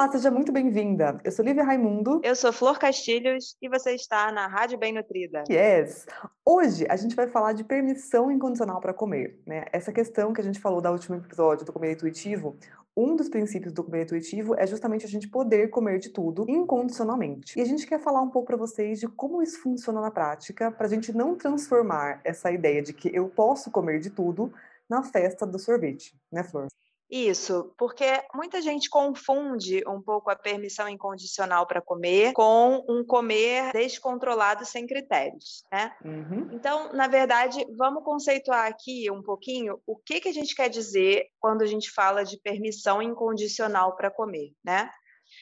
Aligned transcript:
Olá, 0.00 0.10
seja 0.10 0.30
muito 0.30 0.50
bem-vinda. 0.50 1.20
Eu 1.22 1.30
sou 1.30 1.44
Lívia 1.44 1.62
Raimundo. 1.62 2.22
Eu 2.24 2.34
sou 2.34 2.50
Flor 2.54 2.78
Castilhos 2.78 3.54
e 3.60 3.68
você 3.68 3.94
está 3.94 4.32
na 4.32 4.46
Rádio 4.46 4.78
Bem 4.78 4.94
Nutrida. 4.94 5.44
Yes! 5.46 6.06
Hoje 6.42 6.86
a 6.88 6.96
gente 6.96 7.14
vai 7.14 7.28
falar 7.28 7.52
de 7.52 7.62
permissão 7.64 8.30
incondicional 8.30 8.80
para 8.80 8.94
comer. 8.94 9.38
Né? 9.46 9.66
Essa 9.70 9.92
questão 9.92 10.32
que 10.32 10.40
a 10.40 10.44
gente 10.44 10.58
falou 10.58 10.80
da 10.80 10.90
último 10.90 11.16
episódio 11.16 11.66
do 11.66 11.72
Comer 11.74 11.92
Intuitivo, 11.92 12.56
um 12.96 13.14
dos 13.14 13.28
princípios 13.28 13.74
do 13.74 13.84
comer 13.84 14.04
intuitivo 14.04 14.54
é 14.54 14.66
justamente 14.66 15.04
a 15.04 15.08
gente 15.08 15.28
poder 15.28 15.68
comer 15.68 15.98
de 15.98 16.08
tudo 16.08 16.48
incondicionalmente. 16.48 17.58
E 17.58 17.60
a 17.60 17.66
gente 17.66 17.86
quer 17.86 18.00
falar 18.00 18.22
um 18.22 18.30
pouco 18.30 18.46
para 18.46 18.56
vocês 18.56 19.00
de 19.00 19.06
como 19.06 19.42
isso 19.42 19.60
funciona 19.60 20.00
na 20.00 20.10
prática, 20.10 20.72
para 20.72 20.86
a 20.86 20.90
gente 20.90 21.12
não 21.12 21.36
transformar 21.36 22.22
essa 22.24 22.50
ideia 22.50 22.80
de 22.80 22.94
que 22.94 23.14
eu 23.14 23.28
posso 23.28 23.70
comer 23.70 24.00
de 24.00 24.08
tudo 24.08 24.50
na 24.88 25.02
festa 25.02 25.46
do 25.46 25.58
sorvete, 25.58 26.18
né, 26.32 26.42
Flor? 26.42 26.68
Isso, 27.10 27.74
porque 27.76 28.22
muita 28.32 28.62
gente 28.62 28.88
confunde 28.88 29.82
um 29.86 30.00
pouco 30.00 30.30
a 30.30 30.36
permissão 30.36 30.88
incondicional 30.88 31.66
para 31.66 31.80
comer 31.80 32.32
com 32.32 32.84
um 32.88 33.04
comer 33.04 33.72
descontrolado 33.72 34.64
sem 34.64 34.86
critérios, 34.86 35.64
né? 35.72 35.92
Uhum. 36.04 36.48
Então, 36.52 36.92
na 36.92 37.08
verdade, 37.08 37.66
vamos 37.76 38.04
conceituar 38.04 38.66
aqui 38.66 39.10
um 39.10 39.22
pouquinho 39.22 39.80
o 39.84 39.96
que, 39.96 40.20
que 40.20 40.28
a 40.28 40.32
gente 40.32 40.54
quer 40.54 40.68
dizer 40.68 41.26
quando 41.40 41.62
a 41.62 41.66
gente 41.66 41.90
fala 41.90 42.24
de 42.24 42.38
permissão 42.38 43.02
incondicional 43.02 43.96
para 43.96 44.10
comer, 44.10 44.52
né? 44.64 44.88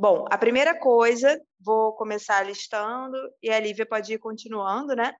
Bom, 0.01 0.25
a 0.31 0.39
primeira 0.39 0.79
coisa, 0.79 1.41
vou 1.61 1.93
começar 1.95 2.47
listando 2.47 3.17
e 3.43 3.51
a 3.51 3.61
Lívia 3.61 3.85
pode 3.85 4.13
ir 4.15 4.19
continuando, 4.19 4.95
né? 4.95 5.13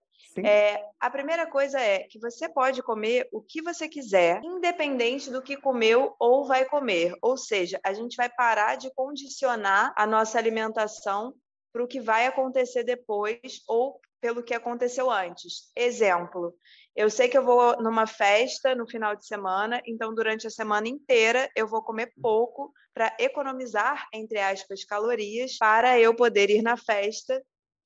É, 0.45 0.85
a 1.01 1.11
primeira 1.11 1.47
coisa 1.47 1.81
é 1.81 2.01
que 2.01 2.19
você 2.19 2.49
pode 2.49 2.83
comer 2.83 3.29
o 3.33 3.41
que 3.41 3.63
você 3.63 3.89
quiser, 3.89 4.41
independente 4.45 5.31
do 5.31 5.43
que 5.43 5.57
comeu 5.57 6.15
ou 6.19 6.47
vai 6.47 6.65
comer. 6.65 7.15
Ou 7.23 7.37
seja, 7.37 7.81
a 7.85 7.93
gente 7.93 8.17
vai 8.17 8.29
parar 8.29 8.77
de 8.77 8.93
condicionar 8.95 9.93
a 9.97 10.07
nossa 10.07 10.39
alimentação 10.39 11.35
para 11.73 11.85
o 11.85 11.89
que 11.89 12.01
vai 12.01 12.27
acontecer 12.27 12.83
depois 12.85 13.63
ou 13.67 14.01
pelo 14.21 14.43
que 14.43 14.55
aconteceu 14.55 15.11
antes. 15.11 15.71
Exemplo, 15.77 16.55
eu 16.97 17.09
sei 17.09 17.29
que 17.29 17.39
eu 17.39 17.45
vou 17.45 17.81
numa 17.81 18.07
festa 18.07 18.75
no 18.75 18.89
final 18.89 19.15
de 19.15 19.27
semana, 19.27 19.81
então 19.87 20.15
durante 20.15 20.47
a 20.47 20.51
semana 20.51 20.89
inteira 20.89 21.49
eu 21.55 21.67
vou 21.67 21.83
comer 21.83 22.13
pouco 22.21 22.73
para 22.93 23.15
economizar, 23.21 24.09
entre 24.13 24.41
aspas, 24.41 24.85
calorias 24.85 25.57
para 25.57 25.99
eu 26.01 26.15
poder 26.17 26.51
ir 26.51 26.63
na 26.63 26.77
festa 26.77 27.41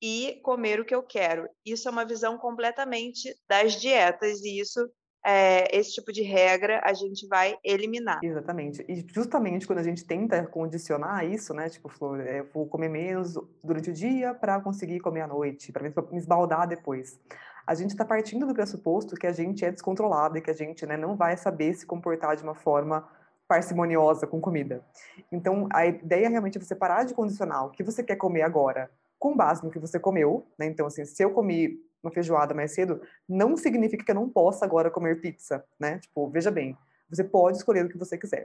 e 0.05 0.41
comer 0.43 0.81
o 0.81 0.85
que 0.85 0.93
eu 0.93 1.01
quero. 1.01 1.47
Isso 1.65 1.87
é 1.87 1.91
uma 1.91 2.03
visão 2.03 2.37
completamente 2.37 3.33
das 3.47 3.79
dietas 3.79 4.41
e 4.41 4.59
isso 4.59 4.85
é, 5.25 5.73
esse 5.73 5.93
tipo 5.93 6.11
de 6.11 6.21
regra 6.21 6.81
a 6.83 6.93
gente 6.93 7.25
vai 7.25 7.55
eliminar. 7.63 8.19
Exatamente. 8.21 8.83
E 8.89 9.05
justamente 9.07 9.65
quando 9.65 9.79
a 9.79 9.83
gente 9.83 10.03
tenta 10.03 10.45
condicionar 10.45 11.25
isso, 11.25 11.53
né? 11.53 11.69
Tipo, 11.69 11.87
Flor, 11.87 12.19
é, 12.19 12.41
eu 12.41 12.49
vou 12.53 12.67
comer 12.67 12.89
menos 12.89 13.35
durante 13.63 13.91
o 13.91 13.93
dia 13.93 14.33
para 14.33 14.59
conseguir 14.59 14.99
comer 14.99 15.21
à 15.21 15.27
noite, 15.27 15.71
para 15.71 15.83
me 15.83 16.17
esbaldar 16.17 16.67
depois. 16.67 17.17
A 17.65 17.73
gente 17.73 17.91
está 17.91 18.03
partindo 18.03 18.45
do 18.45 18.53
pressuposto 18.53 19.15
que 19.15 19.25
a 19.25 19.31
gente 19.31 19.63
é 19.63 19.71
descontrolado 19.71 20.37
e 20.37 20.41
que 20.41 20.51
a 20.51 20.53
gente 20.53 20.85
né, 20.85 20.97
não 20.97 21.15
vai 21.15 21.37
saber 21.37 21.73
se 21.75 21.85
comportar 21.85 22.35
de 22.35 22.43
uma 22.43 22.55
forma 22.55 23.07
parcimoniosa 23.47 24.27
com 24.27 24.41
comida. 24.41 24.85
Então, 25.31 25.69
a 25.71 25.85
ideia 25.85 26.27
realmente 26.27 26.57
é 26.57 26.61
você 26.61 26.75
parar 26.75 27.05
de 27.05 27.13
condicionar 27.13 27.67
o 27.67 27.69
que 27.69 27.83
você 27.83 28.03
quer 28.03 28.17
comer 28.17 28.41
agora 28.41 28.91
com 29.23 29.33
base 29.33 29.63
no 29.63 29.71
que 29.71 29.79
você 29.79 29.97
comeu, 29.97 30.45
né? 30.59 30.65
Então, 30.65 30.85
assim, 30.85 31.05
se 31.05 31.23
eu 31.23 31.31
comi 31.31 31.79
uma 32.03 32.11
feijoada 32.11 32.53
mais 32.53 32.73
cedo, 32.73 32.99
não 33.27 33.55
significa 33.55 34.03
que 34.03 34.11
eu 34.11 34.15
não 34.15 34.27
possa 34.27 34.65
agora 34.65 34.91
comer 34.91 35.21
pizza, 35.21 35.63
né? 35.79 35.97
Tipo, 35.99 36.29
veja 36.29 36.51
bem, 36.51 36.77
você 37.09 37.23
pode 37.23 37.55
escolher 37.55 37.85
o 37.85 37.87
que 37.87 37.97
você 37.97 38.17
quiser. 38.17 38.43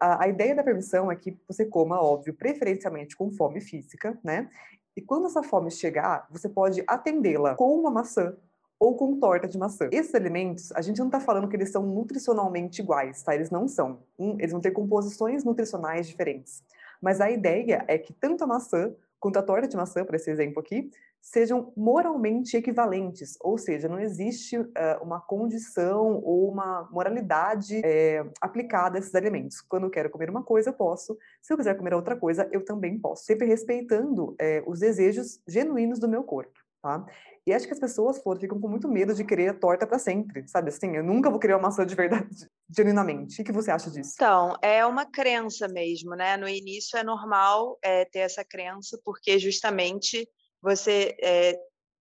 A, 0.00 0.22
a 0.22 0.28
ideia 0.28 0.54
da 0.54 0.62
permissão 0.62 1.10
é 1.10 1.16
que 1.16 1.36
você 1.48 1.64
coma, 1.64 2.00
óbvio, 2.00 2.32
preferencialmente 2.32 3.16
com 3.16 3.28
fome 3.32 3.60
física, 3.60 4.16
né? 4.22 4.48
E 4.96 5.02
quando 5.02 5.26
essa 5.26 5.42
fome 5.42 5.68
chegar, 5.68 6.28
você 6.30 6.48
pode 6.48 6.84
atendê-la 6.86 7.56
com 7.56 7.76
uma 7.76 7.90
maçã 7.90 8.36
ou 8.78 8.94
com 8.94 9.18
torta 9.18 9.48
de 9.48 9.58
maçã. 9.58 9.88
Esses 9.90 10.14
alimentos, 10.14 10.70
a 10.76 10.80
gente 10.80 11.00
não 11.00 11.06
está 11.06 11.18
falando 11.18 11.48
que 11.48 11.56
eles 11.56 11.72
são 11.72 11.82
nutricionalmente 11.82 12.80
iguais, 12.80 13.20
tá? 13.24 13.34
Eles 13.34 13.50
não 13.50 13.66
são. 13.66 13.98
eles 14.38 14.52
vão 14.52 14.60
ter 14.60 14.70
composições 14.70 15.42
nutricionais 15.42 16.06
diferentes. 16.06 16.62
Mas 17.02 17.20
a 17.20 17.28
ideia 17.28 17.84
é 17.88 17.98
que 17.98 18.12
tanto 18.12 18.44
a 18.44 18.46
maçã 18.46 18.94
quanto 19.24 19.38
a 19.38 19.42
torta 19.42 19.66
de 19.66 19.74
maçã, 19.74 20.04
para 20.04 20.16
esse 20.16 20.30
exemplo 20.30 20.60
aqui, 20.60 20.90
sejam 21.18 21.72
moralmente 21.74 22.58
equivalentes, 22.58 23.38
ou 23.40 23.56
seja, 23.56 23.88
não 23.88 23.98
existe 23.98 24.58
uh, 24.58 24.68
uma 25.00 25.18
condição 25.18 26.20
ou 26.22 26.50
uma 26.52 26.86
moralidade 26.92 27.80
é, 27.82 28.22
aplicada 28.38 28.98
a 28.98 29.00
esses 29.00 29.14
alimentos. 29.14 29.62
Quando 29.62 29.84
eu 29.84 29.90
quero 29.90 30.10
comer 30.10 30.28
uma 30.28 30.42
coisa, 30.42 30.68
eu 30.68 30.74
posso. 30.74 31.16
Se 31.40 31.50
eu 31.50 31.56
quiser 31.56 31.74
comer 31.74 31.94
outra 31.94 32.14
coisa, 32.14 32.46
eu 32.52 32.62
também 32.66 32.98
posso. 32.98 33.24
Sempre 33.24 33.46
respeitando 33.46 34.36
é, 34.38 34.62
os 34.66 34.80
desejos 34.80 35.40
genuínos 35.48 35.98
do 35.98 36.06
meu 36.06 36.22
corpo, 36.22 36.60
tá? 36.82 37.06
E 37.46 37.52
acho 37.52 37.66
que 37.66 37.74
as 37.74 37.78
pessoas, 37.78 38.18
Flor, 38.22 38.38
ficam 38.38 38.58
com 38.58 38.68
muito 38.68 38.88
medo 38.88 39.14
de 39.14 39.22
querer 39.22 39.48
a 39.48 39.54
torta 39.54 39.86
para 39.86 39.98
sempre, 39.98 40.48
sabe? 40.48 40.70
Assim, 40.70 40.96
eu 40.96 41.04
nunca 41.04 41.28
vou 41.28 41.38
querer 41.38 41.54
uma 41.54 41.62
maçã 41.62 41.84
de 41.84 41.94
verdade, 41.94 42.48
genuinamente. 42.74 43.40
O 43.40 43.44
que 43.44 43.52
você 43.52 43.70
acha 43.70 43.90
disso? 43.90 44.12
Então, 44.14 44.56
é 44.62 44.84
uma 44.86 45.04
crença 45.04 45.68
mesmo, 45.68 46.14
né? 46.16 46.38
No 46.38 46.48
início 46.48 46.98
é 46.98 47.04
normal 47.04 47.78
é, 47.82 48.06
ter 48.06 48.20
essa 48.20 48.42
crença, 48.42 48.98
porque 49.04 49.38
justamente 49.38 50.26
você 50.62 51.14
é, 51.22 51.58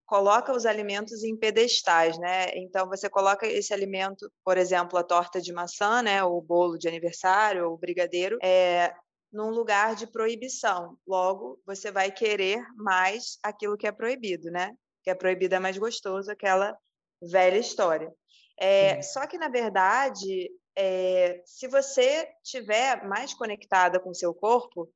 coloca 0.06 0.52
os 0.52 0.64
alimentos 0.64 1.24
em 1.24 1.36
pedestais, 1.36 2.16
né? 2.18 2.54
Então 2.54 2.86
você 2.86 3.10
coloca 3.10 3.44
esse 3.44 3.74
alimento, 3.74 4.30
por 4.44 4.56
exemplo, 4.56 4.96
a 4.96 5.02
torta 5.02 5.40
de 5.40 5.52
maçã, 5.52 6.02
né? 6.02 6.22
O 6.22 6.40
bolo 6.40 6.78
de 6.78 6.86
aniversário, 6.86 7.66
ou 7.66 7.74
o 7.74 7.78
brigadeiro, 7.78 8.38
é, 8.40 8.94
num 9.32 9.50
lugar 9.50 9.96
de 9.96 10.06
proibição. 10.06 10.96
Logo, 11.04 11.58
você 11.66 11.90
vai 11.90 12.12
querer 12.12 12.62
mais 12.76 13.38
aquilo 13.42 13.76
que 13.76 13.88
é 13.88 13.92
proibido, 13.92 14.50
né? 14.50 14.70
Que 15.02 15.10
é 15.10 15.14
proibida 15.14 15.56
é 15.56 15.58
mais 15.58 15.76
gostoso, 15.78 16.30
aquela 16.30 16.76
velha 17.20 17.58
história. 17.58 18.12
É, 18.58 19.00
só 19.02 19.26
que, 19.26 19.38
na 19.38 19.48
verdade, 19.48 20.50
é, 20.76 21.42
se 21.44 21.66
você 21.68 22.28
tiver 22.44 23.04
mais 23.06 23.34
conectada 23.34 23.98
com 23.98 24.10
o 24.10 24.14
seu 24.14 24.34
corpo, 24.34 24.88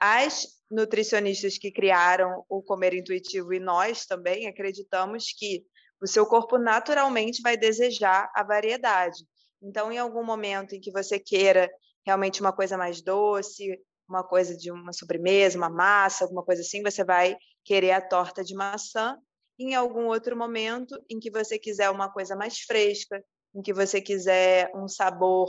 as 0.00 0.46
nutricionistas 0.70 1.58
que 1.58 1.72
criaram 1.72 2.44
o 2.48 2.62
comer 2.62 2.94
intuitivo 2.94 3.52
e 3.52 3.58
nós 3.58 4.06
também 4.06 4.46
acreditamos 4.46 5.32
que 5.36 5.64
o 6.00 6.06
seu 6.06 6.26
corpo 6.26 6.58
naturalmente 6.58 7.42
vai 7.42 7.56
desejar 7.56 8.30
a 8.34 8.44
variedade. 8.44 9.24
Então, 9.60 9.90
em 9.90 9.98
algum 9.98 10.24
momento 10.24 10.74
em 10.74 10.80
que 10.80 10.92
você 10.92 11.18
queira 11.18 11.68
realmente 12.06 12.40
uma 12.40 12.52
coisa 12.52 12.76
mais 12.76 13.02
doce, 13.02 13.76
uma 14.08 14.22
coisa 14.22 14.56
de 14.56 14.70
uma 14.70 14.92
sobremesa, 14.92 15.58
uma 15.58 15.68
massa, 15.68 16.24
alguma 16.24 16.44
coisa 16.44 16.62
assim, 16.62 16.82
você 16.82 17.04
vai 17.04 17.36
querer 17.64 17.90
a 17.90 18.00
torta 18.00 18.44
de 18.44 18.54
maçã 18.54 19.18
em 19.58 19.74
algum 19.74 20.06
outro 20.06 20.36
momento 20.36 21.02
em 21.10 21.18
que 21.18 21.30
você 21.30 21.58
quiser 21.58 21.90
uma 21.90 22.10
coisa 22.10 22.36
mais 22.36 22.60
fresca, 22.60 23.22
em 23.54 23.62
que 23.62 23.72
você 23.72 24.00
quiser 24.00 24.70
um 24.74 24.86
sabor 24.86 25.48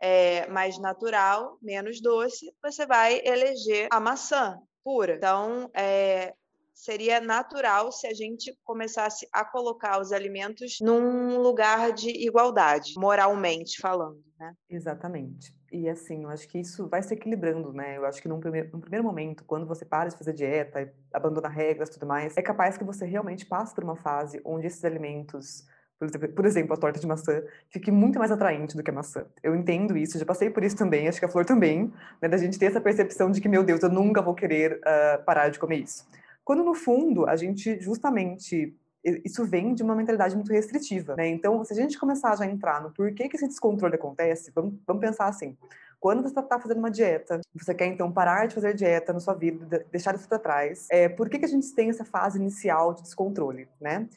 é, 0.00 0.46
mais 0.48 0.78
natural, 0.78 1.58
menos 1.62 2.00
doce, 2.00 2.54
você 2.62 2.86
vai 2.86 3.20
eleger 3.24 3.88
a 3.90 3.98
maçã 3.98 4.58
pura. 4.84 5.14
Então, 5.14 5.70
é, 5.74 6.34
seria 6.76 7.20
natural 7.20 7.90
se 7.90 8.06
a 8.06 8.12
gente 8.12 8.54
começasse 8.62 9.26
a 9.32 9.44
colocar 9.44 9.98
os 9.98 10.12
alimentos 10.12 10.76
num 10.82 11.38
lugar 11.38 11.90
de 11.92 12.10
igualdade, 12.10 12.92
moralmente 12.98 13.80
falando, 13.80 14.22
né? 14.38 14.54
Exatamente. 14.68 15.56
E 15.72 15.88
assim, 15.88 16.22
eu 16.22 16.28
acho 16.28 16.46
que 16.46 16.58
isso 16.58 16.86
vai 16.86 17.02
se 17.02 17.14
equilibrando, 17.14 17.72
né? 17.72 17.96
Eu 17.96 18.04
acho 18.04 18.20
que 18.20 18.28
num 18.28 18.38
primeiro, 18.38 18.70
num 18.72 18.80
primeiro 18.80 19.04
momento, 19.04 19.42
quando 19.44 19.66
você 19.66 19.84
para 19.84 20.10
de 20.10 20.16
fazer 20.16 20.34
dieta, 20.34 20.92
abandona 21.12 21.48
regras 21.48 21.88
e 21.88 21.92
tudo 21.92 22.06
mais, 22.06 22.36
é 22.36 22.42
capaz 22.42 22.76
que 22.76 22.84
você 22.84 23.06
realmente 23.06 23.46
passe 23.46 23.74
por 23.74 23.82
uma 23.82 23.96
fase 23.96 24.40
onde 24.44 24.66
esses 24.66 24.84
alimentos 24.84 25.64
por 26.34 26.44
exemplo, 26.44 26.74
a 26.74 26.76
torta 26.76 27.00
de 27.00 27.06
maçã, 27.06 27.42
fique 27.70 27.90
muito 27.90 28.18
mais 28.18 28.30
atraente 28.30 28.76
do 28.76 28.82
que 28.82 28.90
a 28.90 28.92
maçã. 28.92 29.24
Eu 29.42 29.56
entendo 29.56 29.96
isso, 29.96 30.18
já 30.18 30.26
passei 30.26 30.50
por 30.50 30.62
isso 30.62 30.76
também, 30.76 31.08
acho 31.08 31.18
que 31.18 31.24
a 31.24 31.28
Flor 31.28 31.46
também, 31.46 31.90
né, 32.20 32.28
da 32.28 32.36
gente 32.36 32.58
ter 32.58 32.66
essa 32.66 32.82
percepção 32.82 33.30
de 33.30 33.40
que, 33.40 33.48
meu 33.48 33.64
Deus, 33.64 33.82
eu 33.82 33.88
nunca 33.88 34.20
vou 34.20 34.34
querer 34.34 34.74
uh, 34.74 35.24
parar 35.24 35.48
de 35.48 35.58
comer 35.58 35.78
isso. 35.78 36.06
Quando 36.46 36.62
no 36.62 36.74
fundo 36.74 37.28
a 37.28 37.34
gente 37.34 37.80
justamente 37.80 38.72
isso 39.24 39.44
vem 39.44 39.74
de 39.74 39.82
uma 39.82 39.96
mentalidade 39.96 40.34
muito 40.34 40.52
restritiva, 40.52 41.16
né? 41.16 41.28
Então, 41.28 41.64
se 41.64 41.72
a 41.72 41.76
gente 41.76 41.98
começar 41.98 42.36
já 42.36 42.44
a 42.44 42.48
entrar 42.48 42.80
no 42.80 42.92
porquê 42.92 43.28
que 43.28 43.36
esse 43.36 43.46
descontrole 43.46 43.96
acontece, 43.96 44.52
vamos, 44.54 44.74
vamos 44.86 45.00
pensar 45.00 45.26
assim: 45.26 45.56
quando 45.98 46.22
você 46.22 46.38
está 46.38 46.58
fazendo 46.58 46.78
uma 46.78 46.90
dieta, 46.90 47.40
você 47.52 47.74
quer 47.74 47.86
então 47.86 48.10
parar 48.12 48.46
de 48.46 48.54
fazer 48.54 48.74
dieta 48.74 49.12
na 49.12 49.18
sua 49.18 49.34
vida, 49.34 49.84
deixar 49.90 50.14
isso 50.14 50.28
para 50.28 50.38
trás, 50.38 50.86
é, 50.90 51.08
por 51.08 51.28
que, 51.28 51.38
que 51.38 51.44
a 51.44 51.48
gente 51.48 51.72
tem 51.74 51.90
essa 51.90 52.04
fase 52.04 52.38
inicial 52.38 52.94
de 52.94 53.02
descontrole, 53.02 53.68
né? 53.80 54.08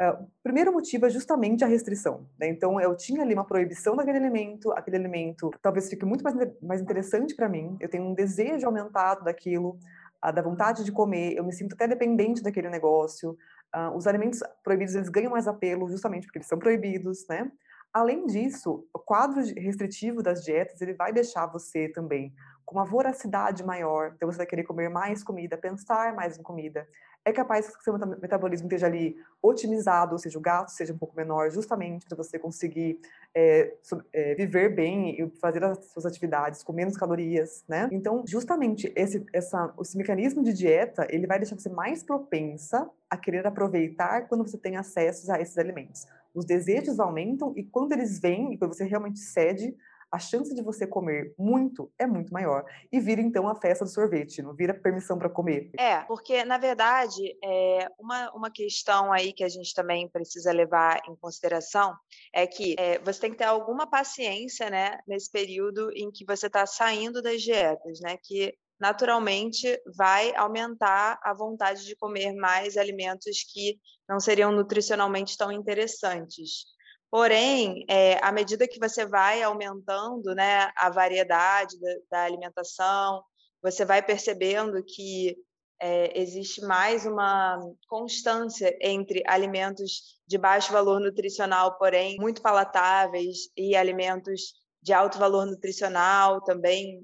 Uh, 0.00 0.22
o 0.22 0.28
primeiro 0.44 0.72
motivo 0.72 1.06
é 1.06 1.10
justamente 1.10 1.64
a 1.64 1.66
restrição. 1.66 2.24
Né? 2.38 2.48
Então, 2.48 2.80
eu 2.80 2.94
tinha 2.94 3.20
ali 3.20 3.34
uma 3.34 3.44
proibição 3.44 3.96
daquele 3.96 4.18
alimento, 4.18 4.70
aquele 4.70 4.96
alimento 4.96 5.50
talvez 5.60 5.90
fique 5.90 6.04
muito 6.04 6.22
mais, 6.22 6.36
mais 6.62 6.80
interessante 6.80 7.34
para 7.34 7.48
mim, 7.48 7.76
eu 7.80 7.88
tenho 7.88 8.04
um 8.04 8.14
desejo 8.14 8.64
aumentado 8.64 9.24
daquilo, 9.24 9.76
a 10.20 10.30
da 10.30 10.42
vontade 10.42 10.84
de 10.84 10.92
comer, 10.92 11.34
eu 11.34 11.44
me 11.44 11.52
sinto 11.52 11.74
até 11.74 11.86
dependente 11.86 12.42
daquele 12.42 12.68
negócio. 12.68 13.36
Uh, 13.74 13.96
os 13.96 14.06
alimentos 14.06 14.40
proibidos, 14.64 14.94
eles 14.94 15.08
ganham 15.08 15.30
mais 15.30 15.46
apelo 15.46 15.88
justamente 15.88 16.24
porque 16.24 16.38
eles 16.38 16.48
são 16.48 16.58
proibidos, 16.58 17.26
né? 17.28 17.50
Além 17.92 18.26
disso, 18.26 18.86
o 18.92 18.98
quadro 18.98 19.40
restritivo 19.56 20.22
das 20.22 20.44
dietas, 20.44 20.80
ele 20.80 20.94
vai 20.94 21.12
deixar 21.12 21.46
você 21.46 21.88
também 21.88 22.32
com 22.68 22.76
uma 22.76 22.84
voracidade 22.84 23.64
maior, 23.64 24.12
então 24.14 24.30
você 24.30 24.36
vai 24.36 24.46
querer 24.46 24.62
comer 24.62 24.90
mais 24.90 25.24
comida, 25.24 25.56
pensar 25.56 26.14
mais 26.14 26.38
em 26.38 26.42
comida. 26.42 26.86
É 27.24 27.32
capaz 27.32 27.74
que 27.74 27.82
seu 27.82 27.98
metabolismo 27.98 28.66
esteja 28.66 28.86
ali 28.86 29.16
otimizado, 29.42 30.12
ou 30.12 30.18
seja, 30.18 30.38
o 30.38 30.42
gasto 30.42 30.76
seja 30.76 30.92
um 30.92 30.98
pouco 30.98 31.16
menor, 31.16 31.50
justamente 31.50 32.06
para 32.06 32.16
você 32.16 32.38
conseguir 32.38 33.00
é, 33.34 33.74
é, 34.12 34.34
viver 34.34 34.74
bem 34.74 35.18
e 35.18 35.30
fazer 35.40 35.64
as 35.64 35.82
suas 35.86 36.04
atividades 36.04 36.62
com 36.62 36.72
menos 36.74 36.96
calorias, 36.96 37.64
né? 37.66 37.88
Então, 37.90 38.22
justamente 38.26 38.92
esse, 38.94 39.24
essa, 39.32 39.72
esse 39.80 39.96
mecanismo 39.96 40.42
de 40.42 40.52
dieta, 40.52 41.06
ele 41.10 41.26
vai 41.26 41.38
deixar 41.38 41.58
você 41.58 41.70
mais 41.70 42.02
propensa 42.02 42.88
a 43.08 43.16
querer 43.16 43.46
aproveitar 43.46 44.28
quando 44.28 44.46
você 44.46 44.58
tem 44.58 44.76
acesso 44.76 45.30
a 45.32 45.40
esses 45.40 45.56
alimentos. 45.56 46.06
Os 46.34 46.44
desejos 46.44 47.00
aumentam 47.00 47.52
e 47.56 47.64
quando 47.64 47.92
eles 47.92 48.20
vêm 48.20 48.52
e 48.52 48.58
quando 48.58 48.74
você 48.74 48.84
realmente 48.84 49.18
cede, 49.18 49.74
a 50.10 50.18
chance 50.18 50.54
de 50.54 50.62
você 50.62 50.86
comer 50.86 51.34
muito 51.38 51.92
é 51.98 52.06
muito 52.06 52.32
maior. 52.32 52.64
E 52.90 52.98
vira 52.98 53.20
então 53.20 53.46
a 53.46 53.54
festa 53.54 53.84
do 53.84 53.90
sorvete, 53.90 54.42
não 54.42 54.54
vira 54.54 54.72
permissão 54.72 55.18
para 55.18 55.28
comer. 55.28 55.70
É, 55.78 56.00
porque 56.04 56.44
na 56.44 56.58
verdade, 56.58 57.36
é, 57.44 57.88
uma, 57.98 58.30
uma 58.32 58.50
questão 58.50 59.12
aí 59.12 59.32
que 59.32 59.44
a 59.44 59.48
gente 59.48 59.74
também 59.74 60.08
precisa 60.08 60.52
levar 60.52 61.00
em 61.08 61.14
consideração 61.16 61.94
é 62.32 62.46
que 62.46 62.74
é, 62.78 62.98
você 63.00 63.20
tem 63.20 63.30
que 63.32 63.38
ter 63.38 63.44
alguma 63.44 63.86
paciência, 63.86 64.70
né, 64.70 64.98
nesse 65.06 65.30
período 65.30 65.90
em 65.94 66.10
que 66.10 66.24
você 66.24 66.46
está 66.46 66.64
saindo 66.66 67.20
das 67.20 67.42
dietas, 67.42 68.00
né, 68.00 68.16
que 68.22 68.54
naturalmente 68.80 69.80
vai 69.96 70.34
aumentar 70.36 71.18
a 71.22 71.34
vontade 71.34 71.84
de 71.84 71.96
comer 71.96 72.34
mais 72.34 72.76
alimentos 72.76 73.44
que 73.52 73.78
não 74.08 74.20
seriam 74.20 74.52
nutricionalmente 74.52 75.36
tão 75.36 75.50
interessantes. 75.50 76.64
Porém, 77.10 77.84
é, 77.88 78.22
à 78.22 78.30
medida 78.30 78.68
que 78.68 78.78
você 78.78 79.06
vai 79.06 79.42
aumentando 79.42 80.34
né, 80.34 80.70
a 80.76 80.90
variedade 80.90 81.78
da, 81.80 81.94
da 82.10 82.24
alimentação, 82.24 83.22
você 83.62 83.84
vai 83.84 84.02
percebendo 84.02 84.82
que 84.84 85.36
é, 85.80 86.20
existe 86.20 86.60
mais 86.60 87.06
uma 87.06 87.58
constância 87.88 88.76
entre 88.80 89.22
alimentos 89.26 90.18
de 90.26 90.36
baixo 90.36 90.72
valor 90.72 91.00
nutricional, 91.00 91.78
porém 91.78 92.16
muito 92.18 92.42
palatáveis, 92.42 93.48
e 93.56 93.74
alimentos 93.76 94.54
de 94.82 94.92
alto 94.92 95.18
valor 95.18 95.46
nutricional, 95.46 96.42
também 96.42 97.00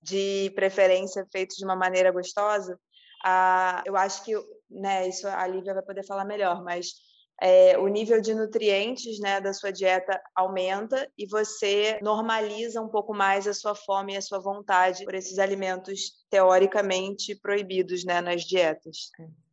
de, 0.00 0.50
preferência 0.54 1.26
feitos 1.32 1.56
de 1.56 1.64
uma 1.64 1.76
maneira 1.76 2.10
gostosa. 2.10 2.78
Ah, 3.24 3.82
eu 3.84 3.96
acho 3.96 4.24
que 4.24 4.32
né, 4.70 5.08
isso 5.08 5.26
a 5.26 5.46
Lívia 5.46 5.74
vai 5.74 5.82
poder 5.82 6.04
falar 6.04 6.24
melhor, 6.24 6.62
mas 6.62 6.92
é, 7.40 7.78
o 7.78 7.86
nível 7.86 8.20
de 8.20 8.34
nutrientes 8.34 9.20
né, 9.20 9.40
da 9.40 9.52
sua 9.52 9.70
dieta 9.70 10.20
aumenta 10.34 11.08
e 11.16 11.26
você 11.26 11.98
normaliza 12.02 12.80
um 12.80 12.88
pouco 12.88 13.14
mais 13.14 13.46
a 13.46 13.54
sua 13.54 13.74
fome 13.74 14.14
e 14.14 14.16
a 14.16 14.22
sua 14.22 14.40
vontade 14.40 15.04
por 15.04 15.14
esses 15.14 15.38
alimentos 15.38 16.24
teoricamente 16.28 17.36
proibidos 17.36 18.04
né, 18.04 18.20
nas 18.20 18.42
dietas. 18.42 19.10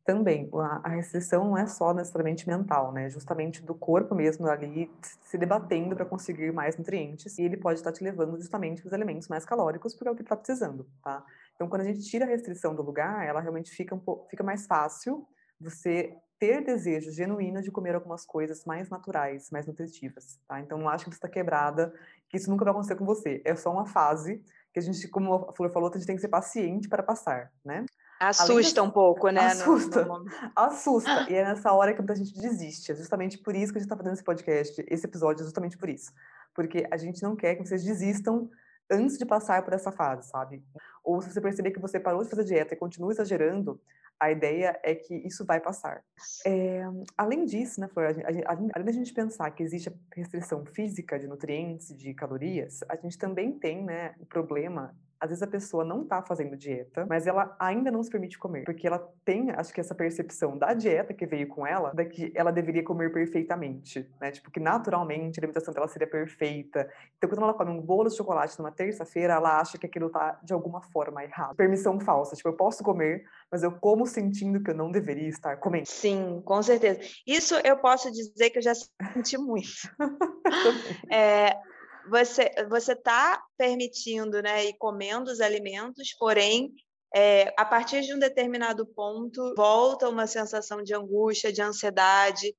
É, 0.07 0.11
também, 0.11 0.49
a 0.83 0.89
restrição 0.89 1.45
não 1.45 1.57
é 1.57 1.65
só 1.67 1.93
necessariamente 1.93 2.47
mental, 2.47 2.91
né? 2.91 3.09
Justamente 3.09 3.61
do 3.63 3.73
corpo 3.73 4.13
mesmo 4.15 4.47
ali 4.47 4.91
se 5.23 5.37
debatendo 5.37 5.95
para 5.95 6.05
conseguir 6.05 6.51
mais 6.53 6.77
nutrientes 6.77 7.37
e 7.37 7.43
ele 7.43 7.57
pode 7.57 7.79
estar 7.79 7.91
te 7.91 8.03
levando 8.03 8.37
justamente 8.37 8.81
para 8.81 8.87
os 8.87 8.93
alimentos 8.93 9.27
mais 9.27 9.45
calóricos 9.45 9.93
porque 9.93 10.07
é 10.07 10.11
o 10.11 10.15
que 10.15 10.21
está 10.21 10.35
precisando, 10.35 10.87
tá? 11.03 11.23
Então, 11.55 11.67
quando 11.67 11.81
a 11.81 11.85
gente 11.85 12.01
tira 12.01 12.25
a 12.25 12.27
restrição 12.27 12.75
do 12.75 12.81
lugar, 12.81 13.25
ela 13.25 13.41
realmente 13.41 13.71
fica 13.71 13.95
um 13.95 13.99
pouco, 13.99 14.27
fica 14.29 14.43
mais 14.43 14.67
fácil 14.67 15.27
você 15.59 16.15
ter 16.37 16.63
desejo 16.63 17.11
genuíno 17.11 17.61
de 17.61 17.71
comer 17.71 17.95
algumas 17.95 18.25
coisas 18.25 18.65
mais 18.65 18.89
naturais, 18.89 19.49
mais 19.51 19.65
nutritivas, 19.65 20.37
tá? 20.47 20.59
Então 20.59 20.77
não 20.77 20.89
acho 20.89 21.05
que 21.05 21.11
você 21.11 21.17
está 21.17 21.29
quebrada, 21.29 21.93
que 22.29 22.37
isso 22.37 22.49
nunca 22.49 22.65
vai 22.65 22.71
acontecer 22.71 22.95
com 22.95 23.05
você. 23.05 23.41
É 23.45 23.55
só 23.55 23.71
uma 23.71 23.85
fase 23.85 24.43
que 24.73 24.79
a 24.79 24.81
gente, 24.81 25.07
como 25.07 25.33
a 25.33 25.53
Flor 25.53 25.71
falou, 25.71 25.89
a 25.89 25.97
gente 25.97 26.05
tem 26.05 26.15
que 26.15 26.21
ser 26.21 26.27
paciente 26.27 26.89
para 26.89 27.01
passar, 27.01 27.51
né? 27.63 27.85
Assusta 28.29 28.83
um 28.83 28.91
pouco, 28.91 29.29
né? 29.29 29.47
Assusta, 29.47 30.05
no, 30.05 30.19
no 30.19 30.31
assusta. 30.55 31.29
E 31.29 31.35
é 31.35 31.43
nessa 31.43 31.71
hora 31.73 31.93
que 31.93 32.11
a 32.11 32.15
gente 32.15 32.33
desiste. 32.39 32.91
É 32.91 32.95
justamente 32.95 33.37
por 33.37 33.55
isso 33.55 33.71
que 33.71 33.77
a 33.77 33.81
gente 33.81 33.87
está 33.87 33.97
fazendo 33.97 34.13
esse 34.13 34.23
podcast, 34.23 34.85
esse 34.87 35.05
episódio 35.05 35.41
é 35.41 35.45
justamente 35.45 35.77
por 35.77 35.89
isso. 35.89 36.11
Porque 36.53 36.87
a 36.89 36.97
gente 36.97 37.21
não 37.21 37.35
quer 37.35 37.55
que 37.55 37.65
vocês 37.65 37.83
desistam 37.83 38.49
antes 38.89 39.17
de 39.17 39.25
passar 39.25 39.63
por 39.63 39.73
essa 39.73 39.91
fase, 39.91 40.29
sabe? 40.29 40.63
Ou 41.03 41.21
se 41.21 41.31
você 41.31 41.41
perceber 41.41 41.71
que 41.71 41.79
você 41.79 41.99
parou 41.99 42.23
de 42.23 42.29
fazer 42.29 42.43
dieta 42.43 42.73
e 42.73 42.77
continua 42.77 43.11
exagerando, 43.11 43.79
a 44.19 44.31
ideia 44.31 44.79
é 44.83 44.95
que 44.95 45.13
isso 45.13 45.45
vai 45.45 45.59
passar. 45.59 46.01
É, 46.45 46.83
além 47.17 47.45
disso, 47.45 47.81
né, 47.81 47.87
Flor, 47.87 48.05
a 48.05 48.13
gente, 48.13 48.25
a, 48.45 48.51
além 48.51 48.85
da 48.85 48.91
gente 48.91 49.13
pensar 49.13 49.51
que 49.51 49.61
existe 49.61 49.89
a 49.89 49.93
restrição 50.15 50.65
física 50.65 51.19
de 51.19 51.27
nutrientes, 51.27 51.95
de 51.95 52.13
calorias, 52.13 52.81
a 52.87 52.95
gente 52.95 53.17
também 53.17 53.51
tem 53.51 53.83
né, 53.83 54.15
o 54.19 54.25
problema 54.25 54.95
às 55.25 55.29
vezes 55.29 55.43
a 55.43 55.47
pessoa 55.47 55.83
não 55.83 56.03
está 56.03 56.21
fazendo 56.21 56.55
dieta, 56.55 57.05
mas 57.09 57.27
ela 57.27 57.55
ainda 57.59 57.91
não 57.91 58.03
se 58.03 58.09
permite 58.09 58.37
comer, 58.37 58.63
porque 58.63 58.87
ela 58.87 58.99
tem, 59.23 59.51
acho 59.51 59.73
que 59.73 59.81
essa 59.81 59.95
percepção 59.95 60.57
da 60.57 60.73
dieta 60.73 61.13
que 61.13 61.25
veio 61.25 61.47
com 61.47 61.65
ela, 61.65 61.93
da 61.93 62.05
que 62.05 62.31
ela 62.35 62.51
deveria 62.51 62.83
comer 62.83 63.11
perfeitamente, 63.11 64.09
né? 64.21 64.31
Tipo, 64.31 64.51
que 64.51 64.59
naturalmente 64.59 65.39
a 65.39 65.41
alimentação 65.41 65.73
dela 65.73 65.87
seria 65.87 66.07
perfeita. 66.07 66.89
Então, 67.17 67.29
quando 67.29 67.41
ela 67.41 67.53
come 67.53 67.71
um 67.71 67.81
bolo 67.81 68.09
de 68.09 68.15
chocolate 68.15 68.57
numa 68.59 68.71
terça-feira, 68.71 69.33
ela 69.33 69.59
acha 69.59 69.77
que 69.77 69.85
aquilo 69.85 70.09
tá 70.09 70.39
de 70.43 70.53
alguma 70.53 70.81
forma 70.81 71.23
errado. 71.23 71.55
Permissão 71.55 71.99
falsa, 71.99 72.35
tipo, 72.35 72.49
eu 72.49 72.53
posso 72.53 72.83
comer, 72.83 73.25
mas 73.51 73.63
eu 73.63 73.71
como 73.71 74.05
sentindo 74.05 74.61
que 74.61 74.69
eu 74.69 74.75
não 74.75 74.91
deveria 74.91 75.27
estar 75.27 75.57
comendo. 75.57 75.87
Sim, 75.87 76.41
com 76.45 76.61
certeza. 76.61 76.99
Isso 77.25 77.55
eu 77.63 77.77
posso 77.77 78.11
dizer 78.11 78.51
que 78.51 78.59
eu 78.59 78.63
já 78.63 78.73
senti 79.13 79.37
muito. 79.37 79.65
é, 81.11 81.57
você 82.09 82.51
você 82.69 82.93
está 82.93 83.43
permitindo, 83.57 84.41
né, 84.41 84.65
e 84.65 84.73
comendo 84.77 85.31
os 85.31 85.39
alimentos, 85.39 86.13
porém 86.17 86.73
é, 87.15 87.53
a 87.57 87.63
partir 87.63 88.01
de 88.01 88.13
um 88.13 88.19
determinado 88.19 88.85
ponto 88.85 89.53
volta 89.55 90.09
uma 90.09 90.27
sensação 90.27 90.83
de 90.83 90.93
angústia, 90.93 91.51
de 91.51 91.61
ansiedade, 91.61 92.53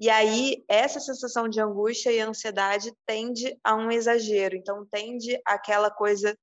e 0.00 0.08
aí 0.08 0.64
essa 0.66 0.98
sensação 0.98 1.48
de 1.48 1.60
angústia 1.60 2.10
e 2.10 2.20
ansiedade 2.20 2.92
tende 3.06 3.56
a 3.62 3.76
um 3.76 3.90
exagero, 3.90 4.56
então 4.56 4.86
tende 4.90 5.38
aquela 5.44 5.90
coisa 5.90 6.36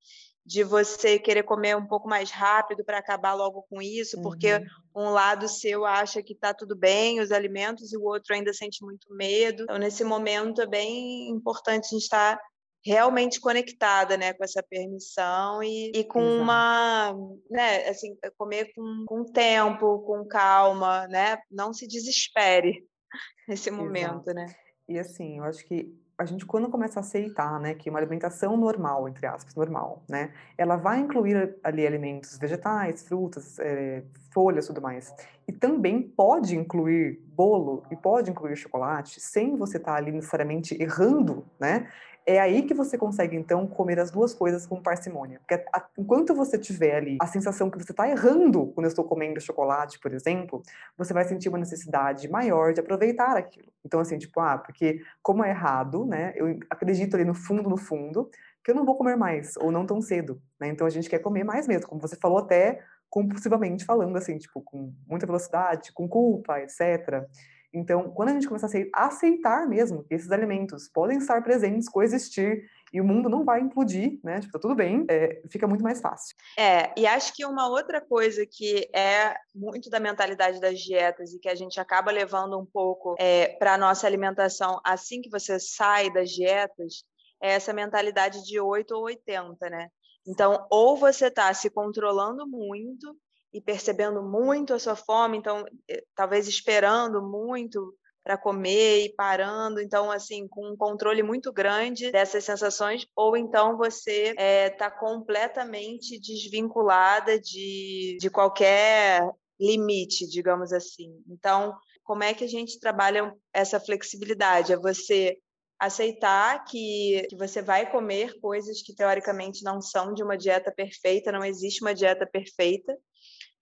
de 0.48 0.64
você 0.64 1.18
querer 1.18 1.42
comer 1.42 1.76
um 1.76 1.86
pouco 1.86 2.08
mais 2.08 2.30
rápido 2.30 2.82
para 2.82 2.96
acabar 2.96 3.34
logo 3.34 3.66
com 3.68 3.82
isso, 3.82 4.18
porque 4.22 4.54
uhum. 4.54 4.64
um 5.08 5.10
lado 5.10 5.46
seu 5.46 5.84
acha 5.84 6.22
que 6.22 6.32
está 6.32 6.54
tudo 6.54 6.74
bem, 6.74 7.20
os 7.20 7.30
alimentos, 7.30 7.92
e 7.92 7.98
o 7.98 8.04
outro 8.04 8.34
ainda 8.34 8.50
sente 8.54 8.82
muito 8.82 9.14
medo. 9.14 9.64
Então, 9.64 9.76
nesse 9.76 10.02
momento, 10.02 10.62
é 10.62 10.66
bem 10.66 11.28
importante 11.28 11.84
a 11.84 11.88
gente 11.90 12.02
estar 12.02 12.40
realmente 12.82 13.38
conectada, 13.40 14.16
né, 14.16 14.32
com 14.32 14.42
essa 14.42 14.62
permissão 14.62 15.62
e, 15.62 15.92
e 15.94 16.02
com 16.04 16.22
Exato. 16.22 16.42
uma, 16.42 17.14
né, 17.50 17.86
assim, 17.86 18.16
comer 18.38 18.72
com, 18.74 19.04
com 19.06 19.24
tempo, 19.24 19.98
com 19.98 20.26
calma, 20.26 21.06
né, 21.08 21.36
não 21.50 21.74
se 21.74 21.86
desespere 21.86 22.86
nesse 23.46 23.70
momento, 23.70 24.30
Exato. 24.30 24.34
né. 24.34 24.46
E 24.88 24.98
assim, 24.98 25.36
eu 25.36 25.44
acho 25.44 25.62
que 25.66 25.94
a 26.18 26.24
gente 26.24 26.44
quando 26.44 26.68
começa 26.68 26.98
a 26.98 27.00
aceitar, 27.00 27.60
né, 27.60 27.74
que 27.74 27.88
uma 27.88 28.00
alimentação 28.00 28.56
normal, 28.56 29.08
entre 29.08 29.24
aspas, 29.24 29.54
normal, 29.54 30.02
né, 30.08 30.32
ela 30.58 30.74
vai 30.74 30.98
incluir 30.98 31.56
ali 31.62 31.86
alimentos 31.86 32.36
vegetais, 32.36 33.06
frutas, 33.06 33.56
é, 33.60 34.02
folhas, 34.32 34.66
tudo 34.66 34.82
mais, 34.82 35.14
e 35.46 35.52
também 35.52 36.02
pode 36.02 36.56
incluir 36.56 37.22
bolo 37.36 37.84
e 37.88 37.96
pode 37.96 38.32
incluir 38.32 38.56
chocolate, 38.56 39.20
sem 39.20 39.56
você 39.56 39.76
estar 39.76 39.92
tá 39.92 39.96
ali 39.96 40.10
necessariamente 40.10 40.76
errando, 40.82 41.46
né, 41.58 41.88
é 42.28 42.38
aí 42.38 42.62
que 42.62 42.74
você 42.74 42.98
consegue, 42.98 43.34
então, 43.34 43.66
comer 43.66 43.98
as 43.98 44.10
duas 44.10 44.34
coisas 44.34 44.66
com 44.66 44.82
parcimônia. 44.82 45.40
Porque 45.40 45.54
a, 45.72 45.88
enquanto 45.96 46.34
você 46.34 46.58
tiver 46.58 46.96
ali 46.96 47.16
a 47.22 47.26
sensação 47.26 47.70
que 47.70 47.78
você 47.78 47.90
está 47.90 48.06
errando 48.06 48.66
quando 48.74 48.84
eu 48.84 48.90
estou 48.90 49.02
comendo 49.02 49.40
chocolate, 49.40 49.98
por 49.98 50.12
exemplo, 50.12 50.62
você 50.96 51.14
vai 51.14 51.24
sentir 51.24 51.48
uma 51.48 51.56
necessidade 51.56 52.28
maior 52.28 52.74
de 52.74 52.80
aproveitar 52.80 53.34
aquilo. 53.34 53.72
Então, 53.82 53.98
assim, 53.98 54.18
tipo, 54.18 54.38
ah, 54.40 54.58
porque 54.58 55.00
como 55.22 55.42
é 55.42 55.48
errado, 55.48 56.04
né, 56.04 56.34
eu 56.36 56.58
acredito 56.68 57.14
ali 57.14 57.24
no 57.24 57.34
fundo, 57.34 57.66
no 57.66 57.78
fundo, 57.78 58.30
que 58.62 58.72
eu 58.72 58.74
não 58.74 58.84
vou 58.84 58.98
comer 58.98 59.16
mais, 59.16 59.56
ou 59.56 59.72
não 59.72 59.86
tão 59.86 59.98
cedo, 60.02 60.38
né? 60.60 60.68
Então, 60.68 60.86
a 60.86 60.90
gente 60.90 61.08
quer 61.08 61.20
comer 61.20 61.44
mais 61.44 61.66
mesmo, 61.66 61.88
como 61.88 61.98
você 61.98 62.16
falou 62.16 62.36
até 62.36 62.80
compulsivamente 63.08 63.86
falando, 63.86 64.14
assim, 64.18 64.36
tipo, 64.36 64.60
com 64.60 64.92
muita 65.06 65.24
velocidade, 65.24 65.92
com 65.94 66.06
culpa, 66.06 66.60
etc., 66.60 67.26
então, 67.72 68.10
quando 68.10 68.30
a 68.30 68.32
gente 68.32 68.48
começa 68.48 68.66
a 68.94 69.06
aceitar 69.06 69.68
mesmo 69.68 70.04
que 70.04 70.14
esses 70.14 70.30
alimentos 70.30 70.88
podem 70.88 71.18
estar 71.18 71.42
presentes, 71.42 71.88
coexistir, 71.88 72.64
e 72.92 73.00
o 73.00 73.04
mundo 73.04 73.28
não 73.28 73.44
vai 73.44 73.60
implodir, 73.60 74.18
né? 74.24 74.40
Tipo, 74.40 74.52
tá 74.52 74.58
tudo 74.58 74.74
bem, 74.74 75.04
é, 75.10 75.42
fica 75.50 75.66
muito 75.66 75.82
mais 75.82 76.00
fácil. 76.00 76.34
É, 76.56 76.92
e 76.98 77.06
acho 77.06 77.34
que 77.34 77.44
uma 77.44 77.68
outra 77.68 78.00
coisa 78.00 78.46
que 78.46 78.88
é 78.94 79.34
muito 79.54 79.90
da 79.90 80.00
mentalidade 80.00 80.58
das 80.60 80.78
dietas 80.80 81.32
e 81.32 81.38
que 81.38 81.48
a 81.48 81.54
gente 81.54 81.78
acaba 81.78 82.10
levando 82.10 82.58
um 82.58 82.64
pouco 82.64 83.14
é, 83.18 83.48
para 83.58 83.74
a 83.74 83.78
nossa 83.78 84.06
alimentação 84.06 84.80
assim 84.82 85.20
que 85.20 85.30
você 85.30 85.60
sai 85.60 86.10
das 86.10 86.30
dietas 86.30 87.04
é 87.42 87.52
essa 87.52 87.72
mentalidade 87.72 88.44
de 88.44 88.58
8 88.58 88.90
ou 88.94 89.04
80, 89.04 89.70
né? 89.70 89.88
Então, 90.26 90.66
ou 90.70 90.96
você 90.96 91.26
está 91.26 91.52
se 91.54 91.70
controlando 91.70 92.46
muito 92.46 93.16
e 93.52 93.60
percebendo 93.60 94.22
muito 94.22 94.74
a 94.74 94.78
sua 94.78 94.96
fome, 94.96 95.38
então 95.38 95.64
eh, 95.88 96.04
talvez 96.14 96.46
esperando 96.46 97.22
muito 97.22 97.94
para 98.22 98.36
comer 98.36 99.06
e 99.06 99.14
parando, 99.14 99.80
então 99.80 100.10
assim 100.10 100.46
com 100.48 100.72
um 100.72 100.76
controle 100.76 101.22
muito 101.22 101.50
grande 101.50 102.12
dessas 102.12 102.44
sensações, 102.44 103.06
ou 103.16 103.36
então 103.36 103.78
você 103.78 104.30
está 104.30 104.42
é, 104.42 104.70
tá 104.70 104.90
completamente 104.90 106.20
desvinculada 106.20 107.40
de, 107.40 108.18
de 108.20 108.28
qualquer 108.28 109.22
limite, 109.58 110.28
digamos 110.28 110.72
assim. 110.72 111.10
Então, 111.26 111.74
como 112.04 112.22
é 112.22 112.34
que 112.34 112.44
a 112.44 112.48
gente 112.48 112.78
trabalha 112.78 113.34
essa 113.52 113.80
flexibilidade? 113.80 114.72
É 114.72 114.76
você 114.76 115.38
aceitar 115.78 116.64
que, 116.64 117.26
que 117.28 117.36
você 117.36 117.62
vai 117.62 117.90
comer 117.90 118.38
coisas 118.40 118.82
que 118.82 118.94
teoricamente 118.94 119.62
não 119.62 119.80
são 119.80 120.12
de 120.12 120.22
uma 120.22 120.36
dieta 120.36 120.72
perfeita, 120.72 121.30
não 121.30 121.44
existe 121.44 121.82
uma 121.82 121.94
dieta 121.94 122.26
perfeita. 122.26 122.96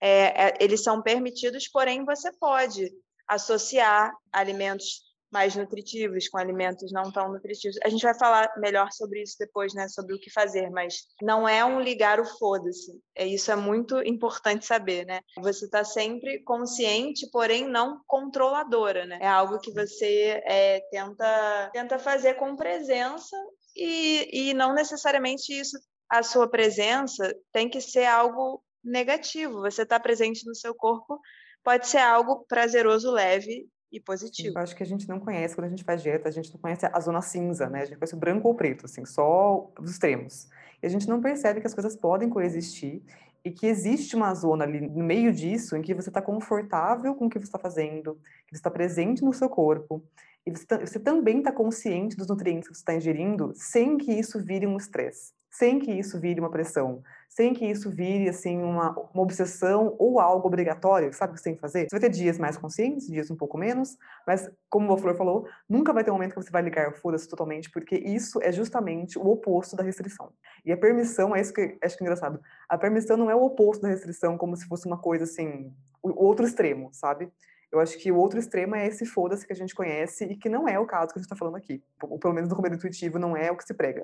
É, 0.00 0.48
é, 0.48 0.54
eles 0.60 0.82
são 0.82 1.02
permitidos, 1.02 1.68
porém 1.68 2.04
você 2.04 2.30
pode 2.38 2.90
associar 3.28 4.12
alimentos 4.32 5.06
mais 5.30 5.56
nutritivos 5.56 6.28
com 6.28 6.38
alimentos 6.38 6.92
não 6.92 7.10
tão 7.10 7.32
nutritivos. 7.32 7.76
A 7.84 7.88
gente 7.88 8.02
vai 8.02 8.16
falar 8.16 8.52
melhor 8.58 8.90
sobre 8.92 9.22
isso 9.22 9.36
depois, 9.38 9.74
né, 9.74 9.88
sobre 9.88 10.14
o 10.14 10.18
que 10.18 10.30
fazer, 10.30 10.70
mas 10.70 11.02
não 11.20 11.48
é 11.48 11.64
um 11.64 11.80
ligar 11.80 12.20
o 12.20 12.24
foda-se. 12.24 12.92
É 13.14 13.26
isso 13.26 13.50
é 13.50 13.56
muito 13.56 14.00
importante 14.02 14.64
saber, 14.64 15.04
né? 15.04 15.20
Você 15.38 15.66
está 15.66 15.84
sempre 15.84 16.42
consciente, 16.42 17.28
porém 17.30 17.66
não 17.66 18.00
controladora, 18.06 19.04
né? 19.04 19.18
É 19.20 19.28
algo 19.28 19.58
que 19.58 19.72
você 19.72 20.42
é, 20.46 20.80
tenta 20.90 21.70
tenta 21.72 21.98
fazer 21.98 22.34
com 22.34 22.56
presença 22.56 23.36
e, 23.74 24.50
e 24.50 24.54
não 24.54 24.72
necessariamente 24.74 25.52
isso 25.52 25.76
a 26.08 26.22
sua 26.22 26.48
presença 26.48 27.34
tem 27.52 27.68
que 27.68 27.80
ser 27.80 28.04
algo 28.04 28.62
negativo. 28.90 29.60
Você 29.60 29.82
está 29.82 29.98
presente 30.00 30.46
no 30.46 30.54
seu 30.54 30.74
corpo 30.74 31.20
pode 31.66 31.88
ser 31.88 31.98
algo 31.98 32.44
prazeroso, 32.48 33.10
leve 33.10 33.68
e 33.90 33.98
positivo. 33.98 34.56
Eu 34.56 34.62
acho 34.62 34.76
que 34.76 34.84
a 34.84 34.86
gente 34.86 35.08
não 35.08 35.18
conhece, 35.18 35.52
quando 35.56 35.64
a 35.64 35.68
gente 35.68 35.82
faz 35.82 36.00
dieta, 36.00 36.28
a 36.28 36.30
gente 36.30 36.52
não 36.54 36.60
conhece 36.60 36.86
a 36.86 37.00
zona 37.00 37.20
cinza, 37.20 37.68
né? 37.68 37.80
A 37.82 37.84
gente 37.84 37.98
conhece 37.98 38.14
o 38.14 38.18
branco 38.18 38.46
ou 38.46 38.54
o 38.54 38.56
preto, 38.56 38.86
assim, 38.86 39.04
só 39.04 39.68
os 39.76 39.90
extremos. 39.90 40.48
E 40.80 40.86
a 40.86 40.88
gente 40.88 41.08
não 41.08 41.20
percebe 41.20 41.60
que 41.60 41.66
as 41.66 41.74
coisas 41.74 41.96
podem 41.96 42.28
coexistir 42.28 43.02
e 43.44 43.50
que 43.50 43.66
existe 43.66 44.14
uma 44.14 44.32
zona 44.32 44.62
ali 44.62 44.80
no 44.80 45.02
meio 45.02 45.32
disso 45.32 45.76
em 45.76 45.82
que 45.82 45.92
você 45.92 46.08
está 46.08 46.22
confortável 46.22 47.16
com 47.16 47.26
o 47.26 47.28
que 47.28 47.40
você 47.40 47.46
está 47.46 47.58
fazendo, 47.58 48.14
que 48.46 48.54
você 48.54 48.60
está 48.60 48.70
presente 48.70 49.24
no 49.24 49.32
seu 49.32 49.48
corpo, 49.48 50.04
e 50.46 50.52
você, 50.52 50.64
tá, 50.64 50.78
você 50.78 51.00
também 51.00 51.38
está 51.38 51.50
consciente 51.50 52.16
dos 52.16 52.28
nutrientes 52.28 52.68
que 52.68 52.74
você 52.74 52.80
está 52.80 52.94
ingerindo 52.94 53.52
sem 53.56 53.98
que 53.98 54.12
isso 54.12 54.38
vire 54.40 54.68
um 54.68 54.76
estresse 54.76 55.32
sem 55.58 55.78
que 55.78 55.90
isso 55.90 56.20
vire 56.20 56.38
uma 56.38 56.50
pressão, 56.50 57.02
sem 57.30 57.54
que 57.54 57.64
isso 57.64 57.90
vire 57.90 58.28
assim 58.28 58.58
uma, 58.58 58.90
uma 58.90 59.22
obsessão 59.22 59.96
ou 59.98 60.20
algo 60.20 60.46
obrigatório, 60.46 61.12
sabe 61.14 61.30
o 61.30 61.34
que 61.34 61.40
você 61.40 61.44
tem 61.44 61.54
que 61.54 61.60
fazer? 61.60 61.88
Você 61.88 61.98
vai 61.98 62.00
ter 62.00 62.14
dias 62.14 62.38
mais 62.38 62.58
conscientes, 62.58 63.06
dias 63.06 63.30
um 63.30 63.36
pouco 63.36 63.56
menos, 63.56 63.96
mas 64.26 64.50
como 64.68 64.92
o 64.92 64.98
Flor 64.98 65.16
falou, 65.16 65.48
nunca 65.66 65.94
vai 65.94 66.04
ter 66.04 66.10
um 66.10 66.14
momento 66.14 66.34
que 66.34 66.42
você 66.42 66.50
vai 66.50 66.60
ligar 66.60 66.92
foda-se 66.96 67.26
totalmente, 67.26 67.70
porque 67.70 67.96
isso 67.96 68.38
é 68.42 68.52
justamente 68.52 69.18
o 69.18 69.26
oposto 69.26 69.74
da 69.74 69.82
restrição. 69.82 70.30
E 70.62 70.70
a 70.70 70.76
permissão, 70.76 71.34
é 71.34 71.40
isso 71.40 71.54
que 71.54 71.78
acho 71.82 71.96
que 71.96 72.04
é 72.04 72.06
engraçado, 72.06 72.38
a 72.68 72.76
permissão 72.76 73.16
não 73.16 73.30
é 73.30 73.34
o 73.34 73.42
oposto 73.42 73.80
da 73.80 73.88
restrição, 73.88 74.36
como 74.36 74.56
se 74.56 74.66
fosse 74.66 74.86
uma 74.86 74.98
coisa 74.98 75.24
assim, 75.24 75.72
o 76.02 76.22
outro 76.22 76.44
extremo, 76.44 76.90
sabe? 76.92 77.32
Eu 77.72 77.80
acho 77.80 77.98
que 77.98 78.12
o 78.12 78.16
outro 78.16 78.38
extremo 78.38 78.74
é 78.74 78.86
esse 78.86 79.06
foda-se 79.06 79.46
que 79.46 79.52
a 79.52 79.56
gente 79.56 79.74
conhece 79.74 80.24
e 80.24 80.36
que 80.36 80.50
não 80.50 80.68
é 80.68 80.78
o 80.78 80.86
caso 80.86 81.12
que 81.12 81.18
a 81.18 81.20
gente 81.20 81.26
está 81.26 81.36
falando 81.36 81.56
aqui. 81.56 81.82
Ou 82.02 82.18
pelo 82.18 82.34
menos 82.34 82.48
no 82.48 82.56
comer 82.56 82.72
intuitivo 82.72 83.18
não 83.18 83.36
é 83.36 83.50
o 83.50 83.56
que 83.56 83.64
se 83.64 83.74
prega. 83.74 84.02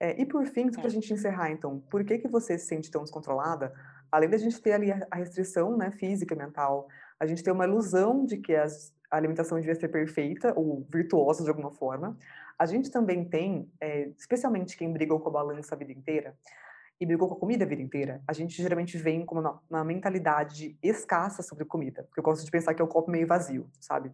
É, 0.00 0.20
e 0.20 0.24
por 0.24 0.46
fim, 0.46 0.70
para 0.70 0.82
a 0.82 0.86
é. 0.86 0.90
gente 0.90 1.12
encerrar, 1.12 1.50
então, 1.50 1.80
por 1.90 2.04
que, 2.04 2.18
que 2.18 2.28
você 2.28 2.56
se 2.56 2.66
sente 2.66 2.90
tão 2.90 3.02
descontrolada? 3.02 3.72
Além 4.10 4.28
da 4.28 4.38
gente 4.38 4.60
ter 4.60 4.72
ali 4.72 4.92
a 4.92 5.16
restrição 5.16 5.76
né, 5.76 5.90
física 5.90 6.34
e 6.34 6.38
mental, 6.38 6.88
a 7.18 7.26
gente 7.26 7.42
tem 7.42 7.52
uma 7.52 7.64
ilusão 7.64 8.24
de 8.24 8.38
que 8.38 8.54
as, 8.54 8.94
a 9.10 9.16
alimentação 9.16 9.58
devia 9.58 9.74
ser 9.74 9.88
perfeita 9.88 10.52
ou 10.56 10.86
virtuosa 10.90 11.42
de 11.42 11.50
alguma 11.50 11.72
forma. 11.72 12.16
A 12.58 12.64
gente 12.64 12.90
também 12.90 13.24
tem, 13.24 13.70
é, 13.80 14.08
especialmente 14.16 14.76
quem 14.76 14.92
brigou 14.92 15.20
com 15.20 15.28
a 15.28 15.32
balança 15.32 15.74
a 15.74 15.78
vida 15.78 15.92
inteira, 15.92 16.34
e 17.00 17.06
brigou 17.06 17.28
com 17.28 17.34
a 17.34 17.38
comida 17.38 17.64
a 17.64 17.68
vida 17.68 17.80
inteira, 17.80 18.20
a 18.26 18.32
gente 18.32 18.60
geralmente 18.60 18.98
vem 18.98 19.24
com 19.24 19.38
uma, 19.38 19.62
uma 19.70 19.84
mentalidade 19.84 20.76
escassa 20.82 21.42
sobre 21.42 21.64
comida. 21.64 22.02
Porque 22.02 22.18
eu 22.18 22.24
gosto 22.24 22.44
de 22.44 22.50
pensar 22.50 22.74
que 22.74 22.82
é 22.82 22.84
o 22.84 22.88
copo 22.88 23.10
meio 23.10 23.26
vazio, 23.26 23.70
sabe? 23.80 24.10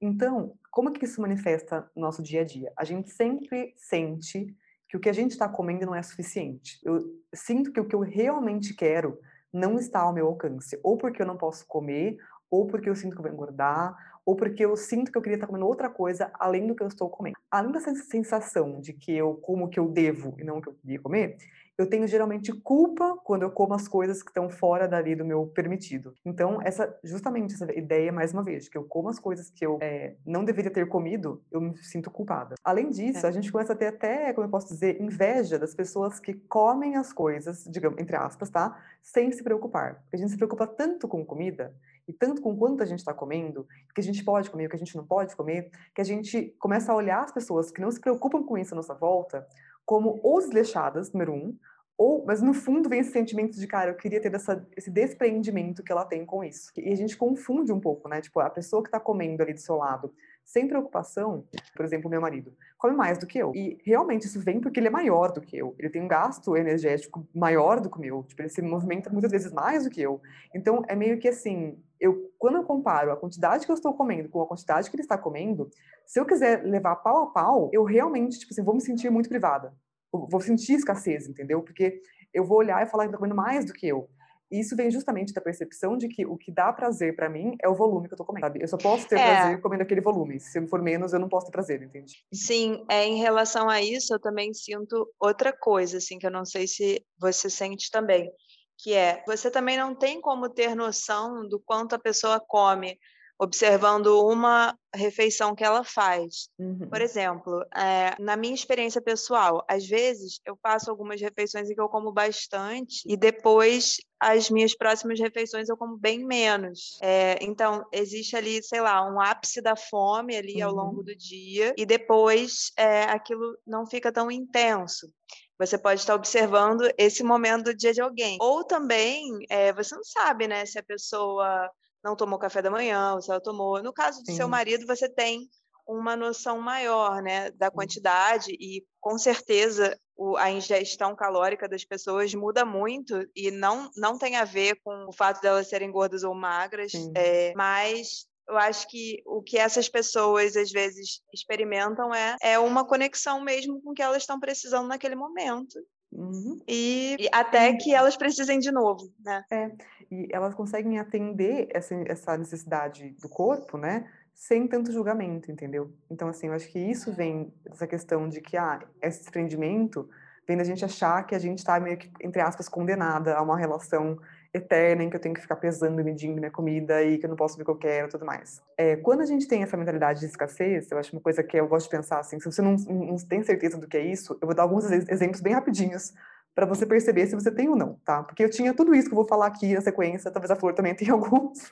Então, 0.00 0.52
como 0.70 0.92
que 0.92 1.04
isso 1.04 1.20
manifesta 1.20 1.90
no 1.96 2.02
nosso 2.02 2.22
dia 2.22 2.42
a 2.42 2.44
dia? 2.44 2.70
A 2.76 2.84
gente 2.84 3.10
sempre 3.10 3.72
sente 3.76 4.54
que 4.88 4.96
o 4.96 5.00
que 5.00 5.08
a 5.08 5.12
gente 5.12 5.32
está 5.32 5.48
comendo 5.48 5.86
não 5.86 5.94
é 5.94 6.02
suficiente. 6.02 6.78
Eu 6.84 7.00
sinto 7.34 7.72
que 7.72 7.80
o 7.80 7.86
que 7.86 7.94
eu 7.94 8.00
realmente 8.00 8.74
quero 8.74 9.18
não 9.52 9.78
está 9.78 10.00
ao 10.00 10.12
meu 10.12 10.26
alcance, 10.26 10.78
ou 10.82 10.96
porque 10.96 11.22
eu 11.22 11.26
não 11.26 11.36
posso 11.36 11.66
comer, 11.66 12.16
ou 12.50 12.66
porque 12.66 12.88
eu 12.88 12.94
sinto 12.94 13.12
que 13.12 13.18
eu 13.18 13.24
vou 13.24 13.32
engordar, 13.32 13.96
ou 14.24 14.36
porque 14.36 14.64
eu 14.64 14.76
sinto 14.76 15.10
que 15.10 15.18
eu 15.18 15.22
queria 15.22 15.36
estar 15.36 15.46
comendo 15.46 15.66
outra 15.66 15.88
coisa 15.88 16.30
além 16.34 16.66
do 16.66 16.74
que 16.74 16.82
eu 16.82 16.88
estou 16.88 17.08
comendo. 17.08 17.36
Além 17.50 17.72
dessa 17.72 17.94
sensação 17.94 18.80
de 18.80 18.92
que 18.92 19.12
eu 19.12 19.34
como 19.34 19.66
o 19.66 19.68
que 19.68 19.78
eu 19.78 19.88
devo 19.88 20.34
e 20.38 20.44
não 20.44 20.58
o 20.58 20.62
que 20.62 20.68
eu 20.68 20.74
queria 20.74 21.00
comer, 21.00 21.36
eu 21.78 21.88
tenho 21.88 22.06
geralmente 22.06 22.52
culpa 22.52 23.16
quando 23.24 23.42
eu 23.42 23.50
como 23.50 23.74
as 23.74 23.86
coisas 23.86 24.22
que 24.22 24.30
estão 24.30 24.48
fora 24.48 24.88
dali 24.88 25.14
do 25.14 25.24
meu 25.24 25.46
permitido. 25.46 26.14
Então, 26.24 26.60
essa 26.62 26.98
justamente 27.04 27.54
essa 27.54 27.70
ideia, 27.72 28.10
mais 28.10 28.32
uma 28.32 28.42
vez, 28.42 28.68
que 28.68 28.78
eu 28.78 28.84
como 28.84 29.08
as 29.08 29.18
coisas 29.18 29.50
que 29.50 29.64
eu 29.64 29.78
é, 29.80 30.14
não 30.24 30.44
deveria 30.44 30.70
ter 30.70 30.88
comido, 30.88 31.42
eu 31.50 31.60
me 31.60 31.76
sinto 31.78 32.10
culpada. 32.10 32.54
Além 32.64 32.90
disso, 32.90 33.26
é. 33.26 33.28
a 33.28 33.32
gente 33.32 33.52
começa 33.52 33.72
a 33.72 33.76
ter 33.76 33.86
até, 33.86 34.32
como 34.32 34.46
eu 34.46 34.50
posso 34.50 34.68
dizer, 34.68 35.00
inveja 35.00 35.58
das 35.58 35.74
pessoas 35.74 36.18
que 36.18 36.34
comem 36.34 36.96
as 36.96 37.12
coisas, 37.12 37.64
digamos, 37.64 37.98
entre 38.00 38.16
aspas, 38.16 38.48
tá? 38.48 38.82
Sem 39.02 39.30
se 39.30 39.42
preocupar. 39.42 39.96
Porque 40.02 40.16
a 40.16 40.18
gente 40.18 40.30
se 40.30 40.36
preocupa 40.36 40.66
tanto 40.66 41.06
com 41.06 41.24
comida 41.24 41.74
e 42.08 42.12
tanto 42.12 42.40
com 42.40 42.56
quanto 42.56 42.82
a 42.82 42.86
gente 42.86 43.00
está 43.00 43.12
comendo, 43.12 43.66
que 43.94 44.00
a 44.00 44.04
gente 44.04 44.24
pode 44.24 44.50
comer, 44.50 44.66
o 44.66 44.68
que 44.70 44.76
a 44.76 44.78
gente 44.78 44.96
não 44.96 45.04
pode 45.04 45.34
comer, 45.34 45.70
que 45.94 46.00
a 46.00 46.04
gente 46.04 46.54
começa 46.58 46.92
a 46.92 46.94
olhar 46.94 47.22
as 47.22 47.32
pessoas 47.32 47.70
que 47.70 47.80
não 47.80 47.90
se 47.90 48.00
preocupam 48.00 48.42
com 48.42 48.56
isso 48.56 48.74
à 48.74 48.76
nossa 48.76 48.94
volta 48.94 49.46
como 49.86 50.18
ou 50.22 50.40
desleixadas, 50.40 51.12
número 51.12 51.32
um, 51.32 51.56
ou, 51.98 52.24
mas 52.26 52.42
no 52.42 52.52
fundo 52.52 52.88
vem 52.88 53.00
esse 53.00 53.10
sentimento 53.10 53.58
de, 53.58 53.66
cara, 53.66 53.90
eu 53.90 53.94
queria 53.94 54.20
ter 54.20 54.34
essa, 54.34 54.66
esse 54.76 54.90
despreendimento 54.90 55.82
que 55.82 55.90
ela 55.90 56.04
tem 56.04 56.26
com 56.26 56.44
isso. 56.44 56.70
E 56.76 56.92
a 56.92 56.94
gente 56.94 57.16
confunde 57.16 57.72
um 57.72 57.80
pouco, 57.80 58.06
né? 58.06 58.20
Tipo, 58.20 58.40
a 58.40 58.50
pessoa 58.50 58.82
que 58.82 58.88
está 58.88 59.00
comendo 59.00 59.42
ali 59.42 59.54
do 59.54 59.60
seu 59.60 59.76
lado, 59.76 60.12
sem 60.44 60.68
preocupação, 60.68 61.44
por 61.74 61.84
exemplo, 61.86 62.10
meu 62.10 62.20
marido, 62.20 62.54
come 62.76 62.94
mais 62.94 63.18
do 63.18 63.26
que 63.26 63.38
eu. 63.38 63.52
E 63.54 63.78
realmente 63.82 64.26
isso 64.26 64.38
vem 64.40 64.60
porque 64.60 64.78
ele 64.78 64.88
é 64.88 64.90
maior 64.90 65.32
do 65.32 65.40
que 65.40 65.56
eu. 65.56 65.74
Ele 65.78 65.88
tem 65.88 66.02
um 66.02 66.06
gasto 66.08 66.54
energético 66.54 67.26
maior 67.34 67.80
do 67.80 67.88
que 67.88 67.96
o 67.96 68.00
meu. 68.00 68.22
Tipo, 68.24 68.42
ele 68.42 68.50
se 68.50 68.60
movimenta 68.60 69.08
muitas 69.08 69.30
vezes 69.30 69.50
mais 69.50 69.84
do 69.84 69.90
que 69.90 70.02
eu. 70.02 70.20
Então, 70.54 70.82
é 70.88 70.94
meio 70.94 71.18
que 71.18 71.28
assim, 71.28 71.82
eu, 71.98 72.30
quando 72.38 72.56
eu 72.56 72.64
comparo 72.64 73.10
a 73.10 73.16
quantidade 73.16 73.64
que 73.64 73.72
eu 73.72 73.74
estou 73.74 73.94
comendo 73.94 74.28
com 74.28 74.42
a 74.42 74.46
quantidade 74.46 74.90
que 74.90 74.96
ele 74.96 75.02
está 75.02 75.16
comendo, 75.16 75.70
se 76.04 76.20
eu 76.20 76.26
quiser 76.26 76.62
levar 76.62 76.96
pau 76.96 77.22
a 77.22 77.26
pau, 77.28 77.70
eu 77.72 77.82
realmente, 77.84 78.38
tipo 78.38 78.52
assim, 78.52 78.62
vou 78.62 78.74
me 78.74 78.82
sentir 78.82 79.10
muito 79.10 79.30
privada 79.30 79.72
vou 80.12 80.40
sentir 80.40 80.74
escassez, 80.74 81.28
entendeu? 81.28 81.62
Porque 81.62 82.00
eu 82.32 82.44
vou 82.44 82.58
olhar 82.58 82.84
e 82.84 82.90
falar 82.90 83.04
que 83.04 83.08
está 83.08 83.18
comendo 83.18 83.34
mais 83.34 83.64
do 83.64 83.72
que 83.72 83.86
eu. 83.86 84.08
E 84.50 84.60
isso 84.60 84.76
vem 84.76 84.90
justamente 84.90 85.32
da 85.32 85.40
percepção 85.40 85.96
de 85.96 86.08
que 86.08 86.24
o 86.24 86.36
que 86.36 86.52
dá 86.52 86.72
prazer 86.72 87.16
para 87.16 87.28
mim 87.28 87.56
é 87.60 87.68
o 87.68 87.74
volume 87.74 88.06
que 88.06 88.14
eu 88.14 88.18
tô 88.18 88.24
comendo, 88.24 88.46
sabe? 88.46 88.62
Eu 88.62 88.68
só 88.68 88.76
posso 88.76 89.08
ter 89.08 89.18
é. 89.18 89.24
prazer 89.24 89.60
comendo 89.60 89.82
aquele 89.82 90.00
volume. 90.00 90.38
Se 90.38 90.64
for 90.68 90.80
menos, 90.80 91.12
eu 91.12 91.18
não 91.18 91.28
posso 91.28 91.46
ter 91.46 91.52
prazer, 91.52 91.82
entende? 91.82 92.24
Sim, 92.32 92.84
é, 92.88 93.04
em 93.04 93.18
relação 93.18 93.68
a 93.68 93.82
isso, 93.82 94.14
eu 94.14 94.20
também 94.20 94.54
sinto 94.54 95.08
outra 95.18 95.52
coisa, 95.52 95.98
assim, 95.98 96.18
que 96.18 96.26
eu 96.26 96.30
não 96.30 96.44
sei 96.44 96.68
se 96.68 97.04
você 97.18 97.50
sente 97.50 97.90
também, 97.90 98.30
que 98.78 98.94
é, 98.94 99.24
você 99.26 99.50
também 99.50 99.76
não 99.76 99.96
tem 99.96 100.20
como 100.20 100.48
ter 100.48 100.76
noção 100.76 101.48
do 101.48 101.58
quanto 101.58 101.94
a 101.94 101.98
pessoa 101.98 102.38
come 102.38 102.96
observando 103.38 104.26
uma 104.26 104.76
refeição 104.94 105.54
que 105.54 105.62
ela 105.62 105.84
faz. 105.84 106.48
Uhum. 106.58 106.88
Por 106.88 107.00
exemplo, 107.00 107.62
é, 107.74 108.14
na 108.18 108.36
minha 108.36 108.54
experiência 108.54 109.00
pessoal, 109.00 109.64
às 109.68 109.86
vezes 109.86 110.40
eu 110.44 110.58
faço 110.62 110.90
algumas 110.90 111.20
refeições 111.20 111.68
em 111.68 111.74
que 111.74 111.80
eu 111.80 111.88
como 111.88 112.12
bastante 112.12 113.02
e 113.06 113.16
depois 113.16 113.98
as 114.18 114.48
minhas 114.48 114.74
próximas 114.74 115.20
refeições 115.20 115.68
eu 115.68 115.76
como 115.76 115.98
bem 115.98 116.24
menos. 116.24 116.98
É, 117.02 117.38
então, 117.42 117.84
existe 117.92 118.34
ali, 118.34 118.62
sei 118.62 118.80
lá, 118.80 119.06
um 119.06 119.20
ápice 119.20 119.60
da 119.60 119.76
fome 119.76 120.34
ali 120.34 120.62
uhum. 120.62 120.68
ao 120.68 120.74
longo 120.74 121.02
do 121.02 121.14
dia 121.14 121.74
e 121.76 121.84
depois 121.84 122.72
é, 122.76 123.02
aquilo 123.02 123.58
não 123.66 123.86
fica 123.86 124.10
tão 124.10 124.30
intenso. 124.30 125.12
Você 125.58 125.78
pode 125.78 126.00
estar 126.00 126.14
observando 126.14 126.82
esse 126.98 127.22
momento 127.22 127.64
do 127.64 127.74
dia 127.74 127.92
de 127.92 128.00
alguém. 128.00 128.36
Ou 128.42 128.62
também, 128.62 129.38
você 129.74 129.94
não 129.94 130.04
sabe, 130.04 130.46
né, 130.46 130.66
se 130.66 130.78
a 130.78 130.82
pessoa 130.82 131.70
não 132.02 132.16
tomou 132.16 132.38
café 132.38 132.62
da 132.62 132.70
manhã, 132.70 133.20
se 133.20 133.30
ela 133.30 133.40
tomou. 133.40 133.82
No 133.82 133.92
caso 133.92 134.22
do 134.22 134.30
Sim. 134.30 134.36
seu 134.36 134.48
marido, 134.48 134.86
você 134.86 135.08
tem 135.08 135.48
uma 135.86 136.16
noção 136.16 136.60
maior, 136.60 137.22
né, 137.22 137.50
da 137.52 137.70
quantidade 137.70 138.50
e 138.52 138.84
com 139.00 139.16
certeza 139.16 139.96
o, 140.16 140.36
a 140.36 140.50
ingestão 140.50 141.14
calórica 141.14 141.68
das 141.68 141.84
pessoas 141.84 142.34
muda 142.34 142.64
muito 142.64 143.24
e 143.36 143.52
não 143.52 143.88
não 143.96 144.18
tem 144.18 144.34
a 144.34 144.44
ver 144.44 144.80
com 144.82 145.06
o 145.08 145.12
fato 145.12 145.40
delas 145.40 145.68
serem 145.68 145.92
gordas 145.92 146.24
ou 146.24 146.34
magras, 146.34 146.92
é, 147.14 147.52
mas 147.54 148.26
eu 148.48 148.56
acho 148.56 148.88
que 148.88 149.22
o 149.26 149.42
que 149.42 149.58
essas 149.58 149.88
pessoas 149.88 150.56
às 150.56 150.70
vezes 150.70 151.20
experimentam 151.32 152.14
é, 152.14 152.36
é 152.40 152.58
uma 152.58 152.86
conexão 152.86 153.40
mesmo 153.40 153.80
com 153.82 153.90
o 153.90 153.94
que 153.94 154.02
elas 154.02 154.22
estão 154.22 154.40
precisando 154.40 154.88
naquele 154.88 155.16
momento. 155.16 155.78
Uhum. 156.12 156.60
E, 156.66 157.16
e, 157.18 157.28
até 157.32 157.74
que 157.74 157.94
elas 157.94 158.16
precisem 158.16 158.58
de 158.58 158.70
novo, 158.72 159.12
né? 159.24 159.44
É, 159.50 159.70
e 160.10 160.28
elas 160.32 160.54
conseguem 160.54 160.98
atender 160.98 161.68
essa, 161.70 161.94
essa 162.06 162.36
necessidade 162.36 163.10
do 163.20 163.28
corpo, 163.28 163.76
né? 163.76 164.08
sem 164.36 164.68
tanto 164.68 164.92
julgamento, 164.92 165.50
entendeu? 165.50 165.90
Então, 166.10 166.28
assim, 166.28 166.48
eu 166.48 166.52
acho 166.52 166.68
que 166.68 166.78
isso 166.78 167.10
vem 167.10 167.50
dessa 167.64 167.86
questão 167.86 168.28
de 168.28 168.42
que, 168.42 168.54
ah, 168.54 168.80
esse 169.00 169.20
desprendimento 169.20 170.08
vem 170.46 170.58
da 170.58 170.62
gente 170.62 170.84
achar 170.84 171.24
que 171.24 171.34
a 171.34 171.38
gente 171.38 171.58
está 171.58 171.80
meio 171.80 171.96
que, 171.96 172.12
entre 172.20 172.42
aspas, 172.42 172.68
condenada 172.68 173.34
a 173.34 173.42
uma 173.42 173.56
relação 173.56 174.18
eterna 174.56 175.02
em 175.04 175.10
que 175.10 175.16
eu 175.16 175.20
tenho 175.20 175.34
que 175.34 175.40
ficar 175.40 175.56
pesando 175.56 176.00
e 176.00 176.04
medindo 176.04 176.34
minha 176.34 176.50
comida 176.50 177.02
e 177.02 177.18
que 177.18 177.26
eu 177.26 177.30
não 177.30 177.36
posso 177.36 177.56
ver 177.56 177.62
o 177.62 177.64
que 177.66 177.70
eu 177.70 177.78
quero 177.78 178.08
e 178.08 178.10
tudo 178.10 178.24
mais. 178.24 178.60
É, 178.76 178.96
quando 178.96 179.20
a 179.20 179.26
gente 179.26 179.46
tem 179.46 179.62
essa 179.62 179.76
mentalidade 179.76 180.20
de 180.20 180.26
escassez, 180.26 180.90
eu 180.90 180.98
acho 180.98 181.12
uma 181.12 181.22
coisa 181.22 181.42
que 181.42 181.58
eu 181.58 181.66
gosto 181.68 181.90
de 181.90 181.96
pensar 181.96 182.20
assim, 182.20 182.38
se 182.38 182.46
você 182.46 182.62
não, 182.62 182.72
não 182.72 183.16
tem 183.16 183.42
certeza 183.42 183.76
do 183.78 183.86
que 183.86 183.96
é 183.96 184.04
isso, 184.04 184.36
eu 184.40 184.46
vou 184.46 184.54
dar 184.54 184.62
alguns 184.62 184.90
exemplos 184.90 185.40
bem 185.40 185.54
rapidinhos 185.54 186.12
para 186.56 186.64
você 186.64 186.86
perceber 186.86 187.26
se 187.26 187.34
você 187.34 187.50
tem 187.50 187.68
ou 187.68 187.76
não, 187.76 188.00
tá? 188.02 188.22
Porque 188.22 188.42
eu 188.42 188.48
tinha 188.48 188.72
tudo 188.72 188.94
isso 188.94 189.08
que 189.08 189.12
eu 189.12 189.16
vou 189.16 189.28
falar 189.28 189.46
aqui 189.46 189.74
na 189.74 189.82
sequência, 189.82 190.30
talvez 190.30 190.50
a 190.50 190.56
Flor 190.56 190.72
também 190.72 190.94
tenha 190.94 191.12
alguns. 191.14 191.70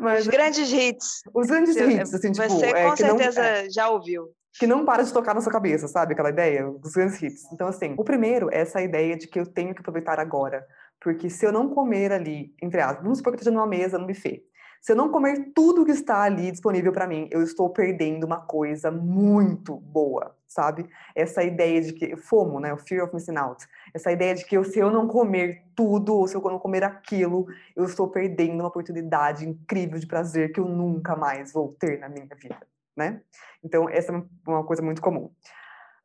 Mas, 0.00 0.22
os 0.22 0.28
grandes 0.28 0.72
hits. 0.72 1.22
Os 1.34 1.46
grandes 1.48 1.76
hits, 1.76 2.14
assim, 2.14 2.32
você 2.32 2.42
tipo... 2.42 2.58
Você 2.58 2.66
é, 2.66 2.88
com 2.88 2.96
certeza 2.96 3.40
não, 3.40 3.48
é, 3.48 3.70
já 3.70 3.90
ouviu. 3.90 4.30
Que 4.58 4.66
não 4.66 4.84
para 4.84 5.02
de 5.02 5.12
tocar 5.12 5.34
na 5.34 5.40
sua 5.40 5.52
cabeça, 5.52 5.86
sabe? 5.86 6.14
Aquela 6.14 6.30
ideia, 6.30 6.68
os 6.68 6.92
grandes 6.92 7.22
hits. 7.22 7.52
Então, 7.52 7.68
assim, 7.68 7.94
o 7.98 8.04
primeiro 8.04 8.48
é 8.50 8.60
essa 8.60 8.80
ideia 8.80 9.16
de 9.16 9.26
que 9.26 9.38
eu 9.38 9.46
tenho 9.46 9.74
que 9.74 9.80
aproveitar 9.80 10.18
agora. 10.18 10.66
Porque 11.00 11.30
se 11.30 11.46
eu 11.46 11.52
não 11.52 11.68
comer 11.68 12.12
ali, 12.12 12.54
entre 12.60 12.80
aspas, 12.80 13.02
vamos 13.02 13.18
supor 13.18 13.32
que 13.32 13.36
eu 13.36 13.40
esteja 13.40 13.54
numa 13.54 13.66
mesa, 13.66 13.98
no 13.98 14.06
buffet. 14.06 14.44
Se 14.80 14.92
eu 14.92 14.96
não 14.96 15.10
comer 15.10 15.52
tudo 15.54 15.84
que 15.84 15.90
está 15.90 16.22
ali 16.22 16.50
disponível 16.50 16.92
para 16.92 17.06
mim, 17.06 17.28
eu 17.30 17.42
estou 17.42 17.68
perdendo 17.70 18.24
uma 18.24 18.40
coisa 18.40 18.90
muito 18.90 19.76
boa, 19.76 20.36
sabe? 20.46 20.88
Essa 21.14 21.42
ideia 21.42 21.80
de 21.80 21.92
que, 21.92 22.16
FOMO, 22.16 22.60
né? 22.60 22.72
O 22.72 22.78
Fear 22.78 23.04
of 23.04 23.14
Missing 23.14 23.36
Out. 23.36 23.66
Essa 23.92 24.12
ideia 24.12 24.34
de 24.34 24.44
que 24.44 24.56
eu, 24.56 24.64
se 24.64 24.78
eu 24.78 24.90
não 24.90 25.08
comer 25.08 25.64
tudo, 25.74 26.14
ou 26.14 26.28
se 26.28 26.36
eu 26.36 26.40
não 26.42 26.58
comer 26.58 26.84
aquilo, 26.84 27.46
eu 27.74 27.84
estou 27.84 28.08
perdendo 28.08 28.60
uma 28.60 28.68
oportunidade 28.68 29.48
incrível 29.48 29.98
de 29.98 30.06
prazer 30.06 30.52
que 30.52 30.60
eu 30.60 30.68
nunca 30.68 31.16
mais 31.16 31.52
vou 31.52 31.74
ter 31.78 31.98
na 31.98 32.08
minha 32.08 32.28
vida, 32.40 32.58
né? 32.96 33.20
Então, 33.62 33.88
essa 33.88 34.12
é 34.12 34.22
uma 34.46 34.64
coisa 34.64 34.80
muito 34.80 35.02
comum. 35.02 35.30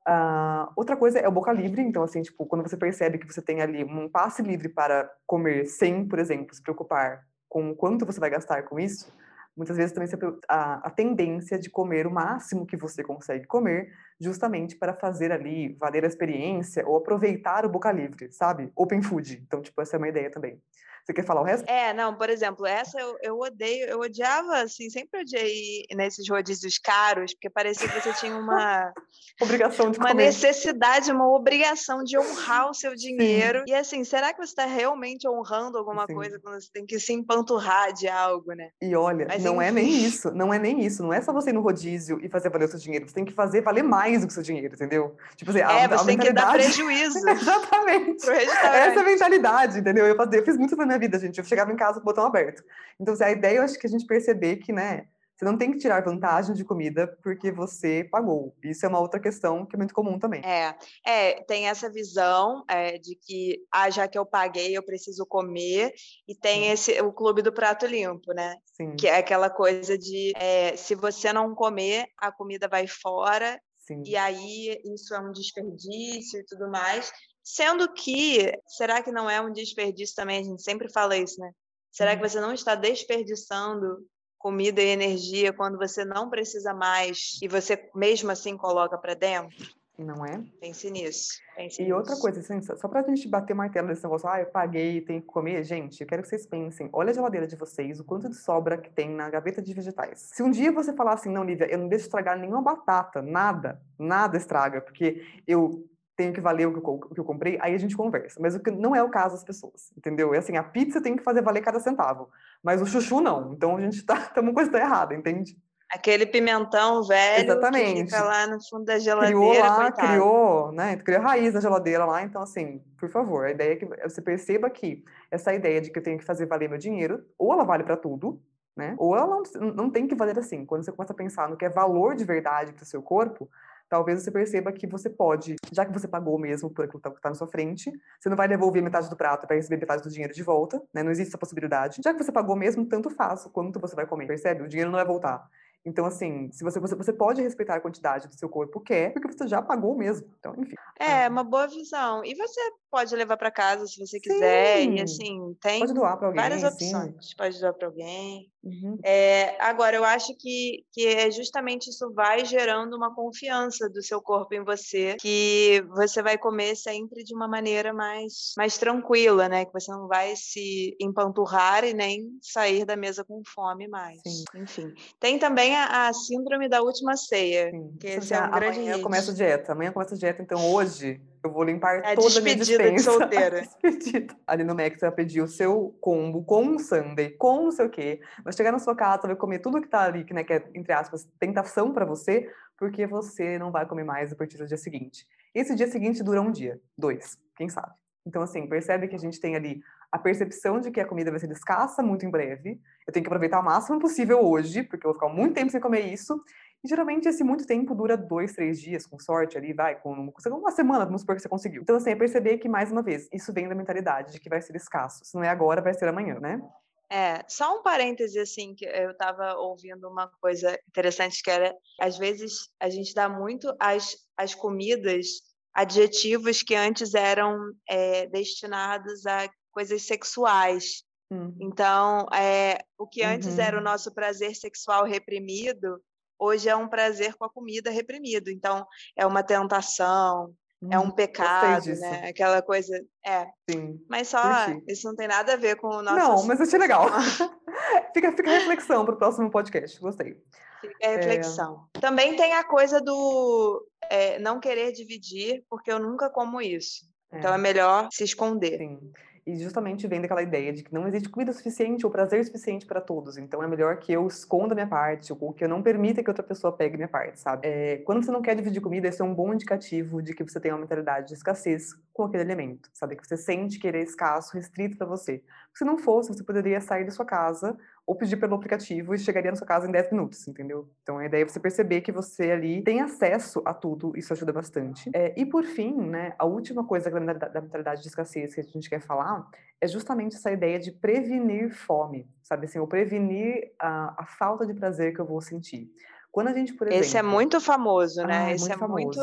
Uh, 0.07 0.69
outra 0.75 0.97
coisa 0.97 1.19
é 1.19 1.27
o 1.27 1.31
boca 1.31 1.51
livre, 1.51 1.81
então, 1.81 2.03
assim, 2.03 2.21
tipo, 2.21 2.45
quando 2.45 2.61
você 2.61 2.75
percebe 2.75 3.17
que 3.17 3.31
você 3.31 3.41
tem 3.41 3.61
ali 3.61 3.83
um 3.83 4.09
passe 4.09 4.41
livre 4.41 4.67
para 4.67 5.09
comer 5.25 5.65
sem, 5.65 6.05
por 6.05 6.19
exemplo, 6.19 6.53
se 6.53 6.61
preocupar 6.61 7.25
com 7.47 7.73
quanto 7.73 8.05
você 8.05 8.19
vai 8.19 8.29
gastar 8.29 8.63
com 8.63 8.79
isso, 8.79 9.13
muitas 9.55 9.77
vezes 9.77 9.91
também 9.91 10.09
a, 10.49 10.87
a 10.87 10.89
tendência 10.89 11.57
de 11.59 11.69
comer 11.69 12.07
o 12.07 12.11
máximo 12.11 12.65
que 12.65 12.77
você 12.77 13.03
consegue 13.03 13.45
comer, 13.45 13.91
justamente 14.19 14.75
para 14.75 14.93
fazer 14.93 15.31
ali 15.31 15.75
valer 15.79 16.03
a 16.03 16.07
experiência 16.07 16.85
ou 16.87 16.97
aproveitar 16.97 17.65
o 17.65 17.69
boca 17.69 17.91
livre, 17.91 18.31
sabe? 18.31 18.71
Open 18.75 19.01
food. 19.01 19.41
Então, 19.45 19.61
tipo, 19.61 19.81
essa 19.81 19.95
é 19.95 19.99
uma 19.99 20.09
ideia 20.09 20.31
também. 20.31 20.59
Você 21.05 21.11
quer 21.11 21.25
falar 21.25 21.41
o 21.41 21.43
resto? 21.43 21.69
É, 21.69 21.93
não, 21.93 22.15
por 22.15 22.29
exemplo, 22.29 22.65
essa 22.65 22.97
eu, 22.97 23.17
eu 23.21 23.37
odeio, 23.37 23.87
eu 23.87 23.99
odiava, 23.99 24.59
assim, 24.59 24.89
sempre 24.89 25.19
odiei 25.19 25.83
nesses 25.93 26.29
rodízios 26.29 26.77
caros, 26.77 27.33
porque 27.33 27.49
parecia 27.49 27.89
que 27.89 27.99
você 27.99 28.13
tinha 28.13 28.37
uma 28.37 28.93
obrigação 29.41 29.91
de 29.91 29.99
uma 29.99 30.11
comer. 30.11 30.27
necessidade, 30.27 31.11
uma 31.11 31.27
obrigação 31.27 32.05
de 32.05 32.17
honrar 32.17 32.69
o 32.69 32.73
seu 32.73 32.95
dinheiro. 32.95 33.59
Sim. 33.59 33.65
E 33.67 33.75
assim, 33.75 34.03
será 34.05 34.31
que 34.31 34.37
você 34.37 34.51
está 34.51 34.65
realmente 34.65 35.27
honrando 35.27 35.77
alguma 35.77 36.05
Sim. 36.07 36.13
coisa 36.13 36.39
quando 36.39 36.61
você 36.61 36.69
tem 36.71 36.85
que 36.85 36.97
se 36.97 37.11
empanturrar 37.11 37.91
de 37.91 38.07
algo, 38.07 38.53
né? 38.53 38.69
E 38.81 38.95
olha, 38.95 39.25
Mas, 39.27 39.42
não 39.43 39.61
é 39.61 39.71
nem 39.71 40.05
isso, 40.05 40.31
não 40.31 40.53
é 40.53 40.59
nem 40.59 40.81
isso, 40.85 41.03
não 41.03 41.13
é 41.13 41.21
só 41.21 41.33
você 41.33 41.49
ir 41.49 41.53
no 41.53 41.61
rodízio 41.61 42.19
e 42.23 42.29
fazer 42.29 42.49
valer 42.49 42.65
o 42.65 42.67
seu 42.67 42.79
dinheiro, 42.79 43.07
você 43.07 43.13
tem 43.13 43.25
que 43.25 43.33
fazer 43.33 43.61
valer 43.61 43.83
mais 43.83 44.21
do 44.21 44.27
que 44.27 44.31
o 44.31 44.33
seu 44.33 44.43
dinheiro, 44.43 44.73
entendeu? 44.73 45.15
Tipo 45.35 45.51
assim, 45.51 45.59
é, 45.59 45.63
a, 45.63 45.87
você 45.87 45.95
a 45.95 46.05
tem 46.05 46.17
mentalidade... 46.17 46.23
que 46.23 46.33
dar 46.33 46.51
prejuízo. 46.53 47.19
Exatamente. 47.29 48.29
Essa 48.29 48.99
é 48.99 48.99
a 48.99 49.03
mentalidade, 49.03 49.79
entendeu? 49.79 50.05
Eu, 50.07 50.15
fazia, 50.15 50.39
eu 50.39 50.45
fiz 50.45 50.57
muito 50.57 50.75
na 50.75 50.85
minha 50.85 50.99
vida, 50.99 51.19
gente. 51.19 51.37
Eu 51.37 51.43
chegava 51.43 51.71
em 51.71 51.75
casa 51.75 51.95
com 51.95 52.01
o 52.01 52.05
botão 52.05 52.25
aberto. 52.25 52.63
Então, 52.99 53.13
assim, 53.13 53.23
a 53.23 53.31
ideia, 53.31 53.57
eu 53.57 53.63
acho 53.63 53.77
que 53.77 53.87
a 53.87 53.89
gente 53.89 54.05
perceber 54.05 54.57
que, 54.57 54.71
né, 54.71 55.05
você 55.43 55.51
não 55.51 55.57
tem 55.57 55.71
que 55.71 55.77
tirar 55.77 56.03
vantagem 56.03 56.55
de 56.55 56.63
comida 56.63 57.05
porque 57.21 57.51
você 57.51 58.07
pagou. 58.09 58.55
Isso 58.63 58.85
é 58.85 58.89
uma 58.89 58.99
outra 58.99 59.19
questão 59.19 59.65
que 59.65 59.75
é 59.75 59.77
muito 59.77 59.93
comum 59.93 60.17
também. 60.17 60.41
É, 60.45 60.75
é 61.05 61.43
tem 61.43 61.67
essa 61.67 61.91
visão 61.91 62.63
é, 62.69 62.97
de 62.97 63.15
que, 63.15 63.59
ah, 63.71 63.89
já 63.89 64.07
que 64.07 64.17
eu 64.17 64.25
paguei, 64.25 64.75
eu 64.75 64.83
preciso 64.83 65.25
comer. 65.25 65.93
E 66.27 66.33
tem 66.33 66.71
esse 66.71 66.99
o 67.01 67.11
clube 67.11 67.41
do 67.41 67.51
prato 67.51 67.85
limpo, 67.85 68.33
né? 68.33 68.55
Sim. 68.73 68.95
Que 68.95 69.07
é 69.07 69.17
aquela 69.17 69.49
coisa 69.49 69.97
de 69.97 70.31
é, 70.37 70.75
se 70.77 70.95
você 70.95 71.33
não 71.33 71.53
comer, 71.53 72.07
a 72.17 72.31
comida 72.31 72.67
vai 72.67 72.87
fora. 72.87 73.59
Sim. 73.79 74.01
E 74.05 74.15
aí 74.15 74.79
isso 74.85 75.13
é 75.13 75.19
um 75.19 75.31
desperdício 75.33 76.39
e 76.39 76.45
tudo 76.45 76.71
mais. 76.71 77.11
Sendo 77.43 77.91
que, 77.93 78.53
será 78.65 79.03
que 79.03 79.11
não 79.11 79.29
é 79.29 79.41
um 79.41 79.51
desperdício 79.51 80.15
também? 80.15 80.39
A 80.39 80.43
gente 80.43 80.63
sempre 80.63 80.89
fala 80.89 81.17
isso, 81.17 81.37
né? 81.41 81.51
Será 81.91 82.15
que 82.15 82.23
uhum. 82.23 82.29
você 82.29 82.39
não 82.39 82.53
está 82.53 82.73
desperdiçando 82.75 84.07
comida 84.43 84.81
e 84.81 84.89
energia 84.89 85.53
quando 85.53 85.77
você 85.77 86.03
não 86.03 86.29
precisa 86.29 86.73
mais 86.73 87.39
e 87.41 87.47
você 87.47 87.89
mesmo 87.95 88.29
assim 88.29 88.57
coloca 88.57 88.97
para 88.97 89.13
dentro? 89.13 89.55
Não 89.97 90.25
é? 90.25 90.43
Pense 90.59 90.91
nisso. 90.91 91.39
Pense 91.55 91.81
e 91.81 91.85
nisso. 91.85 91.95
outra 91.95 92.17
coisa, 92.17 92.41
assim, 92.41 92.61
só 92.61 92.87
para 92.89 92.99
a 92.99 93.03
gente 93.03 93.25
bater 93.25 93.53
martelo 93.53 93.87
nesse 93.87 94.03
negócio, 94.03 94.27
ah, 94.27 94.41
eu 94.41 94.47
paguei, 94.47 94.99
tenho 94.99 95.21
que 95.21 95.27
comer. 95.27 95.63
Gente, 95.63 96.01
eu 96.01 96.07
quero 96.07 96.23
que 96.23 96.27
vocês 96.27 96.45
pensem, 96.45 96.89
olha 96.91 97.11
a 97.11 97.13
geladeira 97.13 97.47
de 97.47 97.55
vocês, 97.55 98.01
o 98.01 98.03
quanto 98.03 98.27
de 98.27 98.35
sobra 98.35 98.77
que 98.77 98.89
tem 98.89 99.09
na 99.09 99.29
gaveta 99.29 99.61
de 99.61 99.73
vegetais. 99.73 100.31
Se 100.33 100.43
um 100.43 100.51
dia 100.51 100.73
você 100.73 100.91
falar 100.91 101.13
assim, 101.13 101.29
não, 101.29 101.45
Lívia, 101.45 101.71
eu 101.71 101.77
não 101.77 101.87
deixo 101.87 102.05
estragar 102.05 102.37
nenhuma 102.37 102.61
batata, 102.61 103.21
nada, 103.21 103.81
nada 103.97 104.35
estraga, 104.35 104.81
porque 104.81 105.23
eu 105.47 105.87
tenho 106.15 106.33
que 106.33 106.41
valer 106.41 106.67
o 106.67 106.73
que, 106.73 106.79
eu, 106.79 106.93
o 106.93 107.13
que 107.13 107.19
eu 107.19 107.25
comprei, 107.25 107.57
aí 107.61 107.73
a 107.73 107.77
gente 107.77 107.95
conversa. 107.97 108.39
Mas 108.39 108.55
o 108.55 108.59
que 108.59 108.71
não 108.71 108.95
é 108.95 109.03
o 109.03 109.09
caso 109.09 109.35
das 109.35 109.43
pessoas, 109.43 109.91
entendeu? 109.97 110.33
É 110.33 110.37
assim, 110.37 110.57
a 110.57 110.63
pizza 110.63 111.01
tem 111.01 111.15
que 111.15 111.23
fazer 111.23 111.41
valer 111.41 111.61
cada 111.61 111.79
centavo, 111.79 112.29
mas 112.61 112.81
o 112.81 112.85
chuchu 112.85 113.19
não. 113.19 113.53
Então 113.53 113.75
a 113.75 113.81
gente 113.81 114.03
tá, 114.05 114.15
tá 114.33 114.41
uma 114.41 114.53
coisa 114.53 114.71
tá 114.71 114.79
errada, 114.79 115.13
entende? 115.15 115.57
Aquele 115.89 116.25
pimentão 116.25 117.03
velho 117.03 117.43
Exatamente. 117.45 118.05
que 118.05 118.05
fica 118.05 118.23
lá 118.23 118.47
no 118.47 118.57
fundo 118.67 118.85
da 118.85 118.97
geladeira, 118.97 119.37
Criou 119.37 119.59
lá, 119.59 119.75
coitado. 119.75 120.07
criou, 120.07 120.71
né? 120.71 120.97
Criou 120.97 121.21
raiz 121.21 121.53
da 121.53 121.61
geladeira 121.61 122.03
lá, 122.03 122.23
então 122.23 122.41
assim, 122.41 122.81
por 122.97 123.09
favor, 123.09 123.45
a 123.45 123.51
ideia 123.51 123.73
é 123.73 123.75
que 123.75 123.85
você 123.85 124.19
perceba 124.19 124.69
que 124.71 125.03
essa 125.29 125.53
ideia 125.53 125.79
de 125.79 125.91
que 125.91 125.99
eu 125.99 126.03
tenho 126.03 126.17
que 126.17 126.25
fazer 126.25 126.47
valer 126.47 126.67
meu 126.67 126.79
dinheiro, 126.79 127.23
ou 127.37 127.53
ela 127.53 127.63
vale 127.63 127.83
para 127.83 127.95
tudo, 127.95 128.41
né? 128.75 128.95
Ou 128.97 129.15
ela 129.15 129.27
não, 129.27 129.71
não 129.71 129.89
tem 129.89 130.07
que 130.07 130.15
valer 130.15 130.37
assim. 130.39 130.65
Quando 130.65 130.83
você 130.83 130.91
começa 130.91 131.13
a 131.13 131.15
pensar 131.15 131.47
no 131.47 131.55
que 131.55 131.65
é 131.65 131.69
valor 131.69 132.15
de 132.15 132.23
verdade 132.23 132.73
para 132.73 132.81
o 132.81 132.87
seu 132.87 133.01
corpo, 133.03 133.47
talvez 133.89 134.21
você 134.21 134.31
perceba 134.31 134.71
que 134.71 134.87
você 134.87 135.09
pode, 135.09 135.55
já 135.71 135.85
que 135.85 135.93
você 135.93 136.07
pagou 136.07 136.37
mesmo 136.37 136.69
por 136.69 136.85
aquilo 136.85 137.01
que 137.01 137.07
está 137.07 137.21
tá 137.21 137.29
na 137.29 137.35
sua 137.35 137.47
frente, 137.47 137.91
você 138.19 138.29
não 138.29 138.37
vai 138.37 138.47
devolver 138.47 138.81
metade 138.81 139.09
do 139.09 139.15
prato 139.15 139.45
para 139.47 139.55
receber 139.55 139.77
metade 139.77 140.03
do 140.03 140.09
dinheiro 140.09 140.33
de 140.33 140.43
volta, 140.43 140.81
né? 140.93 141.03
Não 141.03 141.11
existe 141.11 141.29
essa 141.29 141.37
possibilidade. 141.37 142.01
Já 142.03 142.13
que 142.13 142.23
você 142.23 142.31
pagou 142.31 142.55
mesmo, 142.55 142.85
tanto 142.85 143.09
faz 143.09 143.45
quanto 143.53 143.79
você 143.79 143.95
vai 143.95 144.05
comer, 144.05 144.27
percebe? 144.27 144.63
O 144.63 144.67
dinheiro 144.67 144.91
não 144.91 144.97
vai 144.97 145.05
voltar. 145.05 145.47
Então, 145.85 146.05
assim, 146.05 146.49
se 146.51 146.63
você, 146.63 146.79
você, 146.79 146.95
você 146.95 147.11
pode 147.11 147.41
respeitar 147.41 147.75
a 147.75 147.81
quantidade 147.81 148.27
do 148.27 148.37
seu 148.37 148.47
corpo 148.47 148.79
quer, 148.79 149.11
porque 149.11 149.27
você 149.27 149.47
já 149.47 149.61
pagou 149.61 149.95
mesmo. 149.97 150.27
Então, 150.39 150.55
enfim. 150.57 150.75
É, 150.97 151.27
uma 151.27 151.43
boa 151.43 151.67
visão. 151.67 152.23
E 152.23 152.33
você 152.35 152.61
pode 152.93 153.15
levar 153.15 153.37
para 153.37 153.49
casa 153.49 153.87
se 153.87 153.99
você 153.99 154.19
quiser. 154.19 154.83
Sim. 154.83 154.93
E 154.93 155.01
assim, 155.01 155.57
tem 155.59 155.79
pode 155.79 155.95
doar 155.95 156.13
alguém, 156.13 156.35
várias 156.35 156.63
opções. 156.63 157.29
Sim. 157.29 157.35
Pode 157.35 157.59
doar 157.59 157.73
para 157.73 157.87
alguém. 157.87 158.51
Uhum. 158.63 158.99
É, 159.03 159.57
agora, 159.59 159.95
eu 159.95 160.05
acho 160.05 160.37
que, 160.37 160.85
que 160.91 161.07
é 161.07 161.31
justamente 161.31 161.89
isso 161.89 162.13
vai 162.13 162.45
gerando 162.45 162.95
uma 162.95 163.13
confiança 163.13 163.89
do 163.89 164.01
seu 164.03 164.21
corpo 164.21 164.53
em 164.53 164.63
você, 164.63 165.15
que 165.19 165.83
você 165.89 166.21
vai 166.21 166.37
comer 166.37 166.75
sempre 166.75 167.23
de 167.23 167.33
uma 167.33 167.47
maneira 167.47 167.91
mais, 167.91 168.53
mais 168.55 168.77
tranquila, 168.77 169.49
né? 169.49 169.65
Que 169.65 169.73
você 169.73 169.91
não 169.91 170.07
vai 170.07 170.35
se 170.35 170.95
empanturrar 171.01 171.83
e 171.83 171.95
nem 171.95 172.37
sair 172.43 172.85
da 172.85 172.95
mesa 172.95 173.25
com 173.25 173.41
fome 173.55 173.87
mais. 173.87 174.21
Sim. 174.21 174.43
Enfim. 174.61 174.93
Tem 175.19 175.39
também 175.39 175.75
a, 175.75 176.07
a, 176.07 176.13
síndrome 176.13 176.69
da 176.69 176.83
última 176.83 177.17
ceia, 177.17 177.71
Sim. 177.71 177.97
que 177.99 178.05
esse 178.05 178.35
é 178.35 178.39
um 178.39 178.51
grande 178.51 178.79
Amanhã 178.79 179.01
começa 179.01 179.31
a 179.31 179.33
dieta. 179.33 179.71
Amanhã 179.71 179.91
começa 179.91 180.13
a 180.13 180.17
dieta, 180.17 180.43
então 180.43 180.71
hoje 180.71 181.19
eu 181.43 181.51
vou 181.51 181.63
limpar 181.63 181.99
é 182.03 182.15
toda 182.15 182.39
a 182.39 182.41
minha 182.41 182.55
dispensa. 182.55 182.93
De 182.93 183.01
solteira. 183.03 183.61
despedida. 183.61 184.35
Ali 184.47 184.63
no 184.63 184.73
Mac, 184.73 184.93
você 184.93 185.05
vai 185.05 185.11
pedir 185.11 185.41
o 185.41 185.47
seu 185.47 185.95
combo 185.99 186.43
com 186.43 186.63
um 186.63 186.79
sundae, 186.79 187.31
com 187.31 187.63
não 187.63 187.71
sei 187.71 187.85
o 187.85 187.89
quê. 187.89 188.21
Vai 188.43 188.53
chegar 188.53 188.71
na 188.71 188.79
sua 188.79 188.95
casa, 188.95 189.27
vai 189.27 189.35
comer 189.35 189.59
tudo 189.59 189.81
que 189.81 189.87
tá 189.87 190.03
ali, 190.03 190.23
que, 190.23 190.33
né, 190.33 190.43
que 190.43 190.53
é, 190.53 190.63
entre 190.73 190.93
aspas, 190.93 191.27
tentação 191.39 191.91
para 191.93 192.05
você, 192.05 192.49
porque 192.77 193.05
você 193.05 193.59
não 193.59 193.71
vai 193.71 193.85
comer 193.85 194.03
mais 194.03 194.31
a 194.31 194.35
partir 194.35 194.57
do 194.57 194.67
dia 194.67 194.77
seguinte. 194.77 195.27
Esse 195.53 195.75
dia 195.75 195.87
seguinte 195.87 196.23
dura 196.23 196.41
um 196.41 196.51
dia, 196.51 196.79
dois, 196.97 197.37
quem 197.55 197.69
sabe. 197.69 197.93
Então, 198.25 198.41
assim, 198.41 198.67
percebe 198.67 199.07
que 199.07 199.15
a 199.15 199.19
gente 199.19 199.39
tem 199.39 199.55
ali 199.55 199.81
a 200.11 200.17
percepção 200.17 200.79
de 200.79 200.91
que 200.91 200.99
a 200.99 201.05
comida 201.05 201.31
vai 201.31 201.39
ser 201.39 201.51
escassa 201.51 202.01
muito 202.01 202.25
em 202.25 202.29
breve. 202.29 202.79
Eu 203.05 203.11
tenho 203.11 203.23
que 203.23 203.27
aproveitar 203.27 203.59
o 203.59 203.65
máximo 203.65 203.99
possível 203.99 204.39
hoje, 204.39 204.83
porque 204.83 205.05
eu 205.05 205.11
vou 205.11 205.19
ficar 205.19 205.33
muito 205.33 205.55
tempo 205.55 205.71
sem 205.71 205.81
comer 205.81 206.01
isso. 206.01 206.39
E 206.83 206.87
geralmente 206.87 207.27
esse 207.29 207.43
muito 207.43 207.65
tempo 207.65 207.95
dura 207.95 208.17
dois, 208.17 208.53
três 208.53 208.81
dias, 208.81 209.07
com 209.07 209.17
sorte 209.17 209.57
ali, 209.57 209.71
vai, 209.73 209.99
com 209.99 210.11
uma 210.11 210.71
semana, 210.71 211.05
vamos 211.05 211.21
supor 211.21 211.35
que 211.35 211.41
você 211.41 211.47
conseguiu. 211.47 211.81
Então, 211.81 211.95
assim, 211.95 212.11
é 212.11 212.15
perceber 212.15 212.57
que, 212.57 212.67
mais 212.67 212.91
uma 212.91 213.01
vez, 213.01 213.29
isso 213.31 213.53
vem 213.53 213.69
da 213.69 213.75
mentalidade 213.75 214.33
de 214.33 214.39
que 214.39 214.49
vai 214.49 214.61
ser 214.61 214.75
escasso. 214.75 215.23
Se 215.23 215.35
não 215.35 215.43
é 215.43 215.49
agora, 215.49 215.81
vai 215.81 215.93
ser 215.93 216.09
amanhã, 216.09 216.39
né? 216.39 216.61
É, 217.09 217.45
só 217.47 217.77
um 217.77 217.83
parêntese, 217.83 218.39
assim, 218.39 218.75
que 218.75 218.85
eu 218.85 219.11
estava 219.11 219.53
ouvindo 219.55 220.09
uma 220.09 220.27
coisa 220.41 220.77
interessante, 220.87 221.41
que 221.41 221.49
era, 221.49 221.73
às 222.01 222.17
vezes, 222.17 222.69
a 222.79 222.89
gente 222.89 223.13
dá 223.13 223.29
muito 223.29 223.73
às, 223.79 224.17
às 224.35 224.53
comidas 224.53 225.27
adjetivos 225.73 226.63
que 226.63 226.75
antes 226.75 227.13
eram 227.13 227.71
é, 227.87 228.27
destinados 228.27 229.25
a 229.25 229.49
coisas 229.71 230.01
sexuais. 230.03 231.03
Hum. 231.31 231.55
Então, 231.61 232.27
é, 232.33 232.79
o 232.97 233.07
que 233.07 233.23
antes 233.23 233.55
uhum. 233.55 233.61
era 233.61 233.75
o 233.77 233.79
uhum. 233.79 233.85
nosso 233.85 234.13
prazer 234.13 234.55
sexual 234.55 235.05
reprimido, 235.05 236.01
hoje 236.37 236.69
é 236.69 236.75
um 236.75 236.87
prazer 236.87 237.35
com 237.35 237.45
a 237.45 237.49
comida 237.49 237.89
reprimido. 237.89 238.49
Então, 238.49 238.85
é 239.15 239.25
uma 239.25 239.43
tentação, 239.43 240.53
hum, 240.81 240.89
é 240.91 240.99
um 240.99 241.05
hum, 241.05 241.11
pecado, 241.11 241.87
né? 241.95 242.29
Aquela 242.29 242.61
coisa. 242.61 242.99
É. 243.25 243.47
Sim. 243.69 243.99
Mas 244.09 244.27
só, 244.27 244.65
curti. 244.65 244.83
isso 244.87 245.07
não 245.07 245.15
tem 245.15 245.27
nada 245.27 245.53
a 245.53 245.57
ver 245.57 245.75
com 245.77 245.87
o 245.87 246.01
nosso. 246.01 246.17
Não, 246.17 246.43
mas 246.45 246.61
achei 246.61 246.79
legal. 246.79 247.07
fica, 248.13 248.31
fica 248.31 248.49
a 248.49 248.53
reflexão 248.59 249.05
para 249.05 249.15
o 249.15 249.17
próximo 249.17 249.49
podcast. 249.49 249.99
Gostei. 249.99 250.35
Fica 250.81 251.07
a 251.07 251.09
reflexão. 251.15 251.87
É... 251.95 251.99
Também 251.99 252.35
tem 252.35 252.53
a 252.53 252.63
coisa 252.63 252.99
do 252.99 253.87
é, 254.09 254.39
não 254.39 254.59
querer 254.59 254.91
dividir, 254.91 255.63
porque 255.69 255.91
eu 255.91 255.99
nunca 255.99 256.29
como 256.29 256.61
isso. 256.61 257.05
Então 257.31 257.51
é, 257.51 257.55
é 257.55 257.57
melhor 257.57 258.07
se 258.11 258.23
esconder. 258.23 258.77
Sim. 258.77 259.11
E 259.45 259.57
justamente 259.57 260.07
vem 260.07 260.21
daquela 260.21 260.41
ideia 260.41 260.71
de 260.71 260.83
que 260.83 260.93
não 260.93 261.07
existe 261.07 261.27
comida 261.27 261.51
suficiente 261.51 262.05
ou 262.05 262.11
prazer 262.11 262.45
suficiente 262.45 262.85
para 262.85 263.01
todos. 263.01 263.37
Então 263.37 263.61
é 263.61 263.67
melhor 263.67 263.97
que 263.97 264.13
eu 264.13 264.25
esconda 264.27 264.73
minha 264.73 264.87
parte, 264.87 265.33
ou 265.33 265.53
que 265.53 265.63
eu 265.63 265.69
não 265.69 265.83
permita 265.83 266.23
que 266.23 266.29
outra 266.29 266.43
pessoa 266.43 266.71
pegue 266.71 266.95
minha 266.95 267.09
parte, 267.09 267.39
sabe? 267.39 267.67
É, 267.67 267.97
quando 267.97 268.23
você 268.23 268.31
não 268.31 268.41
quer 268.41 268.55
dividir 268.55 268.81
comida, 268.81 269.09
isso 269.09 269.21
é 269.21 269.25
um 269.25 269.33
bom 269.33 269.53
indicativo 269.53 270.21
de 270.21 270.33
que 270.33 270.43
você 270.43 270.59
tem 270.59 270.71
uma 270.71 270.79
mentalidade 270.79 271.27
de 271.27 271.33
escassez 271.33 271.93
com 272.13 272.23
aquele 272.23 272.43
elemento, 272.43 272.89
sabe? 272.93 273.15
Que 273.15 273.27
você 273.27 273.35
sente 273.35 273.79
que 273.79 273.87
ele 273.87 273.97
é 273.97 274.03
escasso, 274.03 274.53
restrito 274.53 274.97
para 274.97 275.07
você. 275.07 275.43
Se 275.73 275.83
não 275.83 275.97
fosse, 275.97 276.33
você 276.33 276.43
poderia 276.43 276.79
sair 276.79 277.03
da 277.03 277.11
sua 277.11 277.25
casa 277.25 277.77
ou 278.05 278.15
pedir 278.15 278.37
pelo 278.37 278.55
aplicativo 278.55 279.13
e 279.13 279.17
chegaria 279.17 279.49
na 279.49 279.55
sua 279.55 279.65
casa 279.65 279.87
em 279.87 279.91
10 279.91 280.11
minutos, 280.11 280.45
entendeu? 280.47 280.89
Então 281.01 281.17
a 281.17 281.25
ideia 281.25 281.43
é 281.43 281.47
você 281.47 281.59
perceber 281.59 282.01
que 282.01 282.11
você 282.11 282.51
ali 282.51 282.83
tem 282.83 282.99
acesso 282.99 283.61
a 283.65 283.73
tudo, 283.73 284.11
isso 284.17 284.33
ajuda 284.33 284.51
bastante. 284.51 285.09
É, 285.13 285.33
e 285.39 285.45
por 285.45 285.63
fim, 285.63 285.93
né, 285.93 286.35
a 286.37 286.45
última 286.45 286.85
coisa 286.85 287.09
da, 287.09 287.33
da 287.33 287.61
mentalidade 287.61 288.01
de 288.01 288.07
escassez 288.07 288.53
que 288.53 288.59
a 288.59 288.63
gente 288.63 288.89
quer 288.89 288.99
falar 288.99 289.47
é 289.79 289.87
justamente 289.87 290.35
essa 290.35 290.51
ideia 290.51 290.79
de 290.79 290.91
prevenir 290.91 291.73
fome, 291.73 292.27
sabe 292.41 292.65
assim, 292.65 292.79
ou 292.79 292.87
prevenir 292.87 293.73
a, 293.79 294.23
a 294.23 294.25
falta 294.25 294.65
de 294.65 294.73
prazer 294.73 295.13
que 295.13 295.21
eu 295.21 295.25
vou 295.25 295.39
sentir. 295.39 295.89
Quando 296.29 296.49
a 296.49 296.53
gente, 296.53 296.73
por 296.73 296.87
exemplo... 296.87 297.05
Esse 297.05 297.17
é 297.17 297.21
muito 297.21 297.61
famoso, 297.61 298.25
né? 298.25 298.47
Ah, 298.47 298.51
Esse 298.51 298.71
é 298.71 298.75
muito, 298.75 299.19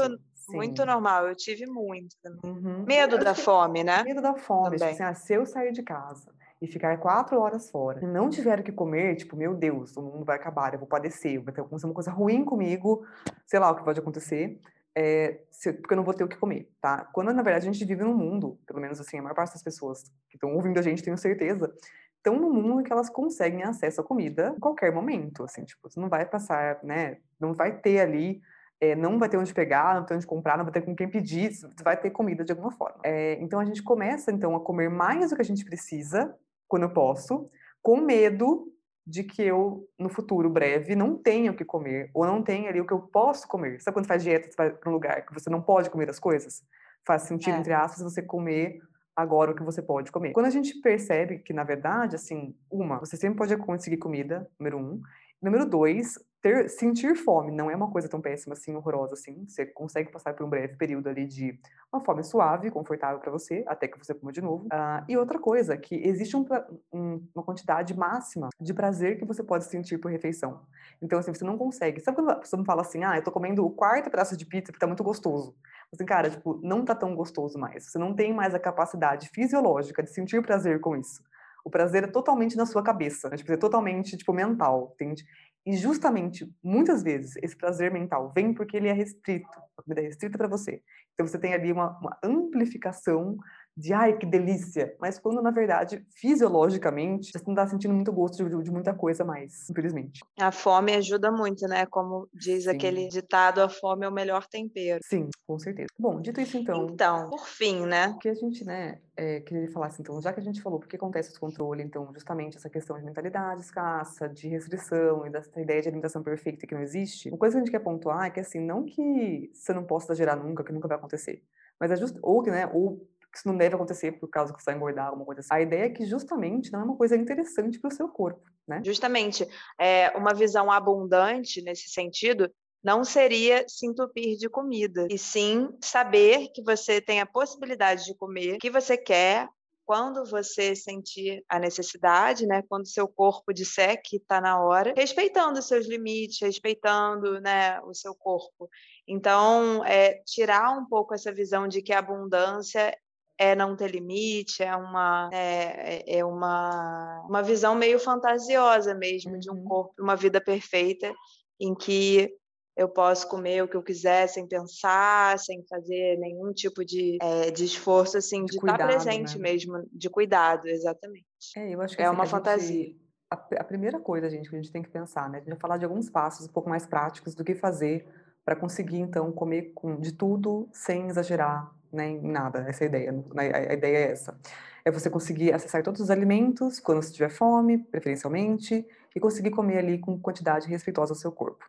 muito 0.49 0.87
normal, 0.87 1.29
eu 1.29 1.35
tive 1.35 1.67
muito. 1.67 2.17
Uhum. 2.45 2.85
Medo 2.87 3.19
da 3.19 3.35
fome, 3.35 3.85
né? 3.85 4.03
Medo 4.05 4.23
da 4.23 4.35
fome, 4.35 4.77
tipo 4.77 4.85
assim, 4.89 5.03
ah, 5.03 5.13
se 5.13 5.35
eu 5.35 5.45
sair 5.45 5.73
de 5.73 5.83
casa 5.83 6.33
e 6.61 6.67
ficar 6.67 6.99
quatro 6.99 7.41
horas 7.41 7.71
fora 7.71 8.07
não 8.07 8.29
tiver 8.29 8.61
o 8.61 8.63
que 8.63 8.73
comer, 8.73 9.17
tipo, 9.17 9.35
meu 9.37 9.55
Deus, 9.55 9.97
o 9.97 10.03
mundo 10.03 10.25
vai 10.25 10.37
acabar, 10.37 10.73
eu 10.73 10.79
vou 10.79 10.89
padecer, 10.89 11.43
vai 11.43 11.55
ter 11.55 11.63
uma 11.63 11.95
coisa 11.95 12.11
ruim 12.11 12.45
comigo, 12.45 13.05
sei 13.47 13.59
lá 13.59 13.71
o 13.71 13.77
que 13.77 13.85
pode 13.85 13.99
acontecer, 13.99 14.61
é, 14.95 15.41
se, 15.51 15.73
porque 15.73 15.95
eu 15.95 15.97
não 15.97 16.05
vou 16.05 16.13
ter 16.13 16.25
o 16.25 16.29
que 16.29 16.37
comer, 16.37 16.71
tá? 16.81 17.09
Quando, 17.13 17.33
na 17.33 17.43
verdade, 17.43 17.69
a 17.69 17.73
gente 17.73 17.85
vive 17.85 18.05
num 18.05 18.15
mundo, 18.15 18.59
pelo 18.67 18.81
menos 18.81 19.01
assim, 19.01 19.19
a 19.19 19.23
maior 19.23 19.35
parte 19.35 19.53
das 19.53 19.63
pessoas 19.63 20.03
que 20.29 20.37
estão 20.37 20.55
ouvindo 20.55 20.79
a 20.79 20.83
gente, 20.83 21.03
tenho 21.03 21.17
certeza, 21.17 21.73
estão 22.17 22.39
num 22.39 22.53
mundo 22.53 22.83
que 22.83 22.93
elas 22.93 23.09
conseguem 23.09 23.63
acesso 23.63 24.03
à 24.03 24.05
comida 24.05 24.53
em 24.55 24.61
qualquer 24.61 24.93
momento, 24.93 25.45
assim, 25.45 25.65
tipo, 25.65 25.89
você 25.89 25.99
não 25.99 26.11
vai 26.11 26.27
passar, 26.27 26.79
né, 26.83 27.19
não 27.41 27.55
vai 27.55 27.79
ter 27.79 28.01
ali 28.01 28.43
é, 28.81 28.97
não 28.97 29.19
vai 29.19 29.29
ter 29.29 29.37
onde 29.37 29.53
pegar, 29.53 29.95
não 29.95 30.01
vai 30.01 30.07
ter 30.09 30.15
onde 30.15 30.27
comprar, 30.27 30.57
não 30.57 30.65
vai 30.65 30.73
ter 30.73 30.81
com 30.81 30.97
quem 30.97 31.09
pedir, 31.09 31.51
vai 31.83 31.97
ter 32.01 32.11
comida 32.11 32.43
de 32.43 32.53
alguma 32.53 32.71
forma. 32.71 32.99
É, 33.05 33.35
então 33.41 33.61
a 33.61 33.65
gente 33.65 33.83
começa 33.83 34.33
então 34.33 34.57
a 34.57 34.61
comer 34.61 34.89
mais 34.89 35.29
do 35.29 35.37
que 35.37 35.43
a 35.43 35.45
gente 35.45 35.65
precisa 35.65 36.35
quando 36.71 36.85
eu 36.85 36.91
posso, 36.91 37.51
com 37.83 38.01
medo 38.01 38.73
de 39.05 39.25
que 39.25 39.43
eu, 39.43 39.89
no 39.99 40.09
futuro 40.09 40.49
breve, 40.49 40.95
não 40.95 41.17
tenha 41.17 41.51
o 41.51 41.57
que 41.57 41.65
comer, 41.65 42.11
ou 42.15 42.25
não 42.25 42.43
tenha 42.43 42.71
ali 42.71 42.81
o 42.81 42.87
que 42.87 42.93
eu 42.93 43.01
posso 43.01 43.49
comer. 43.49 43.81
Sabe 43.81 43.95
quando 43.95 44.07
faz 44.07 44.23
dieta, 44.23 44.49
você 44.49 44.57
vai 44.57 44.71
para 44.71 44.89
um 44.89 44.93
lugar 44.93 45.27
que 45.27 45.35
você 45.35 45.51
não 45.51 45.61
pode 45.61 45.91
comer 45.91 46.09
as 46.09 46.21
coisas? 46.21 46.63
Faz 47.05 47.23
sentido, 47.23 47.57
é. 47.57 47.59
entre 47.59 47.73
aspas, 47.73 48.03
você 48.03 48.23
comer 48.23 48.79
agora 49.17 49.51
o 49.51 49.55
que 49.55 49.65
você 49.65 49.83
pode 49.83 50.13
comer. 50.13 50.33
Quando 50.33 50.47
a 50.47 50.51
gente 50.51 50.81
percebe 50.81 51.41
que, 51.41 51.53
na 51.53 51.65
verdade, 51.65 52.15
assim, 52.15 52.55
uma, 52.71 53.01
você 53.01 53.17
sempre 53.17 53.39
pode 53.39 53.57
conseguir 53.57 53.97
comida, 53.97 54.49
número 54.59 54.79
um. 54.79 55.01
Número 55.43 55.67
dois, 55.67 56.15
ter, 56.43 56.69
sentir 56.69 57.15
fome 57.15 57.51
não 57.51 57.71
é 57.71 57.77
uma 57.77 57.91
coisa 57.91 58.09
tão 58.09 58.21
péssima 58.21 58.55
assim, 58.55 58.75
horrorosa 58.75 59.15
assim. 59.15 59.47
Você 59.47 59.67
consegue 59.67 60.11
passar 60.11 60.35
por 60.35 60.45
um 60.45 60.49
breve 60.49 60.77
período 60.77 61.09
ali 61.09 61.27
de 61.27 61.59
uma 61.93 62.01
fome 62.01 62.23
suave, 62.25 62.71
confortável 62.71 63.21
para 63.21 63.31
você, 63.31 63.65
até 63.67 63.87
que 63.87 63.99
você 63.99 64.15
coma 64.15 64.33
de 64.33 64.41
novo. 64.41 64.65
Uh, 64.67 65.05
e 65.09 65.17
outra 65.17 65.39
coisa, 65.39 65.77
que 65.77 65.95
existe 65.95 66.37
um, 66.37 66.47
um, 66.93 67.27
uma 67.35 67.45
quantidade 67.45 67.97
máxima 67.97 68.49
de 68.61 68.73
prazer 68.73 69.19
que 69.19 69.25
você 69.25 69.43
pode 69.43 69.65
sentir 69.65 69.99
por 69.99 70.11
refeição. 70.11 70.63
Então, 71.03 71.19
assim, 71.19 71.33
você 71.35 71.45
não 71.45 71.59
consegue. 71.59 72.01
Sabe 72.01 72.17
quando 72.17 72.31
a 72.31 72.37
pessoa 72.37 72.61
me 72.61 72.67
fala 72.67 72.83
assim, 72.83 73.05
ah, 73.05 73.17
eu 73.17 73.25
tô 73.25 73.31
comendo 73.31 73.65
o 73.65 73.71
quarto 73.71 74.11
pedaço 74.11 74.37
de 74.37 74.47
pizza 74.47 74.73
porque 74.73 74.81
tá 74.81 74.87
muito 74.87 75.05
gostoso? 75.05 75.55
Assim, 75.93 76.07
cara, 76.07 76.31
tipo, 76.31 76.61
não 76.63 76.85
tá 76.85 76.95
tão 76.95 77.15
gostoso 77.15 77.59
mais. 77.59 77.91
Você 77.91 77.99
não 77.99 78.15
tem 78.15 78.33
mais 78.33 78.55
a 78.55 78.59
capacidade 78.59 79.29
fisiológica 79.29 80.03
de 80.03 80.11
sentir 80.11 80.41
prazer 80.43 80.81
com 80.81 80.97
isso. 80.97 81.23
O 81.65 81.71
prazer 81.71 82.05
é 82.05 82.07
totalmente 82.07 82.57
na 82.57 82.65
sua 82.65 82.83
cabeça, 82.83 83.29
né? 83.29 83.37
tipo, 83.37 83.53
é 83.53 83.57
totalmente, 83.57 84.17
tipo, 84.17 84.33
mental, 84.33 84.93
entende? 84.95 85.25
E 85.67 85.77
justamente, 85.77 86.51
muitas 86.63 87.03
vezes, 87.03 87.37
esse 87.43 87.57
prazer 87.57 87.93
mental 87.93 88.33
vem 88.35 88.55
porque 88.55 88.77
ele 88.77 88.89
é 88.89 88.93
restrito, 88.93 89.49
a 89.77 89.83
comida 89.83 90.01
é 90.01 90.05
restrita 90.05 90.39
para 90.39 90.49
você. 90.49 90.83
Então 91.13 91.27
você 91.27 91.39
tem 91.39 91.53
ali 91.53 91.71
uma, 91.71 91.99
uma 91.99 92.19
amplificação 92.25 93.37
de 93.81 93.95
ai, 93.95 94.17
que 94.19 94.27
delícia, 94.27 94.95
mas 95.01 95.19
quando 95.19 95.41
na 95.41 95.51
verdade, 95.51 96.05
fisiologicamente, 96.15 97.33
você 97.33 97.45
não 97.47 97.55
está 97.55 97.67
sentindo 97.67 97.95
muito 97.95 98.13
gosto 98.13 98.45
de, 98.45 98.63
de, 98.63 98.71
muita 98.71 98.93
coisa 98.93 99.25
mais, 99.25 99.69
infelizmente. 99.71 100.21
A 100.39 100.53
fome 100.53 100.93
ajuda 100.95 101.33
muito, 101.33 101.67
né? 101.67 101.87
Como 101.87 102.29
diz 102.35 102.65
Sim. 102.65 102.71
aquele 102.71 103.09
ditado, 103.09 103.61
a 103.61 103.69
fome 103.69 104.05
é 104.05 104.09
o 104.09 104.13
melhor 104.13 104.47
tempero. 104.47 105.01
Sim, 105.03 105.31
com 105.47 105.59
certeza. 105.59 105.89
Bom, 105.99 106.21
dito 106.21 106.41
isso 106.41 106.59
então. 106.59 106.89
Então, 106.91 107.31
por 107.31 107.47
fim, 107.47 107.87
né? 107.87 108.09
O 108.09 108.19
que 108.19 108.29
a 108.29 108.35
gente, 108.35 108.65
né, 108.65 109.01
é, 109.17 109.41
queria 109.41 109.71
falar 109.71 109.87
assim, 109.87 110.03
então, 110.03 110.21
já 110.21 110.33
que 110.33 110.41
a 110.41 110.43
gente 110.43 110.61
falou 110.61 110.79
porque 110.79 110.97
acontece 110.97 111.31
esse 111.31 111.41
controle, 111.41 111.83
então, 111.83 112.13
justamente 112.13 112.59
essa 112.59 112.69
questão 112.69 112.99
de 112.99 113.05
mentalidade 113.05 113.63
escassa, 113.63 114.29
de 114.29 114.49
restrição 114.49 115.27
e 115.27 115.31
dessa 115.31 115.59
ideia 115.61 115.81
de 115.81 115.89
alimentação 115.89 116.23
perfeita 116.23 116.67
que 116.67 116.75
não 116.75 116.83
existe, 116.83 117.31
uma 117.31 117.39
coisa 117.39 117.55
que 117.55 117.63
a 117.63 117.65
gente 117.65 117.73
quer 117.73 117.81
pontuar 117.81 118.27
é 118.27 118.31
que, 118.31 118.41
assim, 118.41 118.61
não 118.61 118.85
que 118.85 119.51
você 119.55 119.73
não 119.73 119.85
possa 119.85 120.07
exagerar 120.07 120.37
nunca, 120.37 120.63
que 120.63 120.73
nunca 120.73 120.89
vai 120.89 120.99
acontecer, 120.99 121.43
mas 121.79 121.91
é 121.91 121.97
just, 121.97 122.17
ou 122.23 122.43
que, 122.43 122.51
né, 122.51 122.67
ou 122.73 123.07
que 123.31 123.39
isso 123.39 123.49
não 123.49 123.57
deve 123.57 123.75
acontecer 123.75 124.13
por 124.13 124.29
causa 124.29 124.53
que 124.53 124.61
você 124.61 124.67
vai 124.67 124.77
engordar, 124.77 125.07
alguma 125.07 125.25
coisa 125.25 125.41
assim. 125.41 125.55
A 125.55 125.61
ideia 125.61 125.85
é 125.85 125.91
que 125.91 126.05
justamente 126.05 126.73
não 126.73 126.81
é 126.81 126.85
uma 126.85 126.97
coisa 126.97 127.17
interessante 127.17 127.79
para 127.79 127.89
o 127.89 127.95
seu 127.95 128.09
corpo, 128.09 128.43
né? 128.67 128.83
Justamente, 128.85 129.47
é, 129.79 130.11
uma 130.17 130.35
visão 130.35 130.71
abundante 130.71 131.63
nesse 131.63 131.89
sentido 131.89 132.51
não 132.83 133.05
seria 133.05 133.65
se 133.69 133.87
entupir 133.87 134.37
de 134.39 134.49
comida, 134.49 135.07
e 135.11 135.19
sim 135.19 135.69
saber 135.83 136.49
que 136.55 136.63
você 136.63 137.01
tem 137.01 137.21
a 137.21 137.27
possibilidade 137.27 138.05
de 138.05 138.15
comer 138.15 138.55
o 138.55 138.59
que 138.59 138.71
você 138.71 138.97
quer, 138.97 139.49
quando 139.91 140.25
você 140.25 140.77
sentir 140.77 141.45
a 141.49 141.59
necessidade, 141.59 142.47
né, 142.47 142.63
quando 142.69 142.87
seu 142.87 143.09
corpo 143.09 143.53
disser 143.53 144.01
que 144.05 144.19
está 144.19 144.41
na 144.41 144.63
hora, 144.63 144.95
respeitando 144.97 145.59
os 145.59 145.67
seus 145.67 145.87
limites, 145.89 146.41
respeitando, 146.41 147.41
né, 147.41 147.81
o 147.81 147.93
seu 147.93 148.15
corpo. 148.15 148.71
Então, 149.07 149.85
é, 149.85 150.23
tirar 150.25 150.79
um 150.79 150.87
pouco 150.87 151.13
essa 151.13 151.33
visão 151.33 151.67
de 151.67 151.83
que 151.83 151.93
a 151.93 151.99
abundância 151.99 152.97
é 153.41 153.57
não 153.57 153.75
ter 153.75 153.91
limite, 153.91 154.63
é 154.63 154.77
uma, 154.77 155.31
é, 155.33 156.03
é, 156.13 156.19
é 156.19 156.25
uma, 156.25 157.25
uma 157.27 157.43
visão 157.43 157.75
meio 157.75 157.99
fantasiosa 157.99 158.95
mesmo 158.95 159.39
de 159.39 159.51
um 159.51 159.55
uhum. 159.55 159.65
corpo, 159.65 159.95
uma 159.99 160.15
vida 160.15 160.43
perfeita 160.43 161.11
em 161.59 161.75
que 161.75 162.31
eu 162.77 162.87
posso 162.87 163.27
comer 163.29 163.63
o 163.63 163.69
que 163.69 163.79
eu 163.79 163.83
quiser 163.83 164.27
sem 164.27 164.47
pensar, 164.47 165.39
sem 165.39 165.65
fazer 165.67 166.19
nenhum 166.19 166.53
tipo 166.53 166.85
de, 166.85 167.17
é, 167.23 167.51
de 167.51 167.65
esforço, 167.65 168.19
assim, 168.19 168.45
de, 168.45 168.53
de 168.53 168.59
cuidado, 168.59 168.81
estar 168.81 169.03
presente 169.03 169.39
né? 169.39 169.43
mesmo, 169.43 169.89
de 169.91 170.11
cuidado, 170.11 170.69
exatamente. 170.69 171.25
É, 171.57 171.75
eu 171.75 171.81
acho 171.81 171.97
que 171.97 172.03
é 172.03 172.07
assim, 172.07 172.15
uma 172.15 172.27
fantasia. 172.27 172.85
Gente, 172.85 173.01
a, 173.31 173.37
a, 173.37 173.65
primeira 173.65 173.99
coisa, 173.99 174.29
gente, 174.29 174.51
que 174.51 174.57
a 174.57 174.61
gente 174.61 174.71
tem 174.71 174.83
que 174.83 174.91
pensar, 174.91 175.31
né? 175.31 175.39
A 175.39 175.41
gente 175.41 175.51
vai 175.51 175.59
falar 175.59 175.79
de 175.79 175.87
alguns 175.87 176.11
passos 176.11 176.47
um 176.47 176.53
pouco 176.53 176.69
mais 176.69 176.87
práticos 176.87 177.35
do 177.35 177.43
que 177.43 177.55
fazer 177.55 178.07
para 178.45 178.55
conseguir, 178.55 178.99
então, 178.99 179.33
comer 179.33 179.73
com, 179.75 179.99
de 179.99 180.13
tudo 180.13 180.69
sem 180.73 181.09
exagerar, 181.09 181.75
né, 181.93 182.09
em 182.09 182.21
nada, 182.21 182.65
essa 182.69 182.85
é 182.85 182.87
a 182.87 182.89
ideia, 182.89 183.13
né, 183.13 183.53
a 183.71 183.73
ideia 183.75 183.99
é 183.99 184.13
essa. 184.13 184.39
É 184.85 184.91
você 184.91 185.11
conseguir 185.11 185.53
acessar 185.53 185.83
todos 185.83 186.01
os 186.01 186.11
alimentos 186.11 186.81
quando 186.81 187.03
você 187.03 187.13
tiver 187.13 187.31
fome, 187.31 187.79
preferencialmente, 187.79 188.87
e 189.15 189.21
conseguir 189.21 189.51
comer 189.51 189.79
ali 189.79 189.99
com 189.99 190.19
quantidade 190.19 190.69
respeitosa 190.69 191.13
ao 191.13 191.17
seu 191.17 191.33
corpo. 191.33 191.65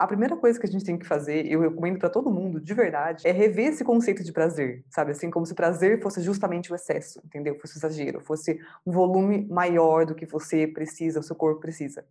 A 0.00 0.06
primeira 0.06 0.34
coisa 0.34 0.58
que 0.58 0.66
a 0.66 0.68
gente 0.68 0.84
tem 0.84 0.98
que 0.98 1.06
fazer, 1.06 1.44
eu 1.46 1.60
recomendo 1.60 1.98
para 1.98 2.08
todo 2.08 2.30
mundo, 2.30 2.58
de 2.58 2.72
verdade, 2.72 3.28
é 3.28 3.32
rever 3.32 3.66
esse 3.66 3.84
conceito 3.84 4.24
de 4.24 4.32
prazer, 4.32 4.82
sabe? 4.88 5.10
Assim, 5.12 5.30
como 5.30 5.44
se 5.44 5.54
prazer 5.54 6.00
fosse 6.00 6.22
justamente 6.22 6.72
o 6.72 6.74
excesso, 6.74 7.20
entendeu? 7.22 7.54
Fosse 7.60 7.76
o 7.76 7.78
exagero, 7.78 8.20
fosse 8.22 8.58
um 8.86 8.92
volume 8.92 9.46
maior 9.50 10.06
do 10.06 10.14
que 10.14 10.24
você 10.24 10.66
precisa, 10.66 11.20
o 11.20 11.22
seu 11.22 11.36
corpo 11.36 11.60
precisa. 11.60 12.02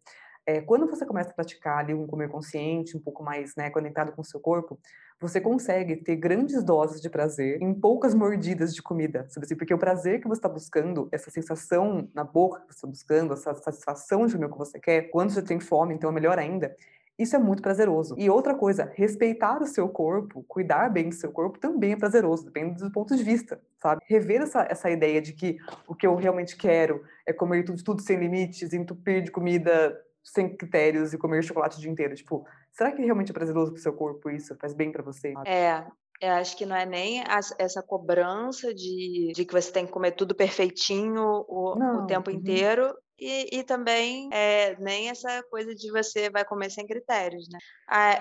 É, 0.46 0.62
quando 0.62 0.88
você 0.88 1.04
começa 1.04 1.32
a 1.32 1.34
praticar 1.34 1.80
ali 1.80 1.94
um 1.94 2.06
comer 2.06 2.30
consciente, 2.30 2.96
um 2.96 3.00
pouco 3.00 3.24
mais 3.24 3.56
né, 3.56 3.72
conectado 3.72 4.12
com 4.12 4.22
o 4.22 4.26
seu 4.26 4.40
corpo, 4.40 4.80
você 5.20 5.42
consegue 5.42 5.98
ter 5.98 6.16
grandes 6.16 6.64
doses 6.64 7.02
de 7.02 7.10
prazer 7.10 7.62
em 7.62 7.74
poucas 7.74 8.14
mordidas 8.14 8.74
de 8.74 8.82
comida, 8.82 9.26
sabe 9.30 9.46
assim? 9.46 9.56
Porque 9.56 9.74
o 9.74 9.78
prazer 9.78 10.22
que 10.22 10.28
você 10.28 10.40
está 10.40 10.50
buscando, 10.50 11.10
essa 11.12 11.30
sensação 11.30 12.08
na 12.14 12.24
boca 12.24 12.62
que 12.62 12.68
você 12.68 12.78
está 12.78 12.88
buscando, 12.88 13.34
essa 13.34 13.54
satisfação 13.56 14.26
de 14.26 14.34
comer 14.36 14.46
o 14.46 14.52
que 14.52 14.58
você 14.58 14.80
quer, 14.80 15.10
quando 15.10 15.32
você 15.32 15.42
tem 15.42 15.60
fome, 15.60 15.94
então 15.94 16.10
é 16.10 16.14
melhor 16.14 16.40
ainda, 16.40 16.76
Isso 17.18 17.36
é 17.36 17.40
muito 17.40 17.62
prazeroso. 17.62 18.16
E 18.18 18.30
outra 18.30 18.56
coisa, 18.56 18.90
respeitar 18.96 19.62
o 19.62 19.68
seu 19.68 19.90
corpo, 19.90 20.42
cuidar 20.48 20.88
bem 20.90 21.10
do 21.10 21.16
seu 21.16 21.34
corpo 21.34 21.60
também 21.60 21.92
é 21.92 21.98
prazeroso, 21.98 22.46
depende 22.46 22.82
do 22.82 22.90
ponto 22.90 23.14
de 23.14 23.22
vista, 23.22 23.62
sabe? 23.78 24.02
Rever 24.08 24.42
essa, 24.42 24.66
essa 24.70 24.90
ideia 24.90 25.22
de 25.22 25.34
que 25.34 25.58
o 25.86 25.94
que 25.94 26.08
eu 26.08 26.16
realmente 26.16 26.56
quero 26.56 27.04
é 27.26 27.34
comer 27.34 27.66
tudo, 27.66 27.84
tudo 27.84 28.02
sem 28.02 28.18
limites, 28.18 28.72
entupir 28.72 29.22
de 29.22 29.32
comida 29.32 30.00
sem 30.24 30.56
critérios 30.56 31.14
e 31.14 31.18
comer 31.18 31.44
chocolate 31.44 31.78
o 31.78 31.82
dia 31.82 31.92
inteiro. 31.92 32.16
Tipo, 32.16 32.46
será 32.72 32.92
que 32.92 33.02
realmente 33.02 33.32
é 33.32 33.34
prazeroso 33.34 33.72
pro 33.72 33.82
seu 33.82 33.94
corpo 33.94 34.30
isso? 34.30 34.56
Faz 34.58 34.74
bem 34.74 34.92
para 34.92 35.04
você? 35.04 35.34
É, 35.46 35.86
eu 36.22 36.32
acho 36.34 36.58
que 36.58 36.66
não 36.66 36.76
é 36.76 36.86
nem 36.86 37.24
essa 37.58 37.82
cobrança 37.82 38.74
de, 38.74 39.32
de 39.34 39.46
que 39.46 39.54
você 39.54 39.72
tem 39.72 39.86
que 39.86 39.92
comer 39.92 40.12
tudo 40.12 40.36
perfeitinho 40.36 41.46
o, 41.48 41.76
não, 41.78 42.04
o 42.04 42.08
tempo 42.08 42.30
uhum. 42.30 42.36
inteiro, 42.36 42.94
e, 43.20 43.60
e 43.60 43.64
também 43.64 44.30
é, 44.32 44.78
nem 44.80 45.10
essa 45.10 45.44
coisa 45.44 45.76
de 45.76 45.92
você 45.92 46.30
vai 46.30 46.46
comer 46.46 46.70
sem 46.70 46.88
critérios, 46.88 47.48
né? 47.50 47.60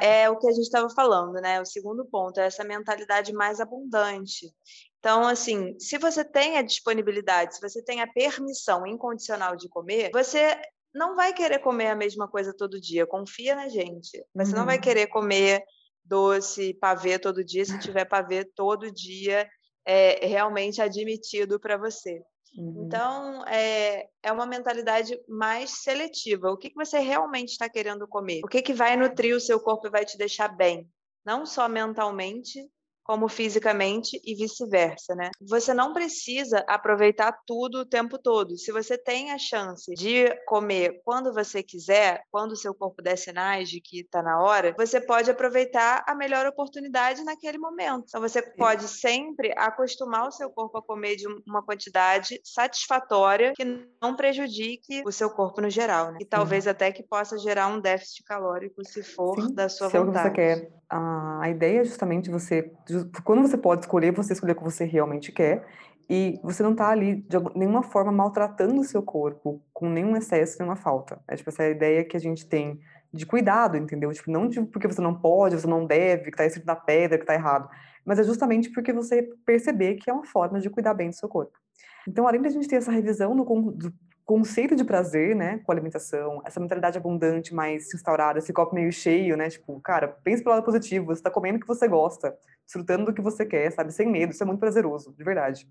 É 0.01 0.29
o 0.29 0.37
que 0.37 0.49
a 0.49 0.53
gente 0.53 0.65
estava 0.65 0.91
falando, 0.91 1.35
né? 1.35 1.61
O 1.61 1.65
segundo 1.65 2.05
ponto 2.05 2.41
é 2.41 2.47
essa 2.47 2.65
mentalidade 2.65 3.33
mais 3.33 3.61
abundante. 3.61 4.53
Então, 4.99 5.27
assim, 5.27 5.79
se 5.79 5.97
você 5.99 6.25
tem 6.25 6.59
a 6.59 6.63
disponibilidade, 6.63 7.55
se 7.55 7.61
você 7.61 7.83
tem 7.85 8.01
a 8.01 8.13
permissão 8.13 8.85
incondicional 8.87 9.55
de 9.55 9.69
comer, 9.69 10.11
você 10.13 10.61
não 10.95 11.15
vai 11.15 11.33
querer 11.33 11.59
comer 11.61 11.89
a 11.89 11.97
mesma 11.97 12.29
coisa 12.29 12.55
todo 12.57 12.81
dia. 12.81 13.07
Confia 13.07 13.55
na 13.55 13.69
gente. 13.69 14.25
Você 14.35 14.53
uhum. 14.53 14.59
não 14.59 14.67
vai 14.67 14.77
uhum. 14.77 14.83
querer 14.83 15.07
comer 15.09 15.63
doce, 16.05 16.75
pavê 16.75 17.19
todo 17.19 17.45
dia, 17.45 17.65
se 17.65 17.79
tiver 17.79 18.07
pavê 18.07 18.45
todo 18.45 18.91
dia 18.91 19.47
é 19.89 20.27
realmente 20.27 20.83
admitido 20.83 21.59
para 21.59 21.79
você. 21.79 22.23
Uhum. 22.55 22.85
Então, 22.85 23.43
é, 23.47 24.07
é 24.23 24.31
uma 24.31 24.45
mentalidade 24.45 25.19
mais 25.27 25.83
seletiva. 25.83 26.51
O 26.51 26.59
que, 26.59 26.69
que 26.69 26.77
você 26.77 26.99
realmente 26.99 27.53
está 27.53 27.71
querendo 27.71 28.07
comer? 28.07 28.41
O 28.45 28.49
que, 28.49 28.61
que 28.61 28.75
vai 28.75 28.97
nutrir 28.97 29.35
o 29.35 29.41
seu 29.41 29.59
corpo 29.59 29.87
e 29.87 29.91
vai 29.91 30.05
te 30.05 30.19
deixar 30.19 30.49
bem? 30.49 30.87
Não 31.25 31.47
só 31.47 31.67
mentalmente, 31.69 32.69
como 33.09 33.27
fisicamente 33.27 34.21
e 34.23 34.35
vice-versa, 34.35 35.15
né? 35.15 35.31
Você 35.41 35.73
não 35.73 35.95
precisa 35.95 36.63
aproveitar 36.69 37.33
tudo 37.47 37.79
o 37.79 37.87
tempo 37.87 38.19
todo. 38.19 38.59
Se 38.59 38.71
você 38.71 38.99
tem 38.99 39.33
a 39.33 39.39
chance 39.39 39.95
de 39.95 40.29
comer 40.45 41.01
quando 41.07 41.33
você 41.33 41.63
quiser, 41.63 42.23
quando 42.31 42.53
o 42.53 42.57
seu 42.57 42.75
corpo 42.75 43.01
der 43.01 43.17
sinais 43.17 43.71
de 43.71 43.81
que 43.81 44.01
está 44.01 44.23
na 44.23 44.43
hora, 44.43 44.75
você 44.77 45.01
pode 45.01 45.31
aproveitar 45.31 46.05
a 46.07 46.15
melhor 46.15 46.45
oportunidade 46.45 47.25
naquele 47.25 47.57
momento. 47.57 48.05
Então 48.09 48.21
você 48.21 48.43
pode 48.43 48.87
sempre 48.87 49.55
acostumar 49.57 50.29
o 50.29 50.31
seu 50.31 50.51
corpo 50.51 50.77
a 50.77 50.83
comer 50.83 51.17
de 51.17 51.27
uma 51.47 51.65
quantidade 51.65 52.39
satisfatória 52.45 53.55
que 53.57 53.65
não 54.03 54.17
prejudique 54.17 55.03
o 55.07 55.11
seu 55.11 55.31
corpo 55.31 55.63
no 55.63 55.71
geral, 55.71 56.13
né? 56.13 56.19
E 56.21 56.27
talvez 56.27 56.67
até 56.67 56.93
que 56.93 57.03
possa 57.03 57.39
gerar 57.39 57.69
um 57.69 57.81
déficit 57.81 58.23
calórico 58.25 58.85
se 58.85 59.03
for 59.03 59.41
Sim, 59.41 59.55
da 59.55 59.71
sua 59.71 59.89
se 59.89 59.99
vontade. 59.99 60.29
É 60.29 60.31
que 60.31 60.37
você 60.37 60.67
quer. 60.69 60.78
A 60.91 61.49
ideia 61.51 61.81
é 61.81 61.85
justamente 61.85 62.31
você 62.31 62.73
quando 63.25 63.43
você 63.43 63.59
pode 63.59 63.83
escolher, 63.83 64.13
você 64.13 64.33
escolher 64.33 64.53
o 64.53 64.57
que 64.57 64.65
você 64.65 64.85
realmente 64.85 65.31
quer 65.31 65.67
e 66.09 66.41
você 66.43 66.63
não 66.63 66.73
está 66.73 66.89
ali 66.89 67.17
de 67.17 67.37
nenhuma 67.55 67.83
forma 67.83 68.11
maltratando 68.11 68.81
o 68.81 68.85
seu 68.85 69.03
corpo 69.03 69.63
com 69.73 69.91
nenhum 69.91 70.17
excesso, 70.17 70.59
nenhuma 70.59 70.77
falta. 70.77 71.21
É 71.29 71.37
tipo 71.37 71.51
essa 71.51 71.69
ideia 71.69 72.03
que 72.05 72.17
a 72.17 72.21
gente 72.21 72.47
tem 72.47 72.81
de 73.13 73.27
cuidado, 73.27 73.77
entendeu? 73.77 74.11
Tipo, 74.13 74.31
não 74.31 74.49
de 74.49 74.63
porque 74.63 74.87
você 74.87 75.01
não 75.01 75.15
pode, 75.15 75.61
você 75.61 75.67
não 75.67 75.87
deve, 75.87 76.31
que 76.31 76.37
tá 76.37 76.47
escrito 76.47 76.67
na 76.67 76.77
pedra, 76.77 77.19
que 77.19 77.27
tá 77.27 77.35
errado, 77.35 77.69
mas 78.05 78.19
é 78.19 78.25
justamente 78.25 78.71
porque 78.71 78.93
você 78.93 79.23
perceber 79.45 79.97
que 79.97 80.09
é 80.09 80.13
uma 80.13 80.25
forma 80.25 80.61
de 80.61 80.71
cuidar 80.71 80.95
bem 80.95 81.11
do 81.11 81.17
seu 81.17 81.29
corpo. 81.29 81.59
Então, 82.07 82.27
além 82.27 82.41
da 82.41 82.49
gente 82.49 82.67
ter 82.67 82.77
essa 82.77 82.91
revisão 82.91 83.37
do, 83.37 83.45
do 83.73 83.93
conceito 84.29 84.77
de 84.77 84.85
prazer, 84.85 85.35
né, 85.35 85.57
com 85.65 85.73
a 85.73 85.75
alimentação, 85.75 86.43
essa 86.45 86.61
mentalidade 86.61 86.99
abundante, 86.99 87.55
mais 87.55 87.95
instaurada, 87.95 88.39
esse 88.39 88.53
copo 88.53 88.75
meio 88.75 88.93
cheio, 88.93 89.39
né, 89.39 89.49
tipo, 89.49 89.81
cara, 89.81 90.07
pense 90.23 90.45
pelo 90.45 90.55
lado 90.55 90.67
positivo, 90.67 91.07
você 91.07 91.23
tá 91.23 91.31
comendo 91.31 91.57
o 91.57 91.61
que 91.63 91.67
você 91.67 91.89
gosta, 91.89 92.37
desfrutando 92.63 93.07
do 93.07 93.15
que 93.15 93.23
você 93.23 93.47
quer, 93.47 93.73
sabe, 93.73 93.91
sem 93.91 94.07
medo, 94.07 94.35
isso 94.35 94.43
é 94.43 94.47
muito 94.47 94.61
prazeroso, 94.61 95.15
de 95.17 95.25
verdade. 95.25 95.67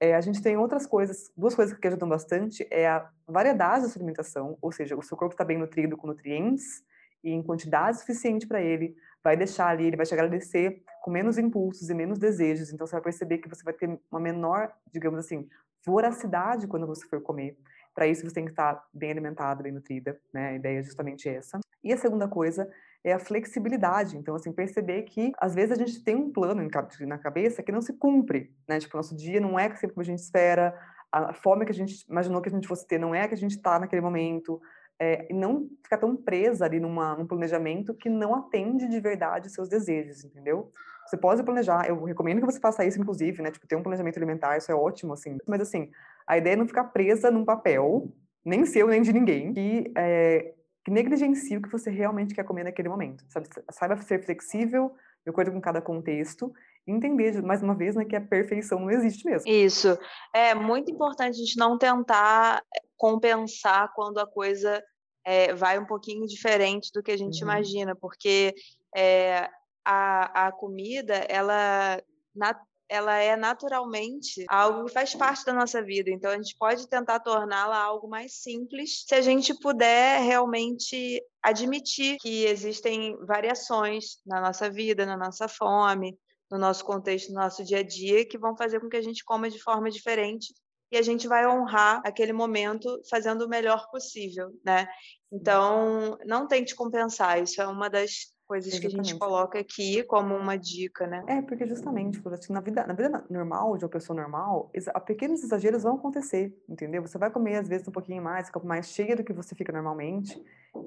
É, 0.00 0.16
a 0.16 0.20
gente 0.20 0.42
tem 0.42 0.56
outras 0.56 0.88
coisas, 0.88 1.30
duas 1.36 1.54
coisas 1.54 1.78
que 1.78 1.86
ajudam 1.86 2.08
bastante, 2.08 2.66
é 2.68 2.88
a 2.88 3.08
variedade 3.28 3.84
da 3.84 3.88
sua 3.88 4.00
alimentação, 4.00 4.58
ou 4.60 4.72
seja, 4.72 4.96
o 4.96 5.02
seu 5.02 5.16
corpo 5.16 5.34
está 5.34 5.44
bem 5.44 5.58
nutrido 5.58 5.96
com 5.96 6.08
nutrientes 6.08 6.82
e 7.22 7.30
em 7.30 7.44
quantidade 7.44 8.00
suficiente 8.00 8.44
para 8.44 8.60
ele, 8.60 8.96
vai 9.22 9.36
deixar 9.36 9.68
ali, 9.68 9.86
ele 9.86 9.96
vai 9.96 10.04
te 10.04 10.14
agradecer 10.14 10.82
com 11.00 11.12
menos 11.12 11.38
impulsos 11.38 11.88
e 11.88 11.94
menos 11.94 12.18
desejos, 12.18 12.72
então 12.72 12.88
você 12.88 12.96
vai 12.96 13.02
perceber 13.02 13.38
que 13.38 13.48
você 13.48 13.62
vai 13.62 13.72
ter 13.72 14.00
uma 14.10 14.18
menor, 14.18 14.72
digamos 14.92 15.20
assim, 15.20 15.48
voracidade 15.86 16.66
quando 16.66 16.88
você 16.88 17.06
for 17.06 17.20
comer. 17.20 17.56
Para 17.94 18.06
isso, 18.06 18.28
você 18.28 18.34
tem 18.34 18.44
que 18.44 18.50
estar 18.50 18.84
bem 18.92 19.10
alimentada, 19.10 19.62
bem 19.62 19.72
nutrida, 19.72 20.20
né? 20.32 20.48
A 20.48 20.54
ideia 20.54 20.80
é 20.80 20.82
justamente 20.82 21.28
essa. 21.28 21.60
E 21.82 21.92
a 21.92 21.96
segunda 21.96 22.26
coisa 22.26 22.68
é 23.04 23.12
a 23.12 23.18
flexibilidade. 23.18 24.16
Então, 24.16 24.34
assim, 24.34 24.52
perceber 24.52 25.02
que 25.02 25.32
às 25.38 25.54
vezes 25.54 25.72
a 25.72 25.84
gente 25.84 26.02
tem 26.02 26.16
um 26.16 26.32
plano 26.32 26.66
na 27.00 27.18
cabeça 27.18 27.62
que 27.62 27.70
não 27.70 27.82
se 27.82 27.92
cumpre, 27.92 28.52
né? 28.66 28.80
Tipo, 28.80 28.96
nosso 28.96 29.14
dia 29.14 29.40
não 29.40 29.58
é 29.58 29.68
sempre 29.76 29.94
como 29.94 30.02
a 30.02 30.04
gente 30.04 30.18
espera, 30.18 30.74
a 31.12 31.32
fome 31.32 31.64
que 31.64 31.70
a 31.70 31.74
gente 31.74 32.04
imaginou 32.10 32.42
que 32.42 32.48
a 32.48 32.52
gente 32.52 32.66
fosse 32.66 32.86
ter 32.86 32.98
não 32.98 33.14
é 33.14 33.22
a 33.22 33.28
que 33.28 33.34
a 33.34 33.38
gente 33.38 33.56
está 33.56 33.78
naquele 33.78 34.02
momento. 34.02 34.60
É, 34.98 35.26
e 35.28 35.34
não 35.34 35.68
ficar 35.82 35.98
tão 35.98 36.16
presa 36.16 36.64
ali 36.64 36.78
numa, 36.78 37.16
num 37.16 37.26
planejamento 37.26 37.92
que 37.94 38.08
não 38.08 38.34
atende 38.34 38.88
de 38.88 39.00
verdade 39.00 39.48
os 39.48 39.52
seus 39.52 39.68
desejos, 39.68 40.24
entendeu? 40.24 40.72
Você 41.06 41.16
pode 41.16 41.42
planejar, 41.42 41.86
eu 41.88 42.02
recomendo 42.04 42.40
que 42.40 42.46
você 42.46 42.60
faça 42.60 42.84
isso, 42.84 43.00
inclusive, 43.00 43.42
né? 43.42 43.50
Tipo, 43.50 43.66
ter 43.66 43.76
um 43.76 43.82
planejamento 43.82 44.16
alimentar, 44.16 44.56
isso 44.56 44.70
é 44.70 44.74
ótimo, 44.74 45.12
assim. 45.12 45.36
Mas, 45.46 45.60
assim, 45.60 45.90
a 46.26 46.38
ideia 46.38 46.54
é 46.54 46.56
não 46.56 46.66
ficar 46.66 46.84
presa 46.84 47.30
num 47.30 47.44
papel, 47.44 48.12
nem 48.44 48.64
seu, 48.66 48.88
nem 48.88 49.02
de 49.02 49.12
ninguém, 49.12 49.52
que, 49.52 49.92
é, 49.96 50.54
que 50.84 50.90
negligencie 50.90 51.56
o 51.56 51.62
que 51.62 51.70
você 51.70 51.90
realmente 51.90 52.34
quer 52.34 52.44
comer 52.44 52.64
naquele 52.64 52.88
momento. 52.88 53.24
Sabe? 53.28 53.48
Saiba 53.70 53.96
ser 53.98 54.24
flexível, 54.24 54.94
de 55.24 55.30
acordo 55.30 55.52
com 55.52 55.60
cada 55.60 55.80
contexto, 55.80 56.52
e 56.86 56.92
entender, 56.92 57.42
mais 57.42 57.62
uma 57.62 57.74
vez, 57.74 57.94
né, 57.94 58.04
que 58.04 58.16
a 58.16 58.20
perfeição 58.20 58.80
não 58.80 58.90
existe 58.90 59.24
mesmo. 59.24 59.50
Isso. 59.50 59.98
É 60.34 60.54
muito 60.54 60.90
importante 60.90 61.30
a 61.36 61.44
gente 61.44 61.56
não 61.56 61.78
tentar 61.78 62.62
eh, 62.74 62.80
compensar 62.96 63.92
quando 63.94 64.18
a 64.18 64.26
coisa 64.26 64.82
é, 65.24 65.54
vai 65.54 65.78
um 65.78 65.86
pouquinho 65.86 66.26
diferente 66.26 66.90
do 66.92 67.02
que 67.02 67.10
a 67.10 67.16
gente 67.16 67.42
uhum. 67.42 67.50
imagina, 67.50 67.96
porque 67.96 68.54
é, 68.94 69.48
a, 69.84 70.48
a 70.48 70.52
comida, 70.52 71.14
ela, 71.28 72.02
na, 72.34 72.54
ela 72.88 73.16
é 73.16 73.36
naturalmente 73.36 74.44
algo 74.48 74.84
que 74.84 74.92
faz 74.92 75.14
parte 75.14 75.44
da 75.44 75.52
nossa 75.52 75.82
vida. 75.82 76.10
Então, 76.10 76.30
a 76.30 76.36
gente 76.36 76.56
pode 76.58 76.88
tentar 76.88 77.20
torná-la 77.20 77.76
algo 77.76 78.08
mais 78.08 78.34
simples 78.42 79.04
se 79.06 79.14
a 79.14 79.20
gente 79.20 79.54
puder 79.58 80.20
realmente 80.22 81.22
admitir 81.42 82.16
que 82.18 82.44
existem 82.44 83.16
variações 83.26 84.18
na 84.26 84.40
nossa 84.40 84.70
vida, 84.70 85.06
na 85.06 85.16
nossa 85.16 85.48
fome, 85.48 86.18
no 86.50 86.58
nosso 86.58 86.84
contexto, 86.84 87.32
no 87.32 87.40
nosso 87.40 87.64
dia 87.64 87.78
a 87.78 87.82
dia, 87.82 88.26
que 88.26 88.38
vão 88.38 88.56
fazer 88.56 88.80
com 88.80 88.88
que 88.88 88.96
a 88.96 89.02
gente 89.02 89.24
coma 89.24 89.50
de 89.50 89.62
forma 89.62 89.90
diferente 89.90 90.52
e 90.92 90.96
a 90.96 91.02
gente 91.02 91.26
vai 91.26 91.46
honrar 91.46 92.00
aquele 92.04 92.32
momento 92.32 93.00
fazendo 93.10 93.44
o 93.44 93.48
melhor 93.48 93.90
possível, 93.90 94.50
né? 94.64 94.86
Então, 95.32 96.16
não 96.24 96.46
tente 96.46 96.74
compensar, 96.76 97.42
isso 97.42 97.60
é 97.60 97.66
uma 97.66 97.90
das 97.90 98.33
coisas 98.46 98.72
Exatamente. 98.72 98.94
que 98.94 99.00
a 99.00 99.04
gente 99.04 99.18
coloca 99.18 99.58
aqui 99.58 100.02
como 100.04 100.34
uma 100.34 100.56
dica, 100.56 101.06
né? 101.06 101.24
É, 101.26 101.42
porque 101.42 101.66
justamente, 101.66 102.20
assim, 102.32 102.52
na 102.52 102.60
vida, 102.60 102.86
na 102.86 102.94
vida 102.94 103.24
normal, 103.28 103.76
de 103.76 103.84
uma 103.84 103.90
pessoa 103.90 104.18
normal, 104.18 104.70
pequenos 105.06 105.42
exageros 105.42 105.82
vão 105.82 105.96
acontecer, 105.96 106.56
entendeu? 106.68 107.02
Você 107.02 107.18
vai 107.18 107.30
comer, 107.30 107.56
às 107.56 107.68
vezes, 107.68 107.88
um 107.88 107.92
pouquinho 107.92 108.22
mais, 108.22 108.46
fica 108.46 108.60
mais 108.60 108.88
cheia 108.88 109.16
do 109.16 109.24
que 109.24 109.32
você 109.32 109.54
fica 109.54 109.72
normalmente, 109.72 110.42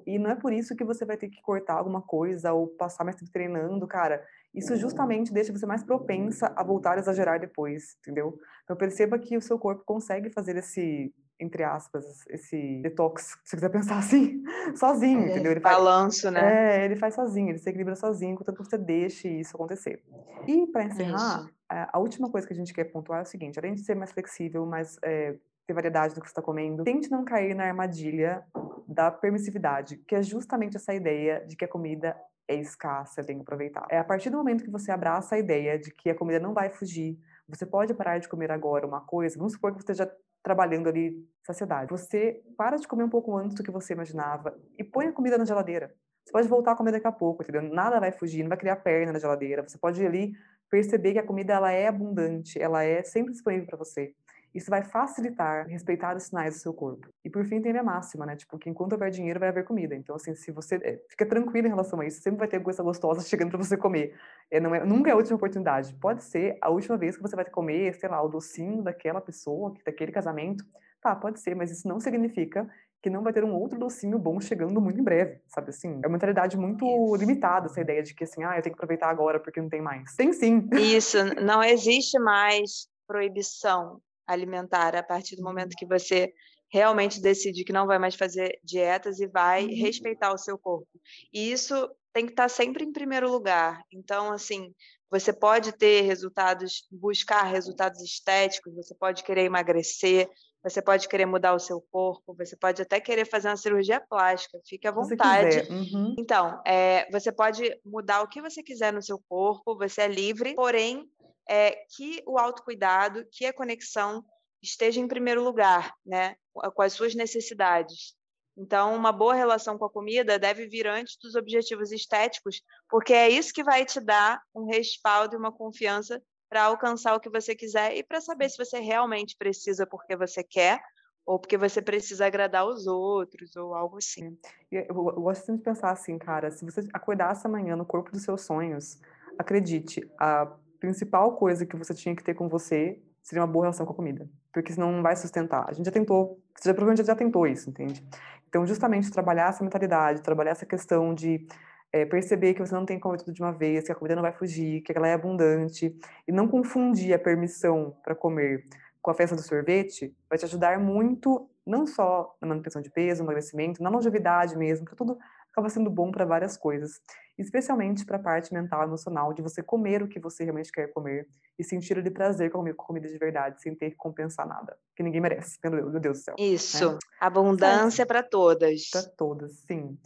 e 0.05 0.19
não 0.19 0.29
é 0.29 0.35
por 0.35 0.53
isso 0.53 0.75
que 0.75 0.83
você 0.83 1.05
vai 1.05 1.17
ter 1.17 1.29
que 1.29 1.41
cortar 1.41 1.75
alguma 1.75 2.01
coisa 2.01 2.53
ou 2.53 2.67
passar 2.67 3.03
mais 3.03 3.15
tempo 3.15 3.31
treinando, 3.31 3.87
cara. 3.87 4.25
Isso 4.53 4.75
justamente 4.75 5.31
deixa 5.31 5.53
você 5.53 5.65
mais 5.65 5.83
propensa 5.83 6.51
a 6.55 6.63
voltar 6.63 6.97
a 6.97 6.99
exagerar 6.99 7.39
depois, 7.39 7.95
entendeu? 7.99 8.39
Então 8.63 8.75
perceba 8.75 9.19
que 9.19 9.37
o 9.37 9.41
seu 9.41 9.59
corpo 9.59 9.83
consegue 9.85 10.29
fazer 10.29 10.57
esse 10.57 11.13
entre 11.39 11.63
aspas, 11.63 12.25
esse 12.29 12.81
detox, 12.81 13.37
se 13.43 13.49
você 13.49 13.55
quiser 13.57 13.69
pensar 13.69 13.97
assim, 13.99 14.43
sozinho, 14.75 15.21
é, 15.21 15.31
entendeu? 15.31 15.51
Ele 15.51 15.59
balanço, 15.59 16.23
faz, 16.23 16.33
né? 16.33 16.81
É, 16.81 16.85
ele 16.85 16.95
faz 16.95 17.15
sozinho, 17.15 17.49
ele 17.49 17.59
se 17.59 17.69
equilibra 17.69 17.95
sozinho, 17.95 18.35
contanto 18.35 18.57
que 18.57 18.69
você 18.69 18.77
deixe 18.77 19.27
isso 19.27 19.55
acontecer. 19.55 20.03
E 20.47 20.67
para 20.67 20.83
encerrar, 20.83 21.41
isso. 21.41 21.53
a 21.69 21.99
última 21.99 22.29
coisa 22.29 22.47
que 22.47 22.53
a 22.53 22.55
gente 22.55 22.73
quer 22.73 22.85
pontuar 22.85 23.19
é 23.19 23.23
o 23.23 23.25
seguinte: 23.25 23.59
além 23.59 23.73
de 23.73 23.81
ser 23.81 23.95
mais 23.95 24.11
flexível, 24.11 24.65
mais 24.65 24.97
é, 25.03 25.35
ter 25.65 25.73
variedade 25.73 26.15
do 26.15 26.21
que 26.21 26.27
você 26.27 26.31
está 26.31 26.41
comendo, 26.41 26.83
tente 26.83 27.11
não 27.11 27.25
cair 27.25 27.53
na 27.53 27.65
armadilha 27.65 28.43
da 28.87 29.11
permissividade, 29.11 29.97
que 30.07 30.15
é 30.15 30.23
justamente 30.23 30.77
essa 30.77 30.93
ideia 30.93 31.45
de 31.45 31.55
que 31.55 31.65
a 31.65 31.67
comida 31.67 32.15
é 32.47 32.55
escassa, 32.55 33.19
é 33.19 33.23
bem 33.23 33.41
aproveitada. 33.41 33.87
É 33.89 33.99
a 33.99 34.03
partir 34.03 34.29
do 34.29 34.37
momento 34.37 34.63
que 34.63 34.71
você 34.71 34.91
abraça 34.91 35.35
a 35.35 35.39
ideia 35.39 35.77
de 35.77 35.91
que 35.91 36.09
a 36.09 36.15
comida 36.15 36.39
não 36.39 36.53
vai 36.53 36.69
fugir, 36.69 37.19
você 37.47 37.65
pode 37.65 37.93
parar 37.93 38.17
de 38.19 38.29
comer 38.29 38.51
agora 38.51 38.87
uma 38.87 39.01
coisa, 39.01 39.37
vamos 39.37 39.53
supor 39.53 39.75
que 39.75 39.83
você 39.83 39.93
já 39.93 40.09
trabalhando 40.43 40.87
ali 40.87 41.25
saciedade. 41.45 41.89
Você 41.89 42.41
para 42.57 42.77
de 42.77 42.87
comer 42.87 43.03
um 43.03 43.09
pouco 43.09 43.35
antes 43.37 43.55
do 43.55 43.63
que 43.63 43.71
você 43.71 43.93
imaginava 43.93 44.57
e 44.77 44.83
põe 44.83 45.07
a 45.07 45.13
comida 45.13 45.37
na 45.37 45.45
geladeira. 45.45 45.93
Você 46.25 46.31
pode 46.31 46.47
voltar 46.47 46.73
a 46.73 46.75
comer 46.75 46.91
daqui 46.91 47.07
a 47.07 47.11
pouco, 47.11 47.41
entendeu? 47.41 47.61
Nada 47.61 47.99
vai 47.99 48.11
fugir, 48.11 48.43
não 48.43 48.49
vai 48.49 48.57
criar 48.57 48.75
perna 48.77 49.13
na 49.13 49.19
geladeira. 49.19 49.63
Você 49.63 49.77
pode 49.77 50.05
ali 50.05 50.33
perceber 50.69 51.13
que 51.13 51.19
a 51.19 51.25
comida 51.25 51.53
ela 51.53 51.71
é 51.71 51.87
abundante, 51.87 52.61
ela 52.61 52.83
é 52.83 53.01
sempre 53.03 53.31
disponível 53.31 53.65
para 53.65 53.77
você. 53.77 54.13
Isso 54.57 54.71
vai 54.71 54.81
facilitar 54.83 55.67
respeitar 55.67 56.15
os 56.15 56.23
sinais 56.23 56.55
do 56.55 56.59
seu 56.59 56.73
corpo. 56.73 57.07
E 57.23 57.29
por 57.29 57.45
fim, 57.45 57.61
tem 57.61 57.69
a 57.69 57.73
minha 57.73 57.83
máxima, 57.83 58.25
né? 58.25 58.35
Tipo, 58.35 58.57
que 58.57 58.67
enquanto 58.67 58.93
houver 58.93 59.11
dinheiro, 59.11 59.39
vai 59.39 59.49
haver 59.49 59.63
comida. 59.63 59.93
Então, 59.93 60.15
assim, 60.15 60.33
se 60.33 60.51
você 60.51 60.77
é, 60.77 60.99
fica 61.07 61.27
tranquilo 61.27 61.67
em 61.67 61.69
relação 61.69 61.99
a 61.99 62.05
isso, 62.07 62.21
sempre 62.21 62.39
vai 62.39 62.47
ter 62.47 62.59
coisa 62.59 62.81
gostosa 62.81 63.21
chegando 63.29 63.51
para 63.51 63.59
você 63.59 63.77
comer. 63.77 64.15
É, 64.49 64.59
não 64.59 64.73
é, 64.73 64.83
nunca 64.83 65.11
é 65.11 65.13
a 65.13 65.15
última 65.15 65.35
oportunidade. 65.35 65.93
Pode 65.93 66.23
ser 66.23 66.57
a 66.59 66.71
última 66.71 66.97
vez 66.97 67.15
que 67.15 67.21
você 67.21 67.35
vai 67.35 67.45
comer, 67.45 67.93
sei 67.93 68.09
lá, 68.09 68.19
o 68.19 68.27
docinho 68.27 68.81
daquela 68.81 69.21
pessoa, 69.21 69.75
daquele 69.85 70.11
casamento. 70.11 70.65
Tá, 70.99 71.15
pode 71.15 71.39
ser, 71.39 71.55
mas 71.55 71.69
isso 71.69 71.87
não 71.87 71.99
significa 71.99 72.67
que 73.03 73.11
não 73.11 73.21
vai 73.21 73.31
ter 73.31 73.43
um 73.43 73.53
outro 73.53 73.77
docinho 73.77 74.17
bom 74.17 74.41
chegando 74.41 74.81
muito 74.81 74.99
em 74.99 75.03
breve, 75.03 75.39
sabe 75.47 75.69
assim? 75.69 75.99
É 76.03 76.07
uma 76.07 76.13
mentalidade 76.13 76.57
muito 76.57 76.83
Isso. 76.83 77.15
limitada 77.15 77.67
essa 77.67 77.79
ideia 77.79 78.01
de 78.01 78.15
que 78.15 78.23
assim, 78.23 78.43
ah, 78.43 78.57
eu 78.57 78.63
tenho 78.63 78.73
que 78.73 78.79
aproveitar 78.79 79.09
agora 79.09 79.39
porque 79.39 79.61
não 79.61 79.69
tem 79.69 79.81
mais. 79.81 80.15
Tem 80.15 80.33
sim. 80.33 80.67
Isso, 80.73 81.17
não 81.39 81.61
existe 81.63 82.17
mais 82.17 82.89
proibição 83.07 84.01
alimentar 84.27 84.95
a 84.95 85.03
partir 85.03 85.35
do 85.35 85.43
momento 85.43 85.71
uhum. 85.71 85.77
que 85.77 85.85
você 85.85 86.33
realmente 86.69 87.21
decide 87.21 87.63
que 87.63 87.71
não 87.71 87.87
vai 87.87 87.97
mais 87.97 88.15
fazer 88.15 88.59
dietas 88.63 89.19
e 89.19 89.27
vai 89.27 89.65
uhum. 89.65 89.75
respeitar 89.75 90.33
o 90.33 90.37
seu 90.37 90.57
corpo. 90.57 90.89
E 91.33 91.51
isso 91.51 91.89
tem 92.13 92.25
que 92.25 92.33
estar 92.33 92.49
sempre 92.49 92.83
em 92.83 92.91
primeiro 92.91 93.31
lugar. 93.31 93.81
Então, 93.91 94.31
assim, 94.31 94.73
você 95.09 95.31
pode 95.31 95.71
ter 95.71 96.01
resultados, 96.01 96.85
buscar 96.91 97.43
resultados 97.43 98.01
estéticos, 98.01 98.75
você 98.75 98.93
pode 98.93 99.23
querer 99.23 99.45
emagrecer, 99.45 100.29
você 100.61 100.81
pode 100.81 101.07
querer 101.07 101.25
mudar 101.25 101.53
o 101.53 101.59
seu 101.59 101.79
corpo, 101.91 102.35
você 102.35 102.57
pode 102.57 102.81
até 102.81 102.99
querer 102.99 103.25
fazer 103.25 103.47
uma 103.47 103.55
cirurgia 103.55 104.01
plástica, 104.01 104.59
fique 104.65 104.87
à 104.87 104.91
vontade. 104.91 105.65
Uhum. 105.71 106.15
Então, 106.19 106.61
é, 106.65 107.09
você 107.09 107.31
pode 107.31 107.63
mudar 107.85 108.21
o 108.21 108.27
que 108.27 108.41
você 108.41 108.61
quiser 108.61 108.91
no 108.91 109.01
seu 109.01 109.21
corpo, 109.29 109.77
você 109.77 110.01
é 110.01 110.07
livre, 110.07 110.55
porém, 110.55 111.09
é, 111.49 111.83
que 111.95 112.21
o 112.25 112.37
autocuidado, 112.37 113.25
que 113.31 113.45
a 113.45 113.53
conexão 113.53 114.23
esteja 114.61 114.99
em 114.99 115.07
primeiro 115.07 115.43
lugar, 115.43 115.93
né, 116.05 116.35
com 116.53 116.81
as 116.81 116.93
suas 116.93 117.15
necessidades. 117.15 118.15
Então, 118.57 118.95
uma 118.95 119.11
boa 119.11 119.35
relação 119.35 119.77
com 119.77 119.85
a 119.85 119.89
comida 119.89 120.39
deve 120.39 120.67
vir 120.67 120.87
antes 120.87 121.15
dos 121.21 121.35
objetivos 121.35 121.91
estéticos, 121.91 122.61
porque 122.89 123.13
é 123.13 123.29
isso 123.29 123.53
que 123.53 123.63
vai 123.63 123.85
te 123.85 123.99
dar 123.99 124.41
um 124.53 124.65
respaldo 124.65 125.35
e 125.35 125.37
uma 125.37 125.51
confiança 125.51 126.21
para 126.49 126.63
alcançar 126.63 127.15
o 127.15 127.19
que 127.19 127.29
você 127.29 127.55
quiser 127.55 127.95
e 127.95 128.03
para 128.03 128.19
saber 128.19 128.49
se 128.49 128.57
você 128.57 128.79
realmente 128.79 129.35
precisa 129.37 129.85
porque 129.85 130.15
você 130.15 130.43
quer 130.43 130.81
ou 131.23 131.37
porque 131.37 131.57
você 131.57 131.81
precisa 131.81 132.25
agradar 132.25 132.65
os 132.65 132.87
outros 132.87 133.55
ou 133.55 133.75
algo 133.75 133.97
assim. 133.97 134.35
Eu, 134.71 134.95
gosto 134.95 135.45
sempre 135.45 135.59
de 135.59 135.65
pensar 135.65 135.91
assim, 135.91 136.17
cara, 136.17 136.49
se 136.49 136.63
você 136.65 136.87
acordasse 136.93 137.45
amanhã 137.45 137.75
no 137.75 137.85
corpo 137.85 138.11
dos 138.11 138.23
seus 138.23 138.41
sonhos, 138.41 138.97
acredite, 139.37 140.09
a 140.17 140.57
principal 140.79 141.35
coisa 141.35 141.65
que 141.65 141.75
você 141.75 141.93
tinha 141.93 142.15
que 142.15 142.23
ter 142.23 142.33
com 142.33 142.47
você 142.47 143.01
seria 143.21 143.41
uma 143.41 143.51
boa 143.51 143.65
relação 143.65 143.85
com 143.85 143.91
a 143.91 143.95
comida, 143.95 144.29
porque 144.53 144.71
senão 144.71 144.91
não 144.91 145.03
vai 145.03 145.15
sustentar. 145.15 145.65
A 145.67 145.73
gente 145.73 145.85
já 145.85 145.91
tentou, 145.91 146.39
você 146.55 146.69
já, 146.69 146.73
provavelmente 146.73 147.05
já 147.05 147.15
tentou 147.15 147.45
isso, 147.45 147.69
entende? 147.69 148.05
Então, 148.47 148.65
justamente 148.65 149.11
trabalhar 149.11 149.49
essa 149.49 149.63
mentalidade, 149.63 150.21
trabalhar 150.21 150.51
essa 150.51 150.65
questão 150.65 151.13
de 151.13 151.45
é, 151.91 152.05
perceber 152.05 152.53
que 152.53 152.59
você 152.59 152.73
não 152.73 152.85
tem 152.85 152.97
que 152.97 153.03
comer 153.03 153.17
tudo 153.17 153.33
de 153.33 153.41
uma 153.41 153.51
vez, 153.51 153.85
que 153.85 153.91
a 153.91 153.95
comida 153.95 154.15
não 154.15 154.21
vai 154.21 154.31
fugir, 154.31 154.81
que 154.81 154.91
ela 154.95 155.07
é 155.07 155.13
abundante, 155.13 155.95
e 156.27 156.31
não 156.31 156.47
confundir 156.47 157.13
a 157.13 157.19
permissão 157.19 157.95
para 158.03 158.15
comer 158.15 158.65
com 159.01 159.11
a 159.11 159.13
festa 159.13 159.35
do 159.35 159.41
sorvete, 159.41 160.15
vai 160.29 160.37
te 160.37 160.45
ajudar 160.45 160.79
muito, 160.79 161.49
não 161.65 161.85
só 161.85 162.35
na 162.41 162.47
manutenção 162.47 162.81
de 162.81 162.89
peso, 162.89 163.23
no 163.23 163.27
emagrecimento, 163.27 163.81
na 163.81 163.89
longevidade 163.89 164.57
mesmo, 164.57 164.85
porque 164.85 164.97
tudo 164.97 165.17
acaba 165.57 165.69
sendo 165.69 165.89
bom 165.89 166.11
para 166.11 166.23
várias 166.23 166.55
coisas, 166.55 167.01
especialmente 167.35 168.05
para 168.05 168.17
a 168.17 168.21
parte 168.21 168.53
mental, 168.53 168.83
emocional, 168.83 169.33
de 169.33 169.41
você 169.41 169.63
comer 169.63 170.03
o 170.03 170.07
que 170.07 170.19
você 170.19 170.43
realmente 170.43 170.71
quer 170.71 170.93
comer 170.93 171.27
e 171.57 171.63
sentir 171.63 172.01
de 172.03 172.11
prazer 172.11 172.51
com 172.51 172.61
a 172.61 172.73
comida 172.75 173.07
de 173.07 173.17
verdade, 173.17 173.59
sem 173.59 173.73
ter 173.73 173.89
que 173.89 173.97
compensar 173.97 174.47
nada, 174.47 174.77
que 174.95 175.01
ninguém 175.01 175.19
merece, 175.19 175.57
meu 175.63 175.99
Deus 175.99 176.19
do 176.19 176.23
céu. 176.23 176.35
Isso, 176.37 176.93
né? 176.93 176.99
abundância 177.19 178.05
para 178.05 178.21
todas. 178.21 178.89
Para 178.91 179.03
todas, 179.17 179.59
sim. 179.61 179.97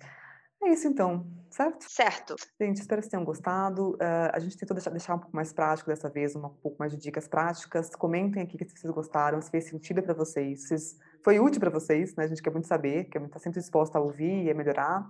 É 0.63 0.69
isso 0.69 0.87
então, 0.87 1.25
certo? 1.49 1.85
Certo. 1.89 2.35
Gente, 2.59 2.81
espero 2.81 3.01
que 3.01 3.05
vocês 3.05 3.11
tenham 3.11 3.25
gostado. 3.25 3.93
Uh, 3.95 4.29
a 4.31 4.37
gente 4.37 4.55
tentou 4.55 4.75
deixar, 4.75 4.91
deixar, 4.91 5.15
um 5.15 5.19
pouco 5.19 5.35
mais 5.35 5.51
prático 5.51 5.89
dessa 5.89 6.07
vez, 6.07 6.35
um 6.35 6.41
pouco 6.41 6.77
mais 6.77 6.91
de 6.91 6.99
dicas 6.99 7.27
práticas. 7.27 7.89
Comentem 7.95 8.43
aqui 8.43 8.57
se 8.63 8.77
vocês 8.77 8.93
gostaram, 8.93 9.41
se 9.41 9.49
fez 9.49 9.65
sentido 9.67 10.03
para 10.03 10.13
vocês, 10.13 10.67
se 10.67 10.75
foi 11.23 11.39
útil 11.39 11.59
para 11.59 11.71
vocês, 11.71 12.15
né? 12.15 12.25
A 12.25 12.27
gente 12.27 12.43
quer 12.43 12.51
muito 12.51 12.67
saber, 12.67 13.05
quer 13.05 13.19
estar 13.23 13.33
tá 13.33 13.39
sempre 13.39 13.59
disposta 13.59 13.97
a 13.97 14.01
ouvir 14.01 14.43
e 14.43 14.51
a 14.51 14.53
melhorar. 14.53 15.09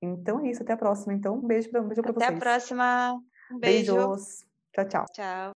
Então 0.00 0.44
é 0.44 0.50
isso, 0.50 0.62
até 0.62 0.72
a 0.72 0.76
próxima. 0.76 1.14
Então, 1.14 1.36
um 1.36 1.46
beijo 1.46 1.70
para 1.70 1.80
um 1.80 1.88
beijo 1.88 2.02
vocês. 2.02 2.16
Até 2.16 2.26
a 2.26 2.38
próxima. 2.38 3.22
Um 3.50 3.58
beijo. 3.58 3.94
Beijos. 3.94 4.46
Tchau, 4.72 4.88
tchau. 4.88 5.06
Tchau. 5.12 5.52